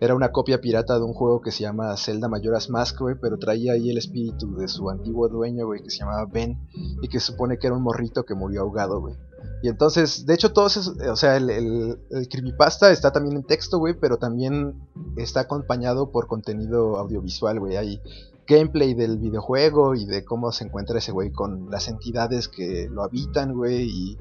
Era 0.00 0.14
una 0.14 0.32
copia 0.32 0.60
pirata 0.60 0.98
de 0.98 1.04
un 1.04 1.14
juego 1.14 1.40
que 1.40 1.50
se 1.50 1.62
llama 1.62 1.96
Zelda 1.96 2.28
Majora's 2.28 2.68
Mask, 2.70 2.98
güey, 3.00 3.16
pero 3.20 3.38
traía 3.38 3.72
ahí 3.72 3.90
el 3.90 3.98
espíritu 3.98 4.54
de 4.56 4.68
su 4.68 4.90
antiguo 4.90 5.28
dueño, 5.28 5.66
güey, 5.66 5.82
que 5.82 5.90
se 5.90 5.98
llamaba 5.98 6.26
Ben, 6.26 6.58
y 7.00 7.08
que 7.08 7.20
supone 7.20 7.58
que 7.58 7.66
era 7.66 7.76
un 7.76 7.82
morrito 7.82 8.24
que 8.24 8.34
murió 8.34 8.62
ahogado, 8.62 9.00
güey. 9.00 9.14
Y 9.62 9.68
entonces, 9.68 10.26
de 10.26 10.34
hecho, 10.34 10.52
todos 10.52 10.76
esos, 10.76 10.98
o 10.98 11.16
sea, 11.16 11.36
el 11.36 11.98
creepypasta 12.30 12.90
está 12.90 13.12
también 13.12 13.36
en 13.36 13.44
texto, 13.44 13.78
güey, 13.78 13.94
pero 13.98 14.18
también 14.18 14.74
está 15.16 15.40
acompañado 15.40 16.10
por 16.10 16.26
contenido 16.26 16.96
audiovisual, 16.96 17.60
güey. 17.60 17.76
Hay 17.76 18.00
gameplay 18.46 18.92
del 18.92 19.18
videojuego 19.18 19.94
y 19.94 20.04
de 20.04 20.22
cómo 20.24 20.52
se 20.52 20.64
encuentra 20.64 20.98
ese 20.98 21.12
güey 21.12 21.30
con 21.30 21.70
las 21.70 21.88
entidades 21.88 22.48
que 22.48 22.88
lo 22.90 23.02
habitan, 23.02 23.54
güey, 23.54 23.88
y 23.88 24.18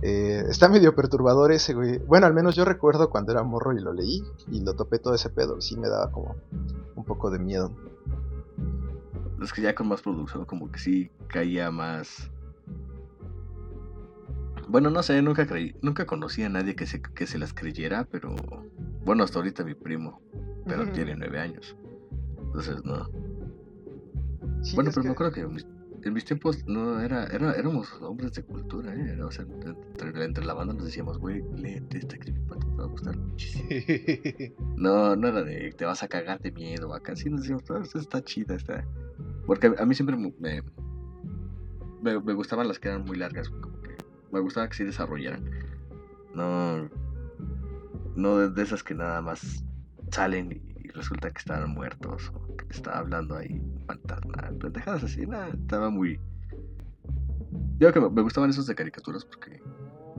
eh, 0.00 0.44
está 0.48 0.68
medio 0.68 0.94
perturbador 0.94 1.52
ese, 1.52 1.74
güey. 1.74 1.98
Bueno, 1.98 2.26
al 2.26 2.34
menos 2.34 2.54
yo 2.56 2.64
recuerdo 2.64 3.10
cuando 3.10 3.32
era 3.32 3.42
morro 3.42 3.72
y 3.76 3.80
lo 3.80 3.92
leí 3.92 4.22
y 4.50 4.60
lo 4.64 4.74
topé 4.74 4.98
todo 4.98 5.14
ese 5.14 5.28
pedo. 5.30 5.60
Sí 5.60 5.76
me 5.76 5.88
daba 5.88 6.10
como 6.10 6.34
un 6.96 7.04
poco 7.04 7.30
de 7.30 7.38
miedo. 7.38 7.72
Es 9.42 9.52
que 9.52 9.60
ya 9.62 9.74
con 9.74 9.88
más 9.88 10.00
producción, 10.02 10.44
como 10.44 10.70
que 10.70 10.78
sí 10.78 11.10
caía 11.28 11.70
más. 11.70 12.30
Bueno, 14.68 14.90
no 14.90 15.02
sé, 15.02 15.20
nunca 15.20 15.46
creí, 15.46 15.74
nunca 15.82 16.06
conocí 16.06 16.42
a 16.44 16.48
nadie 16.48 16.74
que 16.76 16.86
se, 16.86 17.02
que 17.02 17.26
se 17.26 17.38
las 17.38 17.52
creyera, 17.52 18.06
pero 18.10 18.34
bueno, 19.04 19.24
hasta 19.24 19.38
ahorita 19.40 19.64
mi 19.64 19.74
primo, 19.74 20.22
pero 20.66 20.90
tiene 20.92 21.16
nueve 21.16 21.38
años. 21.40 21.76
Entonces, 22.38 22.84
no. 22.84 23.06
Sí, 24.62 24.74
bueno, 24.76 24.90
pero 24.90 25.02
que- 25.02 25.08
me 25.08 25.12
acuerdo 25.12 25.32
que 25.32 25.46
mis, 25.46 25.66
en 26.04 26.12
mis 26.12 26.24
tiempos 26.24 26.66
no 26.66 27.00
era, 27.00 27.24
era, 27.26 27.52
éramos 27.52 27.92
hombres 28.00 28.32
de 28.32 28.42
cultura, 28.42 28.94
¿eh? 28.94 29.12
Era, 29.12 29.26
o 29.26 29.30
sea, 29.30 29.44
entre, 29.44 30.24
entre 30.24 30.44
la 30.44 30.54
banda 30.54 30.74
nos 30.74 30.84
decíamos, 30.84 31.18
güey, 31.18 31.42
léete 31.56 31.98
esta 31.98 32.18
creepypasta, 32.18 32.66
te 32.66 32.74
va 32.76 32.84
a 32.84 32.88
gustar 32.88 33.16
muchísimo. 33.16 33.68
No, 34.76 35.14
no 35.14 35.28
era 35.28 35.42
de 35.42 35.72
te 35.72 35.84
vas 35.84 36.02
a 36.02 36.08
cagar 36.08 36.40
de 36.40 36.50
miedo 36.50 36.92
acá. 36.92 37.14
Sí, 37.14 37.30
nos 37.30 37.42
decíamos, 37.42 37.70
"Ah, 37.70 37.80
esta 37.82 37.98
está 38.00 38.24
chida, 38.24 38.56
está. 38.56 38.84
Porque 39.46 39.72
a, 39.78 39.86
mí 39.86 39.94
siempre 39.94 40.16
me, 40.16 40.62
me 42.02 42.32
gustaban 42.34 42.66
las 42.66 42.78
que 42.80 42.88
eran 42.88 43.04
muy 43.04 43.16
largas, 43.16 43.48
como 43.48 43.80
que 43.80 43.96
me 44.32 44.40
gustaba 44.40 44.68
que 44.68 44.74
sí 44.74 44.84
desarrollaran. 44.84 45.48
No, 46.34 46.88
no 48.16 48.38
de, 48.38 48.50
de 48.50 48.62
esas 48.62 48.82
que 48.82 48.94
nada 48.94 49.22
más 49.22 49.64
salen 50.10 50.52
y 50.52 50.71
resulta 50.92 51.30
que 51.30 51.38
estaban 51.38 51.70
muertos 51.70 52.30
o 52.34 52.56
que 52.56 52.64
estaba 52.70 52.98
hablando 52.98 53.36
ahí 53.36 53.60
fantasma. 53.86 54.50
Pendejadas 54.60 55.04
así, 55.04 55.26
nada, 55.26 55.48
estaba 55.48 55.90
muy. 55.90 56.18
Yo 57.78 57.90
creo 57.90 57.92
que 57.92 58.00
me, 58.00 58.10
me 58.10 58.22
gustaban 58.22 58.50
esos 58.50 58.66
de 58.66 58.74
caricaturas 58.74 59.24
porque. 59.24 59.62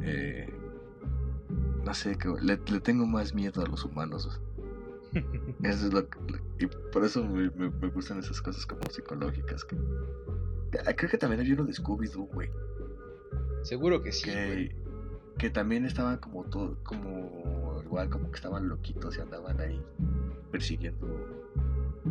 eh, 0.02 0.54
no 1.86 1.94
sé, 1.94 2.18
que 2.18 2.30
le, 2.42 2.58
le 2.66 2.80
tengo 2.80 3.06
más 3.06 3.34
miedo 3.34 3.62
a 3.62 3.66
los 3.68 3.84
humanos. 3.86 4.42
Eso 5.64 5.88
es 5.88 5.94
lo 5.94 6.08
que, 6.10 6.18
y 6.60 6.68
por 6.92 7.04
eso 7.04 7.24
me, 7.24 7.50
me- 7.52 7.70
me 7.70 7.88
gustan 7.90 8.20
esas 8.20 8.42
cosas 8.42 8.66
como 8.66 8.82
psicológicas. 8.90 9.64
Que, 9.66 9.78
Ah, 10.88 10.94
creo 10.96 11.10
que 11.12 11.18
también 11.20 11.40
había 11.42 11.54
uno 11.54 11.66
de 11.66 11.74
Scooby-Doo, 11.74 12.26
güey. 12.34 12.50
Seguro 13.62 14.02
que 14.02 14.12
sí, 14.12 14.24
que, 14.26 14.46
güey. 14.48 14.76
Que 15.38 15.50
también 15.50 15.86
estaban 15.86 16.18
como 16.18 16.44
todo, 16.46 16.78
como 16.84 17.82
igual, 17.84 18.10
como 18.10 18.30
que 18.30 18.36
estaban 18.36 18.68
loquitos 18.68 19.18
y 19.18 19.22
andaban 19.22 19.60
ahí 19.60 19.82
persiguiendo. 20.52 21.08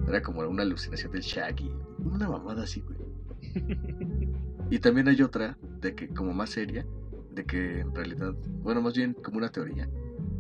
Era 0.09 0.23
como 0.23 0.41
una 0.41 0.63
alucinación 0.63 1.13
del 1.13 1.23
Shaggy. 1.23 1.71
Una 2.05 2.29
mamada 2.29 2.65
así, 2.65 2.81
güey. 2.81 2.99
Y 4.71 4.79
también 4.79 5.07
hay 5.07 5.21
otra, 5.21 5.59
de 5.83 5.95
que 5.95 6.09
como 6.09 6.33
más 6.33 6.49
seria, 6.49 6.87
de 7.31 7.45
que 7.45 7.81
en 7.81 7.95
realidad, 7.95 8.33
bueno, 8.63 8.81
más 8.81 8.95
bien 8.95 9.13
como 9.13 9.37
una 9.37 9.53
teoría, 9.53 9.87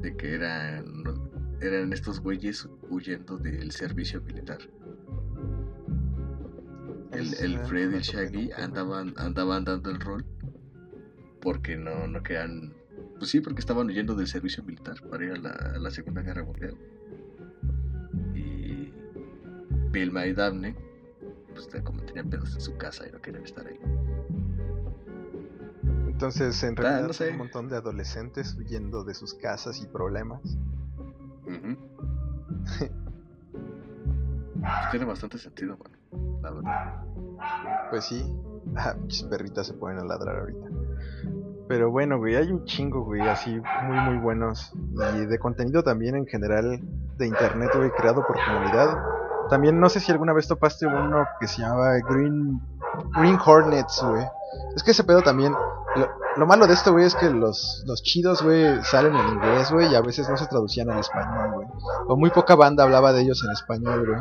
de 0.00 0.16
que 0.16 0.34
eran, 0.34 1.04
eran 1.60 1.92
estos 1.92 2.18
güeyes 2.18 2.66
huyendo 2.88 3.36
del 3.36 3.72
servicio 3.72 4.22
militar. 4.22 4.56
El, 7.12 7.34
el 7.34 7.58
Fred 7.58 7.92
y 7.92 7.96
el 7.96 8.00
Shaggy 8.00 8.50
andaban, 8.52 9.12
andaban 9.18 9.64
dando 9.64 9.90
el 9.90 10.00
rol 10.00 10.24
porque 11.42 11.76
no, 11.76 12.06
no 12.06 12.22
quedan. 12.22 12.72
Pues 13.18 13.30
sí, 13.30 13.40
porque 13.40 13.60
estaban 13.60 13.86
huyendo 13.88 14.14
del 14.14 14.26
servicio 14.26 14.62
militar 14.64 14.96
para 15.10 15.24
ir 15.24 15.32
a 15.32 15.36
la, 15.36 15.50
a 15.50 15.78
la 15.78 15.90
Segunda 15.90 16.22
Guerra 16.22 16.44
Mundial. 16.44 16.76
Y 18.34 18.92
Vilma 19.90 20.26
y 20.26 20.32
Daphne, 20.32 20.74
pues 21.54 21.68
como 21.84 22.02
tenían 22.02 22.30
pedos 22.30 22.54
en 22.54 22.60
su 22.60 22.76
casa 22.76 23.06
y 23.08 23.12
no 23.12 23.20
querían 23.20 23.44
estar 23.44 23.66
ahí. 23.66 23.78
Entonces, 26.06 26.62
en 26.62 26.74
Ah, 26.78 26.82
realidad, 26.82 27.06
no 27.08 27.12
sé. 27.12 27.30
un 27.30 27.38
montón 27.38 27.68
de 27.68 27.76
adolescentes 27.76 28.54
huyendo 28.56 29.02
de 29.04 29.14
sus 29.14 29.34
casas 29.34 29.80
y 29.82 29.86
problemas. 29.86 30.40
Ujú. 31.46 31.76
Pues 34.62 34.90
tiene 34.92 35.06
bastante 35.06 35.38
sentido, 35.38 35.76
bueno, 35.76 35.98
la 36.42 36.50
verdad. 36.52 37.04
Pues 37.90 38.04
sí. 38.04 38.22
Ah, 38.76 38.94
perritas 39.28 39.66
se 39.66 39.74
pueden 39.74 39.98
a 39.98 40.04
ladrar 40.04 40.38
ahorita. 40.38 40.68
Pero 41.68 41.90
bueno, 41.90 42.18
güey, 42.18 42.36
hay 42.36 42.50
un 42.50 42.64
chingo, 42.64 43.04
güey, 43.04 43.20
así 43.22 43.50
muy, 43.84 43.98
muy 44.00 44.18
buenos. 44.18 44.72
Y 45.16 45.26
de 45.26 45.38
contenido 45.38 45.82
también 45.82 46.16
en 46.16 46.26
general 46.26 46.80
de 47.16 47.26
internet, 47.26 47.70
güey, 47.74 47.90
creado 47.90 48.24
por 48.26 48.36
comunidad. 48.44 48.98
También 49.48 49.80
no 49.80 49.88
sé 49.88 50.00
si 50.00 50.12
alguna 50.12 50.32
vez 50.32 50.48
topaste 50.48 50.86
uno 50.86 51.26
que 51.40 51.46
se 51.46 51.62
llamaba 51.62 51.98
Green, 52.08 52.60
Green 53.16 53.38
Hornets, 53.44 54.02
güey. 54.02 54.24
Es 54.76 54.82
que 54.82 54.90
ese 54.90 55.04
pedo 55.04 55.22
también. 55.22 55.54
Lo, 55.96 56.08
lo 56.36 56.46
malo 56.46 56.66
de 56.66 56.74
esto, 56.74 56.92
güey, 56.92 57.04
es 57.04 57.14
que 57.14 57.30
los, 57.30 57.84
los 57.86 58.02
chidos, 58.02 58.42
güey, 58.42 58.82
salen 58.82 59.14
en 59.14 59.28
inglés, 59.28 59.70
güey, 59.70 59.90
y 59.90 59.94
a 59.94 60.00
veces 60.00 60.28
no 60.28 60.36
se 60.36 60.46
traducían 60.46 60.90
al 60.90 61.00
español, 61.00 61.52
güey. 61.54 61.68
O 62.08 62.16
muy 62.16 62.30
poca 62.30 62.54
banda 62.54 62.84
hablaba 62.84 63.12
de 63.12 63.22
ellos 63.22 63.42
en 63.44 63.50
español, 63.52 64.06
güey. 64.06 64.20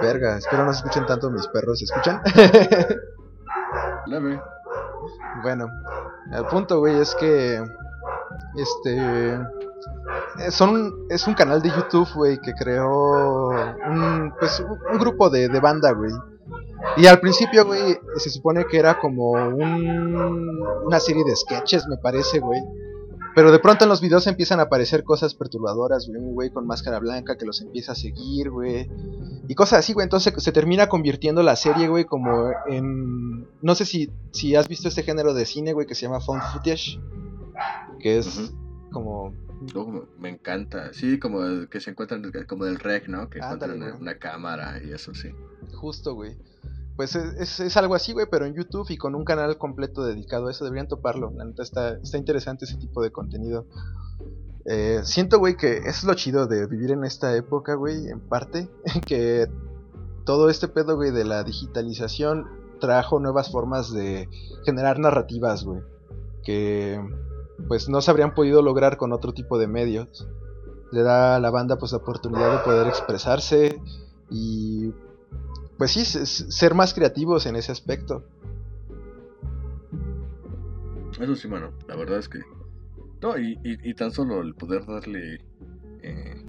Verga, 0.00 0.36
espero 0.36 0.64
no 0.64 0.72
se 0.72 0.78
escuchen 0.78 1.06
tanto 1.06 1.30
mis 1.30 1.46
perros. 1.48 1.78
¿Se 1.78 1.84
escuchan? 1.84 2.22
Bueno, 5.42 5.66
el 6.32 6.44
punto, 6.46 6.78
güey, 6.80 6.98
es 7.00 7.14
que. 7.14 7.62
Este. 8.56 9.34
eh, 9.34 10.50
Son, 10.50 11.06
es 11.08 11.26
un 11.26 11.34
canal 11.34 11.62
de 11.62 11.70
YouTube, 11.70 12.08
güey, 12.14 12.38
que 12.38 12.52
creó 12.54 13.48
un, 13.48 14.32
pues, 14.38 14.60
un, 14.60 14.98
grupo 14.98 15.30
de, 15.30 15.48
de 15.48 15.60
banda, 15.60 15.92
güey. 15.92 16.12
Y 16.96 17.06
al 17.06 17.20
principio, 17.20 17.64
güey, 17.66 17.98
se 18.16 18.30
supone 18.30 18.64
que 18.66 18.78
era 18.78 18.98
como 18.98 19.32
un, 19.32 20.62
una 20.84 20.98
serie 21.00 21.24
de 21.24 21.36
sketches, 21.36 21.86
me 21.88 21.96
parece, 21.98 22.40
güey. 22.40 22.60
Pero 23.34 23.52
de 23.52 23.58
pronto 23.60 23.84
en 23.84 23.88
los 23.90 24.00
videos 24.00 24.26
empiezan 24.26 24.58
a 24.60 24.64
aparecer 24.64 25.04
cosas 25.04 25.34
perturbadoras, 25.34 26.08
güey. 26.08 26.20
Un 26.20 26.34
güey 26.34 26.50
con 26.50 26.66
máscara 26.66 26.98
blanca 26.98 27.36
que 27.36 27.46
los 27.46 27.60
empieza 27.60 27.92
a 27.92 27.94
seguir, 27.94 28.50
güey. 28.50 28.90
Y 29.48 29.54
cosas 29.54 29.78
así, 29.80 29.92
güey. 29.92 30.04
Entonces 30.04 30.32
se 30.36 30.52
termina 30.52 30.88
convirtiendo 30.88 31.42
la 31.42 31.56
serie, 31.56 31.88
güey, 31.88 32.04
como 32.04 32.50
en... 32.66 33.46
No 33.62 33.74
sé 33.74 33.84
si, 33.84 34.10
si 34.32 34.56
has 34.56 34.66
visto 34.68 34.88
este 34.88 35.02
género 35.04 35.32
de 35.34 35.46
cine, 35.46 35.72
güey, 35.72 35.86
que 35.86 35.94
se 35.94 36.06
llama 36.06 36.20
found 36.20 36.42
footage. 36.52 36.98
Que 38.00 38.18
es 38.18 38.52
como... 38.90 39.32
Me- 39.60 40.02
me 40.18 40.28
encanta. 40.30 40.92
Sí, 40.94 41.18
como 41.18 41.44
el 41.44 41.68
que 41.68 41.80
se 41.80 41.90
encuentran, 41.90 42.22
como 42.48 42.64
del 42.64 42.78
rec, 42.78 43.08
¿no? 43.08 43.28
Que 43.28 43.40
Ándale, 43.40 43.74
encuentran 43.74 43.90
güey. 43.90 44.02
una 44.02 44.18
cámara 44.18 44.80
y 44.82 44.90
eso 44.92 45.14
sí. 45.14 45.28
Justo, 45.74 46.14
güey. 46.14 46.36
Pues 47.00 47.16
es, 47.16 47.60
es- 47.60 47.76
algo 47.78 47.94
así, 47.94 48.12
güey, 48.12 48.26
pero 48.30 48.44
en 48.44 48.52
YouTube 48.52 48.90
y 48.90 48.98
con 48.98 49.14
un 49.14 49.24
canal 49.24 49.56
completo 49.56 50.04
dedicado 50.04 50.48
a 50.48 50.50
eso. 50.50 50.66
Deberían 50.66 50.86
toparlo. 50.86 51.32
La 51.34 51.46
neta 51.46 51.62
está, 51.62 51.98
interesante 52.18 52.66
ese 52.66 52.76
tipo 52.76 53.02
de 53.02 53.10
contenido. 53.10 53.64
Eh, 54.66 55.00
siento, 55.04 55.38
güey, 55.38 55.56
que 55.56 55.78
es 55.78 56.04
lo 56.04 56.12
chido 56.12 56.46
de 56.46 56.66
vivir 56.66 56.90
en 56.90 57.04
esta 57.04 57.34
época, 57.34 57.72
güey, 57.72 58.08
en 58.08 58.20
parte. 58.20 58.68
Que 59.06 59.48
todo 60.26 60.50
este 60.50 60.68
pedo, 60.68 60.96
güey, 60.96 61.10
de 61.10 61.24
la 61.24 61.42
digitalización 61.42 62.46
trajo 62.82 63.18
nuevas 63.18 63.50
formas 63.50 63.90
de 63.94 64.28
generar 64.66 64.98
narrativas, 64.98 65.64
güey. 65.64 65.80
Que 66.44 67.00
pues 67.66 67.88
no 67.88 68.02
se 68.02 68.10
habrían 68.10 68.34
podido 68.34 68.60
lograr 68.60 68.98
con 68.98 69.14
otro 69.14 69.32
tipo 69.32 69.56
de 69.56 69.68
medios. 69.68 70.28
Le 70.92 71.02
da 71.02 71.36
a 71.36 71.40
la 71.40 71.48
banda 71.50 71.78
pues 71.78 71.92
la 71.92 71.98
oportunidad 71.98 72.58
de 72.58 72.62
poder 72.62 72.88
expresarse 72.88 73.80
y 74.28 74.92
pues 75.80 75.92
sí, 75.92 76.04
ser 76.04 76.74
más 76.74 76.92
creativos 76.92 77.46
en 77.46 77.56
ese 77.56 77.72
aspecto. 77.72 78.22
Eso 81.18 81.34
sí, 81.34 81.48
mano. 81.48 81.72
La 81.88 81.96
verdad 81.96 82.18
es 82.18 82.28
que. 82.28 82.40
No, 83.22 83.38
y, 83.38 83.58
y, 83.64 83.90
y 83.90 83.94
tan 83.94 84.10
solo 84.12 84.42
el 84.42 84.54
poder 84.54 84.84
darle. 84.84 85.40
eh, 86.02 86.44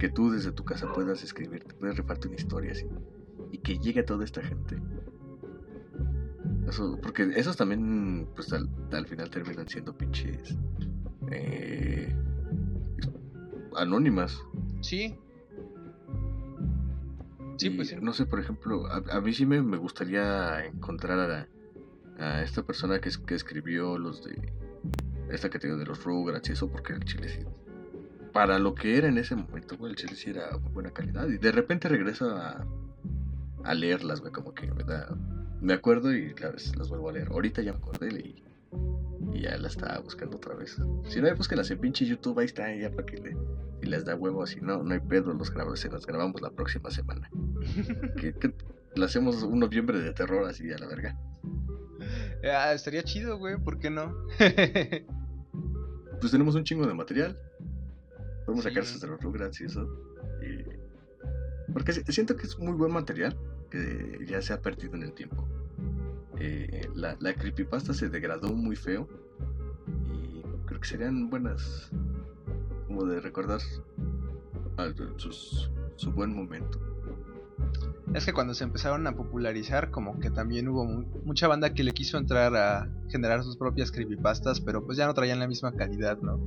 que 0.00 0.08
tú 0.08 0.32
desde 0.32 0.50
tu 0.50 0.64
casa 0.64 0.92
puedas 0.92 1.22
escribir, 1.22 1.62
te 1.62 1.74
puedes 1.74 1.96
rifarte 1.96 2.26
una 2.26 2.34
historia 2.36 2.72
así. 2.72 2.86
Y 3.52 3.58
que 3.58 3.78
llegue 3.78 4.00
a 4.00 4.04
toda 4.04 4.24
esta 4.24 4.42
gente. 4.42 4.82
Eso, 6.66 6.98
porque 7.00 7.30
esos 7.36 7.56
también, 7.56 8.26
pues 8.34 8.52
al, 8.52 8.68
al 8.90 9.06
final 9.06 9.30
terminan 9.30 9.68
siendo 9.68 9.96
pinches. 9.96 10.56
eh, 11.30 12.12
anónimas. 13.76 14.42
Sí. 14.80 15.16
Sí, 17.56 17.68
Y, 17.68 17.70
pues 17.70 17.88
sí. 17.88 17.96
No 18.00 18.12
sé, 18.12 18.26
por 18.26 18.40
ejemplo, 18.40 18.86
a, 18.86 19.02
a 19.16 19.20
mí 19.20 19.32
sí 19.32 19.46
me, 19.46 19.62
me 19.62 19.76
gustaría 19.76 20.64
encontrar 20.64 21.18
a, 21.18 21.48
a 22.18 22.42
esta 22.42 22.62
persona 22.62 23.00
que, 23.00 23.10
que 23.26 23.34
escribió 23.34 23.98
los 23.98 24.24
de. 24.24 24.52
Esta 25.30 25.48
que 25.48 25.58
te 25.58 25.66
digo 25.66 25.78
de 25.78 25.86
los 25.86 26.02
Rugrats 26.04 26.48
y 26.50 26.52
eso, 26.52 26.68
porque 26.70 26.92
el 26.92 27.04
chile 27.04 27.28
sí. 27.28 27.40
para 28.32 28.58
lo 28.58 28.74
que 28.74 28.98
era 28.98 29.08
en 29.08 29.18
ese 29.18 29.34
momento, 29.34 29.76
güey, 29.78 29.92
el 29.92 29.96
chile 29.96 30.14
sí 30.14 30.30
era 30.30 30.56
buena 30.56 30.90
calidad. 30.90 31.28
Y 31.28 31.38
de 31.38 31.52
repente 31.52 31.88
regreso 31.88 32.36
a, 32.36 32.66
a 33.64 33.74
leerlas, 33.74 34.20
güey, 34.20 34.32
como 34.32 34.52
que 34.54 34.70
me 34.72 34.84
da... 34.84 35.08
Me 35.60 35.74
acuerdo 35.74 36.12
y 36.12 36.34
claro, 36.34 36.56
las 36.76 36.88
vuelvo 36.88 37.08
a 37.08 37.12
leer. 37.12 37.28
Ahorita 37.28 37.62
ya 37.62 37.72
me 37.72 37.78
acordé 37.78 38.08
y. 38.18 38.44
Y 39.32 39.42
ya 39.42 39.56
la 39.56 39.68
estaba 39.68 39.98
buscando 40.00 40.36
otra 40.36 40.54
vez. 40.54 40.76
Si 41.06 41.20
no, 41.22 41.34
búsquenlas 41.36 41.70
en 41.70 41.78
pinche 41.78 42.04
YouTube, 42.04 42.38
ahí 42.40 42.46
está, 42.46 42.74
ya 42.74 42.90
para 42.90 43.06
que 43.06 43.16
le, 43.18 43.36
si 43.80 43.86
les 43.86 44.04
da 44.04 44.14
huevo, 44.16 44.44
si 44.46 44.60
no, 44.60 44.82
no 44.82 44.92
hay 44.92 45.00
pedo, 45.00 45.32
los 45.32 45.50
grabamos, 45.50 45.80
se 45.80 45.88
los 45.88 46.04
grabamos 46.04 46.42
la 46.42 46.50
próxima 46.50 46.90
semana. 46.90 47.30
Que, 48.16 48.32
que 48.34 48.52
le 48.94 49.04
hacemos 49.04 49.42
un 49.42 49.60
noviembre 49.60 49.98
de 50.00 50.12
terror 50.12 50.46
así 50.48 50.70
a 50.72 50.78
la 50.78 50.86
verga. 50.86 51.18
Ah, 52.44 52.72
estaría 52.72 53.02
chido, 53.04 53.38
güey, 53.38 53.56
¿por 53.56 53.78
qué 53.78 53.90
no? 53.90 54.14
pues 56.20 56.32
tenemos 56.32 56.54
un 56.54 56.64
chingo 56.64 56.86
de 56.86 56.94
material. 56.94 57.36
Podemos 58.44 58.64
Sí, 58.64 58.70
sacar 58.74 58.84
de 59.00 59.06
los 59.06 59.20
Rugrats 59.22 59.60
y 59.60 59.64
eso. 59.64 59.86
Y... 60.42 61.72
Porque 61.72 61.92
si- 61.92 62.02
siento 62.12 62.36
que 62.36 62.46
es 62.46 62.58
muy 62.58 62.72
buen 62.74 62.92
material 62.92 63.36
que 63.70 64.18
ya 64.26 64.42
se 64.42 64.52
ha 64.52 64.60
perdido 64.60 64.94
en 64.96 65.04
el 65.04 65.12
tiempo. 65.12 65.48
Eh, 66.38 66.88
la, 66.94 67.16
la 67.20 67.34
creepypasta 67.34 67.94
se 67.94 68.08
degradó 68.08 68.52
muy 68.52 68.74
feo. 68.76 69.08
Y 70.12 70.42
creo 70.66 70.80
que 70.80 70.88
serían 70.88 71.30
buenas. 71.30 71.90
Como 72.88 73.04
de 73.06 73.20
recordar 73.20 73.60
al- 74.76 74.94
sus- 75.16 75.70
su 75.96 76.12
buen 76.12 76.34
momento. 76.34 76.80
Es 78.14 78.26
que 78.26 78.32
cuando 78.32 78.52
se 78.54 78.64
empezaron 78.64 79.06
a 79.06 79.16
popularizar, 79.16 79.90
como 79.90 80.18
que 80.18 80.30
también 80.30 80.68
hubo 80.68 80.84
mu- 80.84 81.06
mucha 81.24 81.48
banda 81.48 81.72
que 81.72 81.82
le 81.84 81.92
quiso 81.92 82.18
entrar 82.18 82.54
a 82.56 82.88
generar 83.08 83.42
sus 83.42 83.56
propias 83.56 83.90
creepypastas, 83.90 84.60
pero 84.60 84.84
pues 84.84 84.98
ya 84.98 85.06
no 85.06 85.14
traían 85.14 85.38
la 85.38 85.48
misma 85.48 85.72
calidad, 85.74 86.18
¿no? 86.20 86.38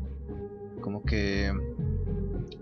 Como 0.82 1.04
que 1.04 1.52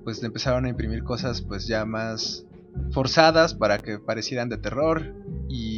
pues 0.04 0.24
empezaron 0.24 0.66
a 0.66 0.70
imprimir 0.70 1.04
cosas 1.04 1.42
pues 1.42 1.68
ya 1.68 1.86
más 1.86 2.46
forzadas 2.92 3.54
para 3.54 3.78
que 3.80 4.00
parecieran 4.00 4.50
de 4.50 4.58
terror 4.58 5.14
y 5.50 5.73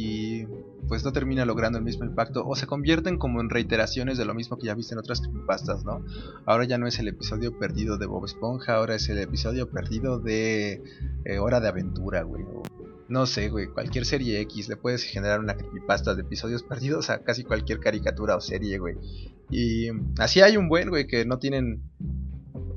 pues 0.88 1.04
no 1.04 1.12
termina 1.12 1.44
logrando 1.44 1.78
el 1.78 1.84
mismo 1.84 2.04
impacto 2.04 2.46
o 2.46 2.54
se 2.56 2.66
convierten 2.66 3.18
como 3.18 3.40
en 3.40 3.50
reiteraciones 3.50 4.18
de 4.18 4.24
lo 4.24 4.34
mismo 4.34 4.56
que 4.58 4.66
ya 4.66 4.74
viste 4.74 4.94
en 4.94 4.98
otras 4.98 5.20
creepypastas, 5.20 5.84
¿no? 5.84 6.04
Ahora 6.44 6.64
ya 6.64 6.78
no 6.78 6.86
es 6.86 6.98
el 6.98 7.08
episodio 7.08 7.58
perdido 7.58 7.98
de 7.98 8.06
Bob 8.06 8.24
Esponja, 8.24 8.76
ahora 8.76 8.94
es 8.94 9.08
el 9.08 9.18
episodio 9.18 9.70
perdido 9.70 10.18
de 10.18 10.82
eh, 11.24 11.38
Hora 11.38 11.60
de 11.60 11.68
Aventura, 11.68 12.22
güey. 12.22 12.42
o 12.42 12.62
no 13.08 13.26
sé, 13.26 13.50
güey, 13.50 13.68
cualquier 13.68 14.04
serie 14.04 14.40
X 14.40 14.68
le 14.68 14.76
puedes 14.76 15.04
generar 15.04 15.38
una 15.38 15.56
creepypasta 15.56 16.14
de 16.14 16.22
episodios 16.22 16.64
perdidos 16.64 17.08
a 17.08 17.22
casi 17.22 17.44
cualquier 17.44 17.78
caricatura 17.78 18.36
o 18.36 18.40
serie, 18.40 18.78
güey. 18.78 18.96
Y 19.48 19.90
así 20.18 20.40
hay 20.40 20.56
un 20.56 20.68
buen, 20.68 20.88
güey, 20.88 21.06
que 21.06 21.24
no 21.24 21.38
tienen 21.38 21.82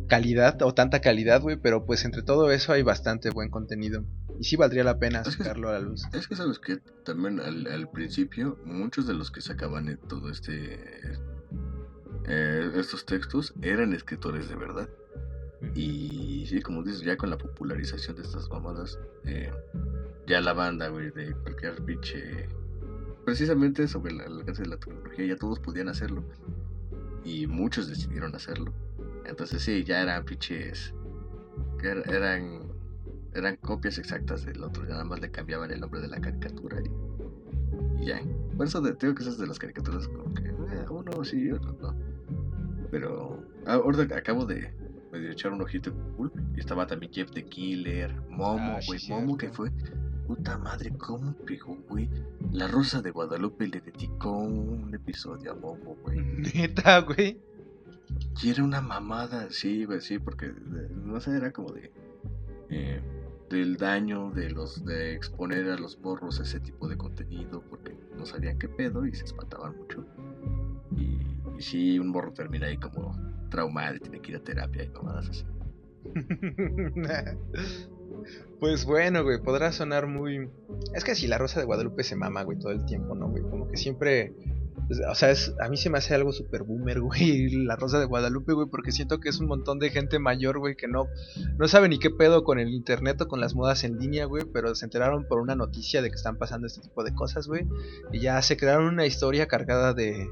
calidad 0.07 0.61
o 0.61 0.73
tanta 0.73 1.01
calidad, 1.01 1.41
güey, 1.41 1.57
pero 1.57 1.85
pues 1.85 2.05
entre 2.05 2.21
todo 2.21 2.51
eso 2.51 2.73
hay 2.73 2.83
bastante 2.83 3.31
buen 3.31 3.49
contenido. 3.49 4.03
Y 4.39 4.43
sí 4.45 4.55
valdría 4.55 4.83
la 4.85 4.97
pena 4.97 5.21
Es 5.21 5.35
que- 5.35 5.43
sacarlo 5.43 5.69
a 5.69 5.73
la 5.73 5.79
luz. 5.81 6.03
Es 6.13 6.27
que 6.27 6.35
sabes 6.35 6.59
que 6.59 6.77
también 7.03 7.39
al, 7.41 7.67
al 7.67 7.89
principio 7.91 8.57
muchos 8.65 9.05
de 9.05 9.13
los 9.13 9.31
que 9.31 9.41
sacaban 9.41 9.99
todo 10.07 10.29
este 10.31 10.79
eh, 12.27 12.71
estos 12.75 13.05
textos 13.05 13.53
eran 13.61 13.93
escritores 13.93 14.49
de 14.49 14.55
verdad. 14.55 14.89
Y 15.75 16.45
sí 16.47 16.61
como 16.61 16.83
dices 16.83 17.01
ya 17.01 17.17
con 17.17 17.29
la 17.29 17.37
popularización 17.37 18.15
de 18.15 18.21
estas 18.21 18.49
mamadas 18.49 18.97
eh, 19.25 19.51
ya 20.25 20.39
la 20.41 20.53
banda 20.53 20.87
güey 20.87 21.11
de 21.11 21.33
cualquier 21.33 21.83
pinche 21.83 22.47
precisamente 23.25 23.87
sobre 23.87 24.13
el 24.13 24.21
alcance 24.21 24.61
de 24.63 24.69
la 24.69 24.77
tecnología 24.77 25.25
ya 25.25 25.35
todos 25.35 25.59
podían 25.59 25.89
hacerlo. 25.89 26.23
Y 27.25 27.45
muchos 27.47 27.87
decidieron 27.89 28.33
hacerlo. 28.35 28.73
Entonces 29.25 29.61
sí 29.61 29.83
ya 29.83 30.01
eran 30.01 30.23
pinches 30.23 30.93
er- 31.79 32.09
eran 32.09 32.68
eran 33.33 33.57
copias 33.57 33.97
exactas 33.97 34.45
del 34.45 34.63
otro, 34.63 34.83
nada 34.85 35.03
más 35.03 35.19
le 35.19 35.31
cambiaban 35.31 35.71
el 35.71 35.79
nombre 35.79 36.01
de 36.01 36.07
la 36.07 36.19
caricatura 36.19 36.77
y, 36.81 38.03
y 38.03 38.07
ya. 38.07 38.21
Por 38.57 38.67
eso 38.67 38.81
te 38.81 38.93
digo 39.05 39.15
que 39.15 39.23
esas 39.23 39.37
de 39.37 39.47
las 39.47 39.59
caricaturas 39.59 40.07
como 40.07 40.33
que 40.33 40.43
eh, 40.47 40.85
uno 40.89 41.23
sí, 41.23 41.51
otro 41.51 41.75
no. 41.81 41.95
Pero 42.91 43.43
ah, 43.65 43.75
ahorita 43.75 44.15
acabo 44.15 44.45
de 44.45 44.73
medio 45.11 45.31
echar 45.31 45.51
un 45.51 45.61
ojito 45.61 45.89
en 45.89 46.13
Google 46.15 46.31
y 46.55 46.59
estaba 46.59 46.85
también 46.87 47.11
Jeff 47.13 47.31
the 47.31 47.45
Killer, 47.45 48.13
Momo, 48.29 48.77
Ah, 48.77 48.81
sí, 48.81 48.87
güey, 48.87 49.09
Momo 49.09 49.37
que 49.37 49.49
fue 49.49 49.71
puta 50.27 50.57
madre, 50.57 50.91
cómo 50.97 51.33
pegó, 51.45 51.75
güey. 51.87 52.07
La 52.51 52.67
Rosa 52.67 53.01
de 53.01 53.09
Guadalupe 53.09 53.67
le 53.67 53.81
dedicó 53.81 54.37
un 54.37 54.93
episodio 54.93 55.53
a 55.53 55.55
Momo, 55.55 55.97
güey. 56.03 56.19
Neta, 56.53 56.99
güey. 57.01 57.41
Y 58.41 58.49
era 58.51 58.63
una 58.63 58.81
mamada, 58.81 59.47
sí, 59.49 59.85
güey, 59.85 60.01
sí, 60.01 60.19
porque 60.19 60.47
eh, 60.47 60.89
no 61.03 61.19
sé, 61.19 61.35
era 61.35 61.51
como 61.51 61.71
de 61.71 61.91
eh, 62.69 63.01
del 63.49 63.77
daño 63.77 64.31
de 64.31 64.49
los 64.51 64.85
de 64.85 65.13
exponer 65.13 65.69
a 65.69 65.77
los 65.77 65.99
morros 65.99 66.39
a 66.39 66.43
ese 66.43 66.59
tipo 66.59 66.87
de 66.87 66.97
contenido, 66.97 67.63
porque 67.69 67.95
no 68.17 68.25
sabían 68.25 68.57
qué 68.59 68.69
pedo 68.69 69.05
y 69.05 69.13
se 69.13 69.25
espantaban 69.25 69.77
mucho. 69.77 70.05
Y, 70.95 71.19
y 71.57 71.61
sí, 71.61 71.99
un 71.99 72.09
morro 72.09 72.31
termina 72.33 72.67
ahí 72.67 72.77
como 72.77 73.11
traumado 73.49 73.95
y 73.95 73.99
tiene 73.99 74.21
que 74.21 74.31
ir 74.31 74.37
a 74.37 74.43
terapia 74.43 74.83
y 74.83 74.89
mamadas 74.89 75.29
así. 75.29 75.45
Pues 78.59 78.83
bueno, 78.85 79.23
güey, 79.23 79.41
podrá 79.41 79.71
sonar 79.71 80.07
muy... 80.07 80.49
Es 80.93 81.05
que 81.05 81.15
si 81.15 81.27
la 81.27 81.37
Rosa 81.37 81.59
de 81.59 81.65
Guadalupe 81.65 82.03
se 82.03 82.17
mama, 82.17 82.43
güey, 82.43 82.59
todo 82.59 82.73
el 82.73 82.85
tiempo, 82.85 83.15
¿no, 83.15 83.29
güey? 83.29 83.43
Como 83.43 83.67
que 83.67 83.77
siempre... 83.77 84.33
pues, 84.89 84.99
O 85.07 85.13
sea, 85.13 85.29
es, 85.29 85.53
a 85.61 85.69
mí 85.69 85.77
se 85.77 85.91
me 85.91 85.99
hace 85.99 86.15
algo 86.15 86.33
súper 86.33 86.63
boomer, 86.63 86.99
güey, 87.01 87.49
la 87.63 87.75
Rosa 87.75 87.99
de 87.99 88.05
Guadalupe, 88.05 88.53
güey, 88.53 88.67
porque 88.69 88.91
siento 88.91 89.19
que 89.19 89.29
es 89.29 89.39
un 89.39 89.47
montón 89.47 89.77
de 89.77 89.91
gente 89.91 90.17
mayor, 90.17 90.57
güey, 90.57 90.75
que 90.75 90.87
no, 90.87 91.07
no 91.57 91.67
sabe 91.67 91.87
ni 91.87 91.99
qué 91.99 92.09
pedo 92.09 92.43
con 92.43 92.59
el 92.59 92.73
internet 92.73 93.21
o 93.21 93.27
con 93.27 93.39
las 93.39 93.53
modas 93.53 93.83
en 93.83 93.99
línea, 93.99 94.25
güey, 94.25 94.43
pero 94.51 94.73
se 94.73 94.85
enteraron 94.85 95.25
por 95.27 95.39
una 95.39 95.55
noticia 95.55 96.01
de 96.01 96.09
que 96.09 96.15
están 96.15 96.37
pasando 96.37 96.65
este 96.65 96.81
tipo 96.81 97.03
de 97.03 97.13
cosas, 97.13 97.47
güey, 97.47 97.67
y 98.11 98.19
ya 98.19 98.41
se 98.41 98.57
crearon 98.57 98.85
una 98.85 99.05
historia 99.05 99.47
cargada 99.47 99.93
de 99.93 100.27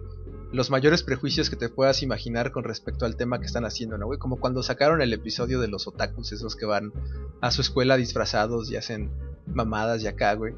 los 0.51 0.69
mayores 0.69 1.03
prejuicios 1.03 1.49
que 1.49 1.55
te 1.55 1.69
puedas 1.69 2.01
imaginar 2.01 2.51
con 2.51 2.63
respecto 2.63 3.05
al 3.05 3.15
tema 3.15 3.39
que 3.39 3.45
están 3.45 3.65
haciendo, 3.65 3.97
¿no, 3.97 4.07
güey? 4.07 4.17
Como 4.17 4.39
cuando 4.39 4.63
sacaron 4.63 5.01
el 5.01 5.13
episodio 5.13 5.59
de 5.59 5.67
los 5.67 5.87
otakus, 5.87 6.31
esos 6.31 6.55
que 6.55 6.65
van 6.65 6.93
a 7.41 7.51
su 7.51 7.61
escuela 7.61 7.97
disfrazados 7.97 8.71
y 8.71 8.77
hacen 8.77 9.11
mamadas 9.45 10.01
y 10.03 10.07
acá, 10.07 10.33
güey. 10.33 10.55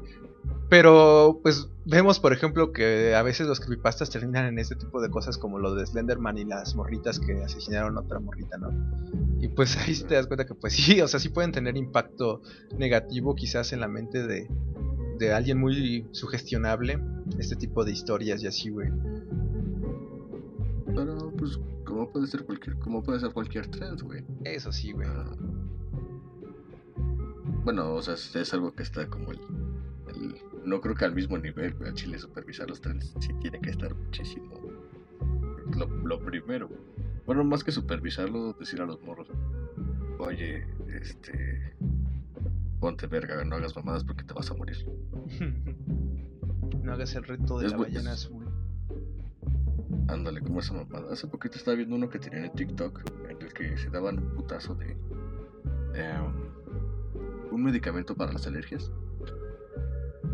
Pero, 0.70 1.40
pues, 1.42 1.68
vemos, 1.84 2.20
por 2.20 2.32
ejemplo, 2.32 2.72
que 2.72 3.14
a 3.16 3.22
veces 3.22 3.46
los 3.48 3.58
creepypastas 3.60 4.08
terminan 4.08 4.46
en 4.46 4.58
este 4.60 4.76
tipo 4.76 5.02
de 5.02 5.10
cosas 5.10 5.36
como 5.36 5.58
lo 5.58 5.74
de 5.74 5.84
Slenderman 5.84 6.38
y 6.38 6.44
las 6.44 6.76
morritas 6.76 7.18
que 7.18 7.42
asesinaron 7.42 7.96
a 7.98 8.00
otra 8.00 8.20
morrita, 8.20 8.56
¿no? 8.56 8.70
Y 9.40 9.48
pues 9.48 9.76
ahí 9.76 9.94
te 9.96 10.14
das 10.14 10.28
cuenta 10.28 10.46
que, 10.46 10.54
pues 10.54 10.72
sí, 10.76 11.00
o 11.00 11.08
sea, 11.08 11.18
sí 11.18 11.28
pueden 11.28 11.50
tener 11.50 11.76
impacto 11.76 12.40
negativo 12.78 13.34
quizás 13.34 13.72
en 13.72 13.80
la 13.80 13.88
mente 13.88 14.24
de, 14.26 14.48
de 15.18 15.32
alguien 15.34 15.58
muy 15.58 16.06
sugestionable, 16.12 17.02
este 17.38 17.56
tipo 17.56 17.84
de 17.84 17.90
historias 17.90 18.40
y 18.42 18.46
así, 18.46 18.70
güey. 18.70 18.90
Pero 20.94 21.32
pues, 21.36 21.58
como 21.84 22.10
puede 22.12 22.26
ser 22.28 22.44
cualquier, 22.44 22.78
como 22.78 23.02
puede 23.02 23.18
ser 23.18 23.32
cualquier 23.32 23.66
trend, 23.66 24.02
güey. 24.02 24.24
Eso 24.44 24.70
sí, 24.70 24.92
güey. 24.92 25.08
Ah, 25.10 25.32
Bueno, 27.64 27.94
o 27.94 28.02
sea, 28.02 28.14
es, 28.14 28.34
es 28.36 28.54
algo 28.54 28.72
que 28.72 28.82
está 28.84 29.08
como 29.08 29.32
el, 29.32 29.40
el- 30.08 30.36
No 30.64 30.80
creo 30.80 30.94
que 30.94 31.04
al 31.04 31.14
mismo 31.14 31.38
nivel, 31.38 31.74
güey, 31.74 31.88
al 31.90 31.94
Chile 31.94 32.18
supervisar 32.18 32.68
los 32.68 32.80
trends 32.80 33.14
sí 33.20 33.32
tiene 33.40 33.60
que 33.60 33.70
estar 33.70 33.94
muchísimo. 33.94 34.50
Lo, 35.76 35.86
lo 35.86 36.20
primero. 36.20 36.68
Bueno, 37.26 37.44
más 37.44 37.62
que 37.64 37.72
supervisarlo, 37.72 38.52
decir 38.54 38.80
a 38.80 38.86
los 38.86 39.00
morros: 39.02 39.28
Oye, 40.18 40.66
este. 41.00 41.74
Ponte 42.80 43.06
verga, 43.06 43.44
no 43.44 43.56
hagas 43.56 43.76
mamadas 43.76 44.04
porque 44.04 44.24
te 44.24 44.32
vas 44.34 44.50
a 44.50 44.54
morir. 44.54 44.76
no 46.82 46.92
hagas 46.92 47.14
el 47.14 47.24
reto 47.24 47.58
de 47.58 47.66
Es 47.66 47.72
la 47.72 47.78
bu- 47.78 47.82
ballena 47.82 48.12
es- 48.12 48.24
azul. 48.26 48.46
Ándale, 50.08 50.40
como 50.40 50.60
esa 50.60 50.74
mamada. 50.74 51.12
Hace 51.12 51.26
poquito 51.28 51.56
estaba 51.56 51.76
viendo 51.76 51.94
uno 51.94 52.08
que 52.08 52.18
tenían 52.18 52.44
en 52.46 52.52
TikTok 52.52 53.02
en 53.30 53.40
el 53.42 53.52
que 53.52 53.76
se 53.78 53.90
daban 53.90 54.18
un 54.18 54.34
putazo 54.34 54.74
de. 54.74 54.96
em, 55.94 56.32
un 57.52 57.62
medicamento 57.62 58.14
para 58.16 58.32
las 58.32 58.46
alergias. 58.46 58.90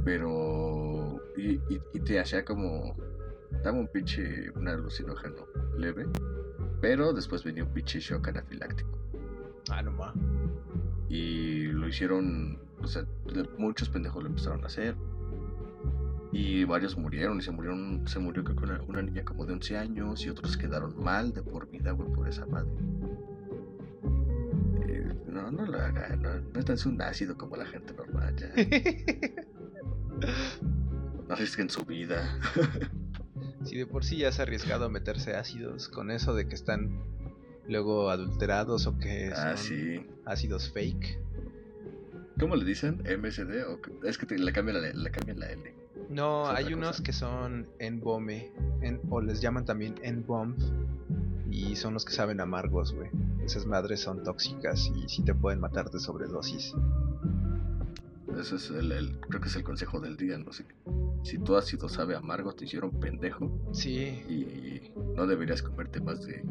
Pero. 0.05 1.21
Y, 1.37 1.55
y, 1.73 1.81
y 1.93 2.01
te 2.01 2.21
hacía 2.21 2.45
como. 2.45 2.97
Daba 3.63 3.79
un 3.79 3.89
pinche. 3.89 4.51
Un 4.55 4.69
alucinógeno 4.69 5.47
leve. 5.77 6.07
Pero 6.81 7.13
después 7.13 7.45
venía 7.45 7.65
un 7.65 7.73
pinche 7.73 8.01
shock 8.01 8.29
anafiláctico. 8.29 8.99
Ah, 9.71 9.83
no 9.83 9.93
ma. 9.93 10.15
Y 11.09 11.67
lo 11.67 11.89
hicieron. 11.89 12.59
O 12.83 12.87
sea, 12.87 13.05
muchos 13.59 13.89
pendejos 13.89 14.23
lo 14.23 14.29
empezaron 14.29 14.63
a 14.63 14.67
hacer. 14.67 14.95
Y 16.33 16.65
varios 16.65 16.97
murieron. 16.97 17.39
Y 17.39 17.43
se 17.43 17.51
murieron. 17.51 18.07
Se 18.07 18.19
murió 18.19 18.45
creo 18.45 18.57
que 18.57 18.65
una, 18.65 18.83
una 18.83 19.03
niña 19.03 19.25
como 19.25 19.47
de 19.47 19.55
11 19.55 19.79
años. 19.79 20.25
Y 20.25 20.31
otros 20.31 20.57
quedaron 20.57 21.03
mal 21.03 21.33
de 21.33 21.43
por 21.43 21.71
vida, 21.71 21.93
güey, 21.93 22.11
por 22.13 22.29
esa 22.29 22.47
madre. 22.47 22.71
Eh, 24.89 25.15
no, 25.27 25.51
no 25.51 25.67
lo 25.67 25.79
hagan. 25.79 26.23
No, 26.23 26.31
no 26.39 26.75
es 26.75 26.87
un 26.87 27.01
ácido 27.01 27.37
como 27.37 27.57
la 27.57 27.67
gente 27.67 27.95
normal. 27.95 28.37
Ya. 28.37 28.53
No 31.29 31.35
arriesguen 31.35 31.69
su 31.71 31.85
vida. 31.85 32.39
Si 33.65 33.77
de 33.77 33.87
por 33.87 34.05
sí 34.05 34.19
ya 34.19 34.29
es 34.29 34.39
arriesgado 34.41 34.89
meterse 34.91 35.35
ácidos 35.35 35.89
con 35.89 36.11
eso 36.11 36.35
de 36.35 36.47
que 36.49 36.55
están 36.55 37.03
luego 37.69 38.11
adulterados 38.11 38.87
o 38.87 38.97
que 38.99 39.33
Ah, 39.35 39.57
son 39.57 39.67
sí. 39.67 40.07
ácidos 40.25 40.71
fake. 40.73 41.19
¿Cómo 42.39 42.55
le 42.55 42.65
dicen? 42.65 43.03
¿MSD? 43.05 43.65
O... 43.69 43.81
Es 44.05 44.19
que 44.19 44.27
te- 44.27 44.39
le 44.39 44.53
cambian 44.53 44.81
la, 44.81 44.89
le 44.93 45.11
cambian 45.11 45.41
la 45.41 45.51
L. 45.51 45.75
No, 46.11 46.47
hay 46.49 46.75
unos 46.75 47.01
que 47.01 47.13
son 47.13 47.67
N-Bombe, 47.79 48.53
en- 48.83 49.01
o 49.11 49.21
les 49.21 49.41
llaman 49.41 49.65
también 49.65 49.95
N-Bomb, 50.03 50.57
y 51.51 51.75
son 51.77 51.95
los 51.95 52.05
que 52.05 52.13
saben 52.13 52.41
amargos, 52.41 52.93
güey. 52.95 53.11
Esas 53.45 53.67
madres 53.67 54.01
son 54.01 54.23
tóxicas 54.23 54.93
y 54.95 55.09
sí 55.09 55.23
te 55.25 55.35
pueden 55.35 55.59
matar 55.61 55.91
de 55.91 55.99
sobredosis. 55.99 56.75
Ese 58.39 58.57
es 58.57 58.71
el, 58.71 58.93
el- 58.93 59.19
creo 59.21 59.41
que 59.41 59.49
es 59.49 59.57
el 59.57 59.65
consejo 59.65 60.01
del 60.01 60.17
día, 60.17 60.37
no 60.39 60.53
sé. 60.53 60.65
Si 61.25 61.39
tu 61.39 61.57
ácido 61.57 61.89
sabe 61.89 62.15
amargo, 62.15 62.53
te 62.53 62.65
hicieron 62.67 63.01
pendejo 63.01 63.51
Sí, 63.73 63.97
y 64.29 64.93
no 65.17 65.27
deberías 65.27 65.63
comerte 65.63 66.01
más 66.01 66.25
de 66.27 66.45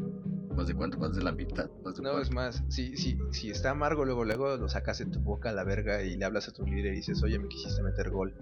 más 0.54 0.66
de 0.68 0.74
cuánto, 0.74 0.98
más 0.98 1.14
de 1.14 1.22
la 1.22 1.32
mitad, 1.32 1.68
más 1.84 1.96
de 1.96 2.02
no, 2.02 2.18
es 2.18 2.30
más, 2.32 2.62
si, 2.68 2.96
si, 2.96 3.18
si 3.30 3.50
está 3.50 3.70
amargo, 3.72 4.06
luego 4.06 4.24
luego 4.24 4.56
lo 4.56 4.68
sacas 4.70 4.98
de 4.98 5.04
tu 5.06 5.20
boca 5.20 5.50
a 5.50 5.52
la 5.52 5.64
verga 5.64 6.02
y 6.02 6.16
le 6.16 6.24
hablas 6.24 6.48
a 6.48 6.52
tu 6.52 6.64
líder 6.64 6.94
y 6.94 6.96
dices, 6.96 7.22
oye, 7.22 7.38
me 7.38 7.46
quisiste 7.48 7.82
meter 7.82 8.08
gol. 8.10 8.32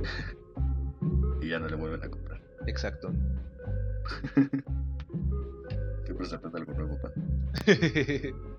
y 1.42 1.48
ya 1.48 1.58
no 1.58 1.68
le 1.68 1.76
vuelven 1.76 2.02
a 2.04 2.08
comprar. 2.08 2.40
Exacto. 2.66 3.12
Siempre 6.04 6.26
se 6.26 6.34
aprende 6.36 6.58
algo 6.58 6.72
nuevo, 6.74 6.98
pan. 7.00 7.12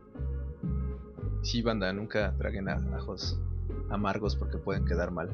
sí, 1.41 1.61
banda, 1.61 1.91
nunca 1.93 2.35
traguen 2.37 2.69
ajos 2.69 3.39
amargos 3.89 4.35
porque 4.35 4.57
pueden 4.57 4.85
quedar 4.85 5.11
mal. 5.11 5.29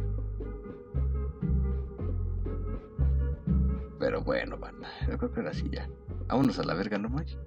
Pero 3.99 4.21
bueno, 4.21 4.57
man, 4.57 4.75
yo 5.09 5.17
creo 5.17 5.31
que 5.31 5.39
ahora 5.39 5.53
sí 5.53 5.69
ya. 5.71 5.89
Vámonos 6.27 6.59
a 6.59 6.63
la 6.63 6.73
verga, 6.73 6.97
¿no, 6.97 7.09
Mike? 7.09 7.37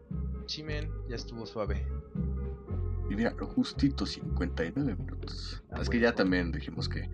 Sí, 0.46 0.62
men, 0.62 0.90
ya 1.08 1.16
estuvo 1.16 1.46
suave. 1.46 1.86
Y 3.08 3.14
mira, 3.14 3.34
justito 3.38 4.04
59 4.06 4.96
minutos. 4.96 5.62
Ah, 5.70 5.80
es 5.80 5.88
que 5.88 5.98
bueno. 5.98 6.10
ya 6.10 6.14
también 6.14 6.52
dijimos 6.52 6.88
que 6.88 7.08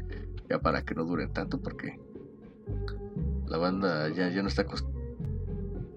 ya 0.49 0.59
para 0.61 0.82
que 0.82 0.94
no 0.94 1.05
duren 1.05 1.32
tanto 1.32 1.61
porque 1.61 1.99
la 3.47 3.59
banda 3.59 4.09
ya, 4.11 4.28
ya 4.28 4.42
no 4.42 4.49
está 4.49 4.64
acost- 4.66 4.86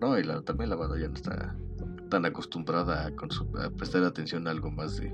No, 0.01 0.17
y 0.17 0.23
la- 0.23 0.41
también 0.41 0.69
la 0.69 0.75
banda 0.75 0.97
ya 0.99 1.07
no 1.07 1.13
está 1.15 1.55
tan 2.09 2.25
acostumbrada 2.25 3.07
a, 3.07 3.69
prestar 3.71 4.03
atención 4.03 4.47
a 4.47 4.51
algo 4.51 4.71
más 4.71 4.97
de 4.97 5.13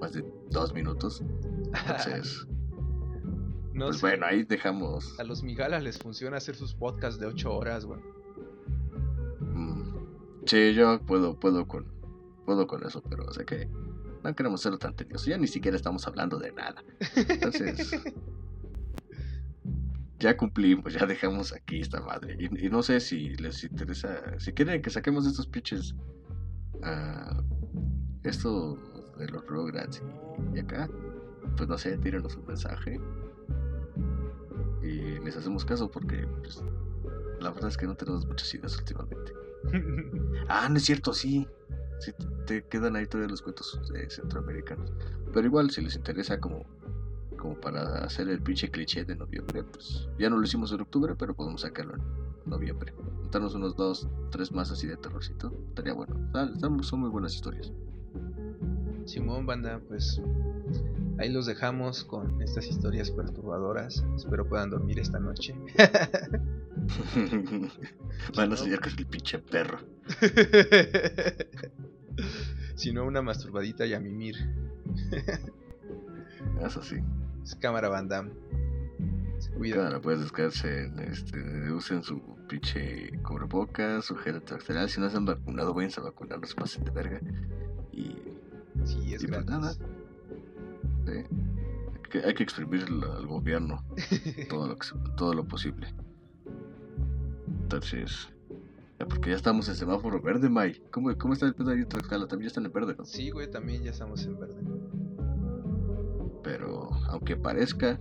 más 0.00 0.12
de 0.12 0.24
dos 0.50 0.74
minutos. 0.74 1.22
Entonces, 1.66 2.46
no 3.72 3.86
pues 3.86 3.96
sé, 3.98 4.06
bueno, 4.06 4.26
ahí 4.26 4.44
dejamos. 4.44 5.18
a 5.18 5.24
los 5.24 5.42
migalas 5.42 5.82
les 5.82 5.98
funciona 5.98 6.36
hacer 6.36 6.56
sus 6.56 6.74
podcasts 6.74 7.18
de 7.18 7.26
8 7.26 7.52
horas, 7.52 7.86
güey. 7.86 8.00
mm, 9.40 10.04
sí, 10.46 10.74
yo 10.74 11.00
puedo, 11.00 11.38
puedo 11.38 11.66
con 11.66 11.86
puedo 12.44 12.66
con 12.66 12.84
eso, 12.86 13.02
pero 13.02 13.24
o 13.24 13.32
sea 13.32 13.44
que 13.44 13.68
no 14.22 14.34
queremos 14.34 14.60
ser 14.62 14.76
tan 14.78 14.94
tediosos. 14.94 15.26
Ya 15.26 15.38
ni 15.38 15.46
siquiera 15.46 15.76
estamos 15.76 16.06
hablando 16.06 16.38
de 16.38 16.52
nada. 16.52 16.82
Entonces, 17.14 17.92
ya 20.24 20.36
cumplimos, 20.36 20.94
ya 20.94 21.04
dejamos 21.04 21.52
aquí 21.52 21.80
esta 21.80 22.00
madre. 22.00 22.36
Y, 22.38 22.66
y 22.66 22.70
no 22.70 22.82
sé 22.82 22.98
si 22.98 23.34
les 23.36 23.62
interesa, 23.62 24.38
si 24.38 24.52
quieren 24.52 24.80
que 24.80 24.88
saquemos 24.88 25.26
estos 25.26 25.46
pitches, 25.46 25.94
ah, 26.82 27.42
esto 28.22 28.78
de 29.18 29.28
los 29.28 29.46
Rugrats 29.46 30.02
y, 30.54 30.56
y 30.56 30.60
acá, 30.60 30.88
pues 31.56 31.68
no 31.68 31.76
sé, 31.76 31.98
tírenos 31.98 32.36
un 32.36 32.46
mensaje 32.46 32.98
y 34.82 35.18
les 35.24 35.36
hacemos 35.36 35.64
caso 35.64 35.90
porque 35.90 36.26
pues, 36.40 36.62
la 37.40 37.50
verdad 37.50 37.68
es 37.68 37.76
que 37.76 37.86
no 37.86 37.94
tenemos 37.94 38.26
muchas 38.26 38.52
ideas 38.54 38.76
últimamente. 38.78 39.32
Ah, 40.48 40.68
no 40.68 40.76
es 40.76 40.84
cierto, 40.84 41.14
sí. 41.14 41.48
Sí, 42.00 42.12
te 42.12 42.60
te 42.60 42.68
quedan 42.68 42.96
ahí 42.96 43.06
todavía 43.06 43.30
los 43.30 43.40
cuentos 43.40 43.80
eh, 43.94 44.10
centroamericanos. 44.10 44.92
Pero 45.32 45.46
igual, 45.46 45.70
si 45.70 45.80
les 45.80 45.96
interesa 45.96 46.38
como, 46.38 46.66
como 47.44 47.60
para 47.60 47.98
hacer 47.98 48.28
el 48.30 48.40
pinche 48.40 48.70
cliché 48.70 49.04
de 49.04 49.16
noviembre, 49.16 49.64
pues 49.64 50.08
ya 50.18 50.30
no 50.30 50.38
lo 50.38 50.44
hicimos 50.44 50.72
en 50.72 50.80
octubre, 50.80 51.14
pero 51.14 51.34
podemos 51.34 51.60
sacarlo 51.60 51.96
en 51.96 52.02
noviembre. 52.46 52.94
Juntarnos 53.20 53.54
unos 53.54 53.76
dos, 53.76 54.08
tres 54.30 54.50
más 54.50 54.70
así 54.70 54.86
de 54.86 54.96
terrorcito. 54.96 55.52
Estaría 55.68 55.92
bueno. 55.92 56.16
Son 56.80 57.00
muy 57.00 57.10
buenas 57.10 57.34
historias. 57.34 57.70
Simón, 59.04 59.44
banda, 59.44 59.78
pues 59.88 60.22
ahí 61.18 61.30
los 61.30 61.44
dejamos 61.44 62.04
con 62.04 62.40
estas 62.40 62.66
historias 62.66 63.10
perturbadoras. 63.10 64.02
Espero 64.16 64.48
puedan 64.48 64.70
dormir 64.70 64.98
esta 64.98 65.20
noche. 65.20 65.54
Van 68.34 68.52
a 68.54 68.56
soñar 68.56 68.80
con 68.80 68.92
el 68.96 69.06
pinche 69.06 69.38
perro. 69.38 69.80
si 72.74 72.94
no, 72.94 73.04
una 73.04 73.20
masturbadita 73.20 73.84
y 73.84 73.92
a 73.92 74.00
mimir. 74.00 74.36
Eso 76.62 76.82
sí. 76.82 76.96
Es 77.44 77.54
cámara, 77.56 77.88
banda. 77.88 78.28
Se 79.38 79.50
cuidan. 79.52 79.78
Claro, 79.80 80.00
puedes 80.00 80.20
descargarse, 80.20 80.90
este, 81.10 81.70
usen 81.70 82.02
su 82.02 82.20
pinche 82.48 83.10
cubrebocas, 83.22 84.06
su 84.06 84.16
gel 84.16 84.36
antibacterial. 84.36 84.88
Si 84.88 85.00
no 85.00 85.08
se 85.10 85.16
han 85.16 85.26
vacunado, 85.26 85.74
váyanse 85.74 86.00
a 86.00 86.04
vacunar, 86.04 86.40
no 86.40 86.46
se 86.46 86.54
pasen 86.54 86.84
de 86.84 86.90
verga. 86.90 87.20
Y 87.92 88.16
Sí, 88.84 89.14
es 89.14 89.22
y 89.22 89.26
pues 89.26 89.46
gratis. 89.46 89.50
nada. 89.50 89.72
sí, 91.06 91.24
que 92.10 92.18
hay 92.18 92.34
que 92.34 92.42
exprimir 92.42 92.84
al, 92.84 93.26
gobierno 93.26 93.84
todo 94.48 94.68
lo, 94.68 94.76
que 94.76 94.88
todo 95.16 95.34
lo 95.34 95.44
posible. 95.44 95.88
Entonces, 97.62 98.28
porque 98.98 99.30
ya 99.30 99.36
estamos 99.36 99.68
en 99.68 99.74
semáforo 99.76 100.20
verde, 100.20 100.48
May. 100.48 100.80
¿Cómo, 100.90 101.16
cómo 101.16 101.34
está 101.34 101.46
el 101.46 101.54
pedo 101.54 101.70
ahí 101.70 101.78
en 101.80 101.88
Tlaxcala? 101.88 102.26
También 102.26 102.46
ya 102.46 102.48
están 102.48 102.66
en 102.66 102.72
verde, 102.72 102.94
¿no? 102.96 103.04
Sí, 103.04 103.30
güey, 103.30 103.50
también 103.50 103.82
ya 103.82 103.90
estamos 103.90 104.24
en 104.24 104.38
verde. 104.38 104.54
Pero 106.44 106.90
aunque 107.08 107.36
parezca, 107.36 107.98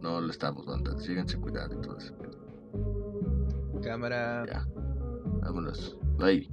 no 0.00 0.20
lo 0.20 0.30
estamos, 0.30 0.64
banda. 0.64 0.98
Síganse 0.98 1.38
cuidando 1.38 1.76
y 1.76 1.80
todo 1.82 1.98
eso. 1.98 2.14
Cámara. 3.82 4.46
Ya. 4.46 4.66
Vámonos. 5.42 5.98
Bye. 6.16 6.48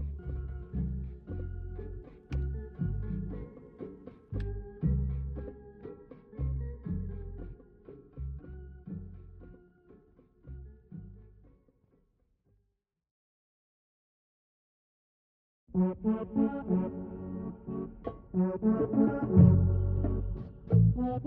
Thank 20.97 21.23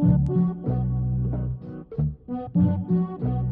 you. 2.26 3.49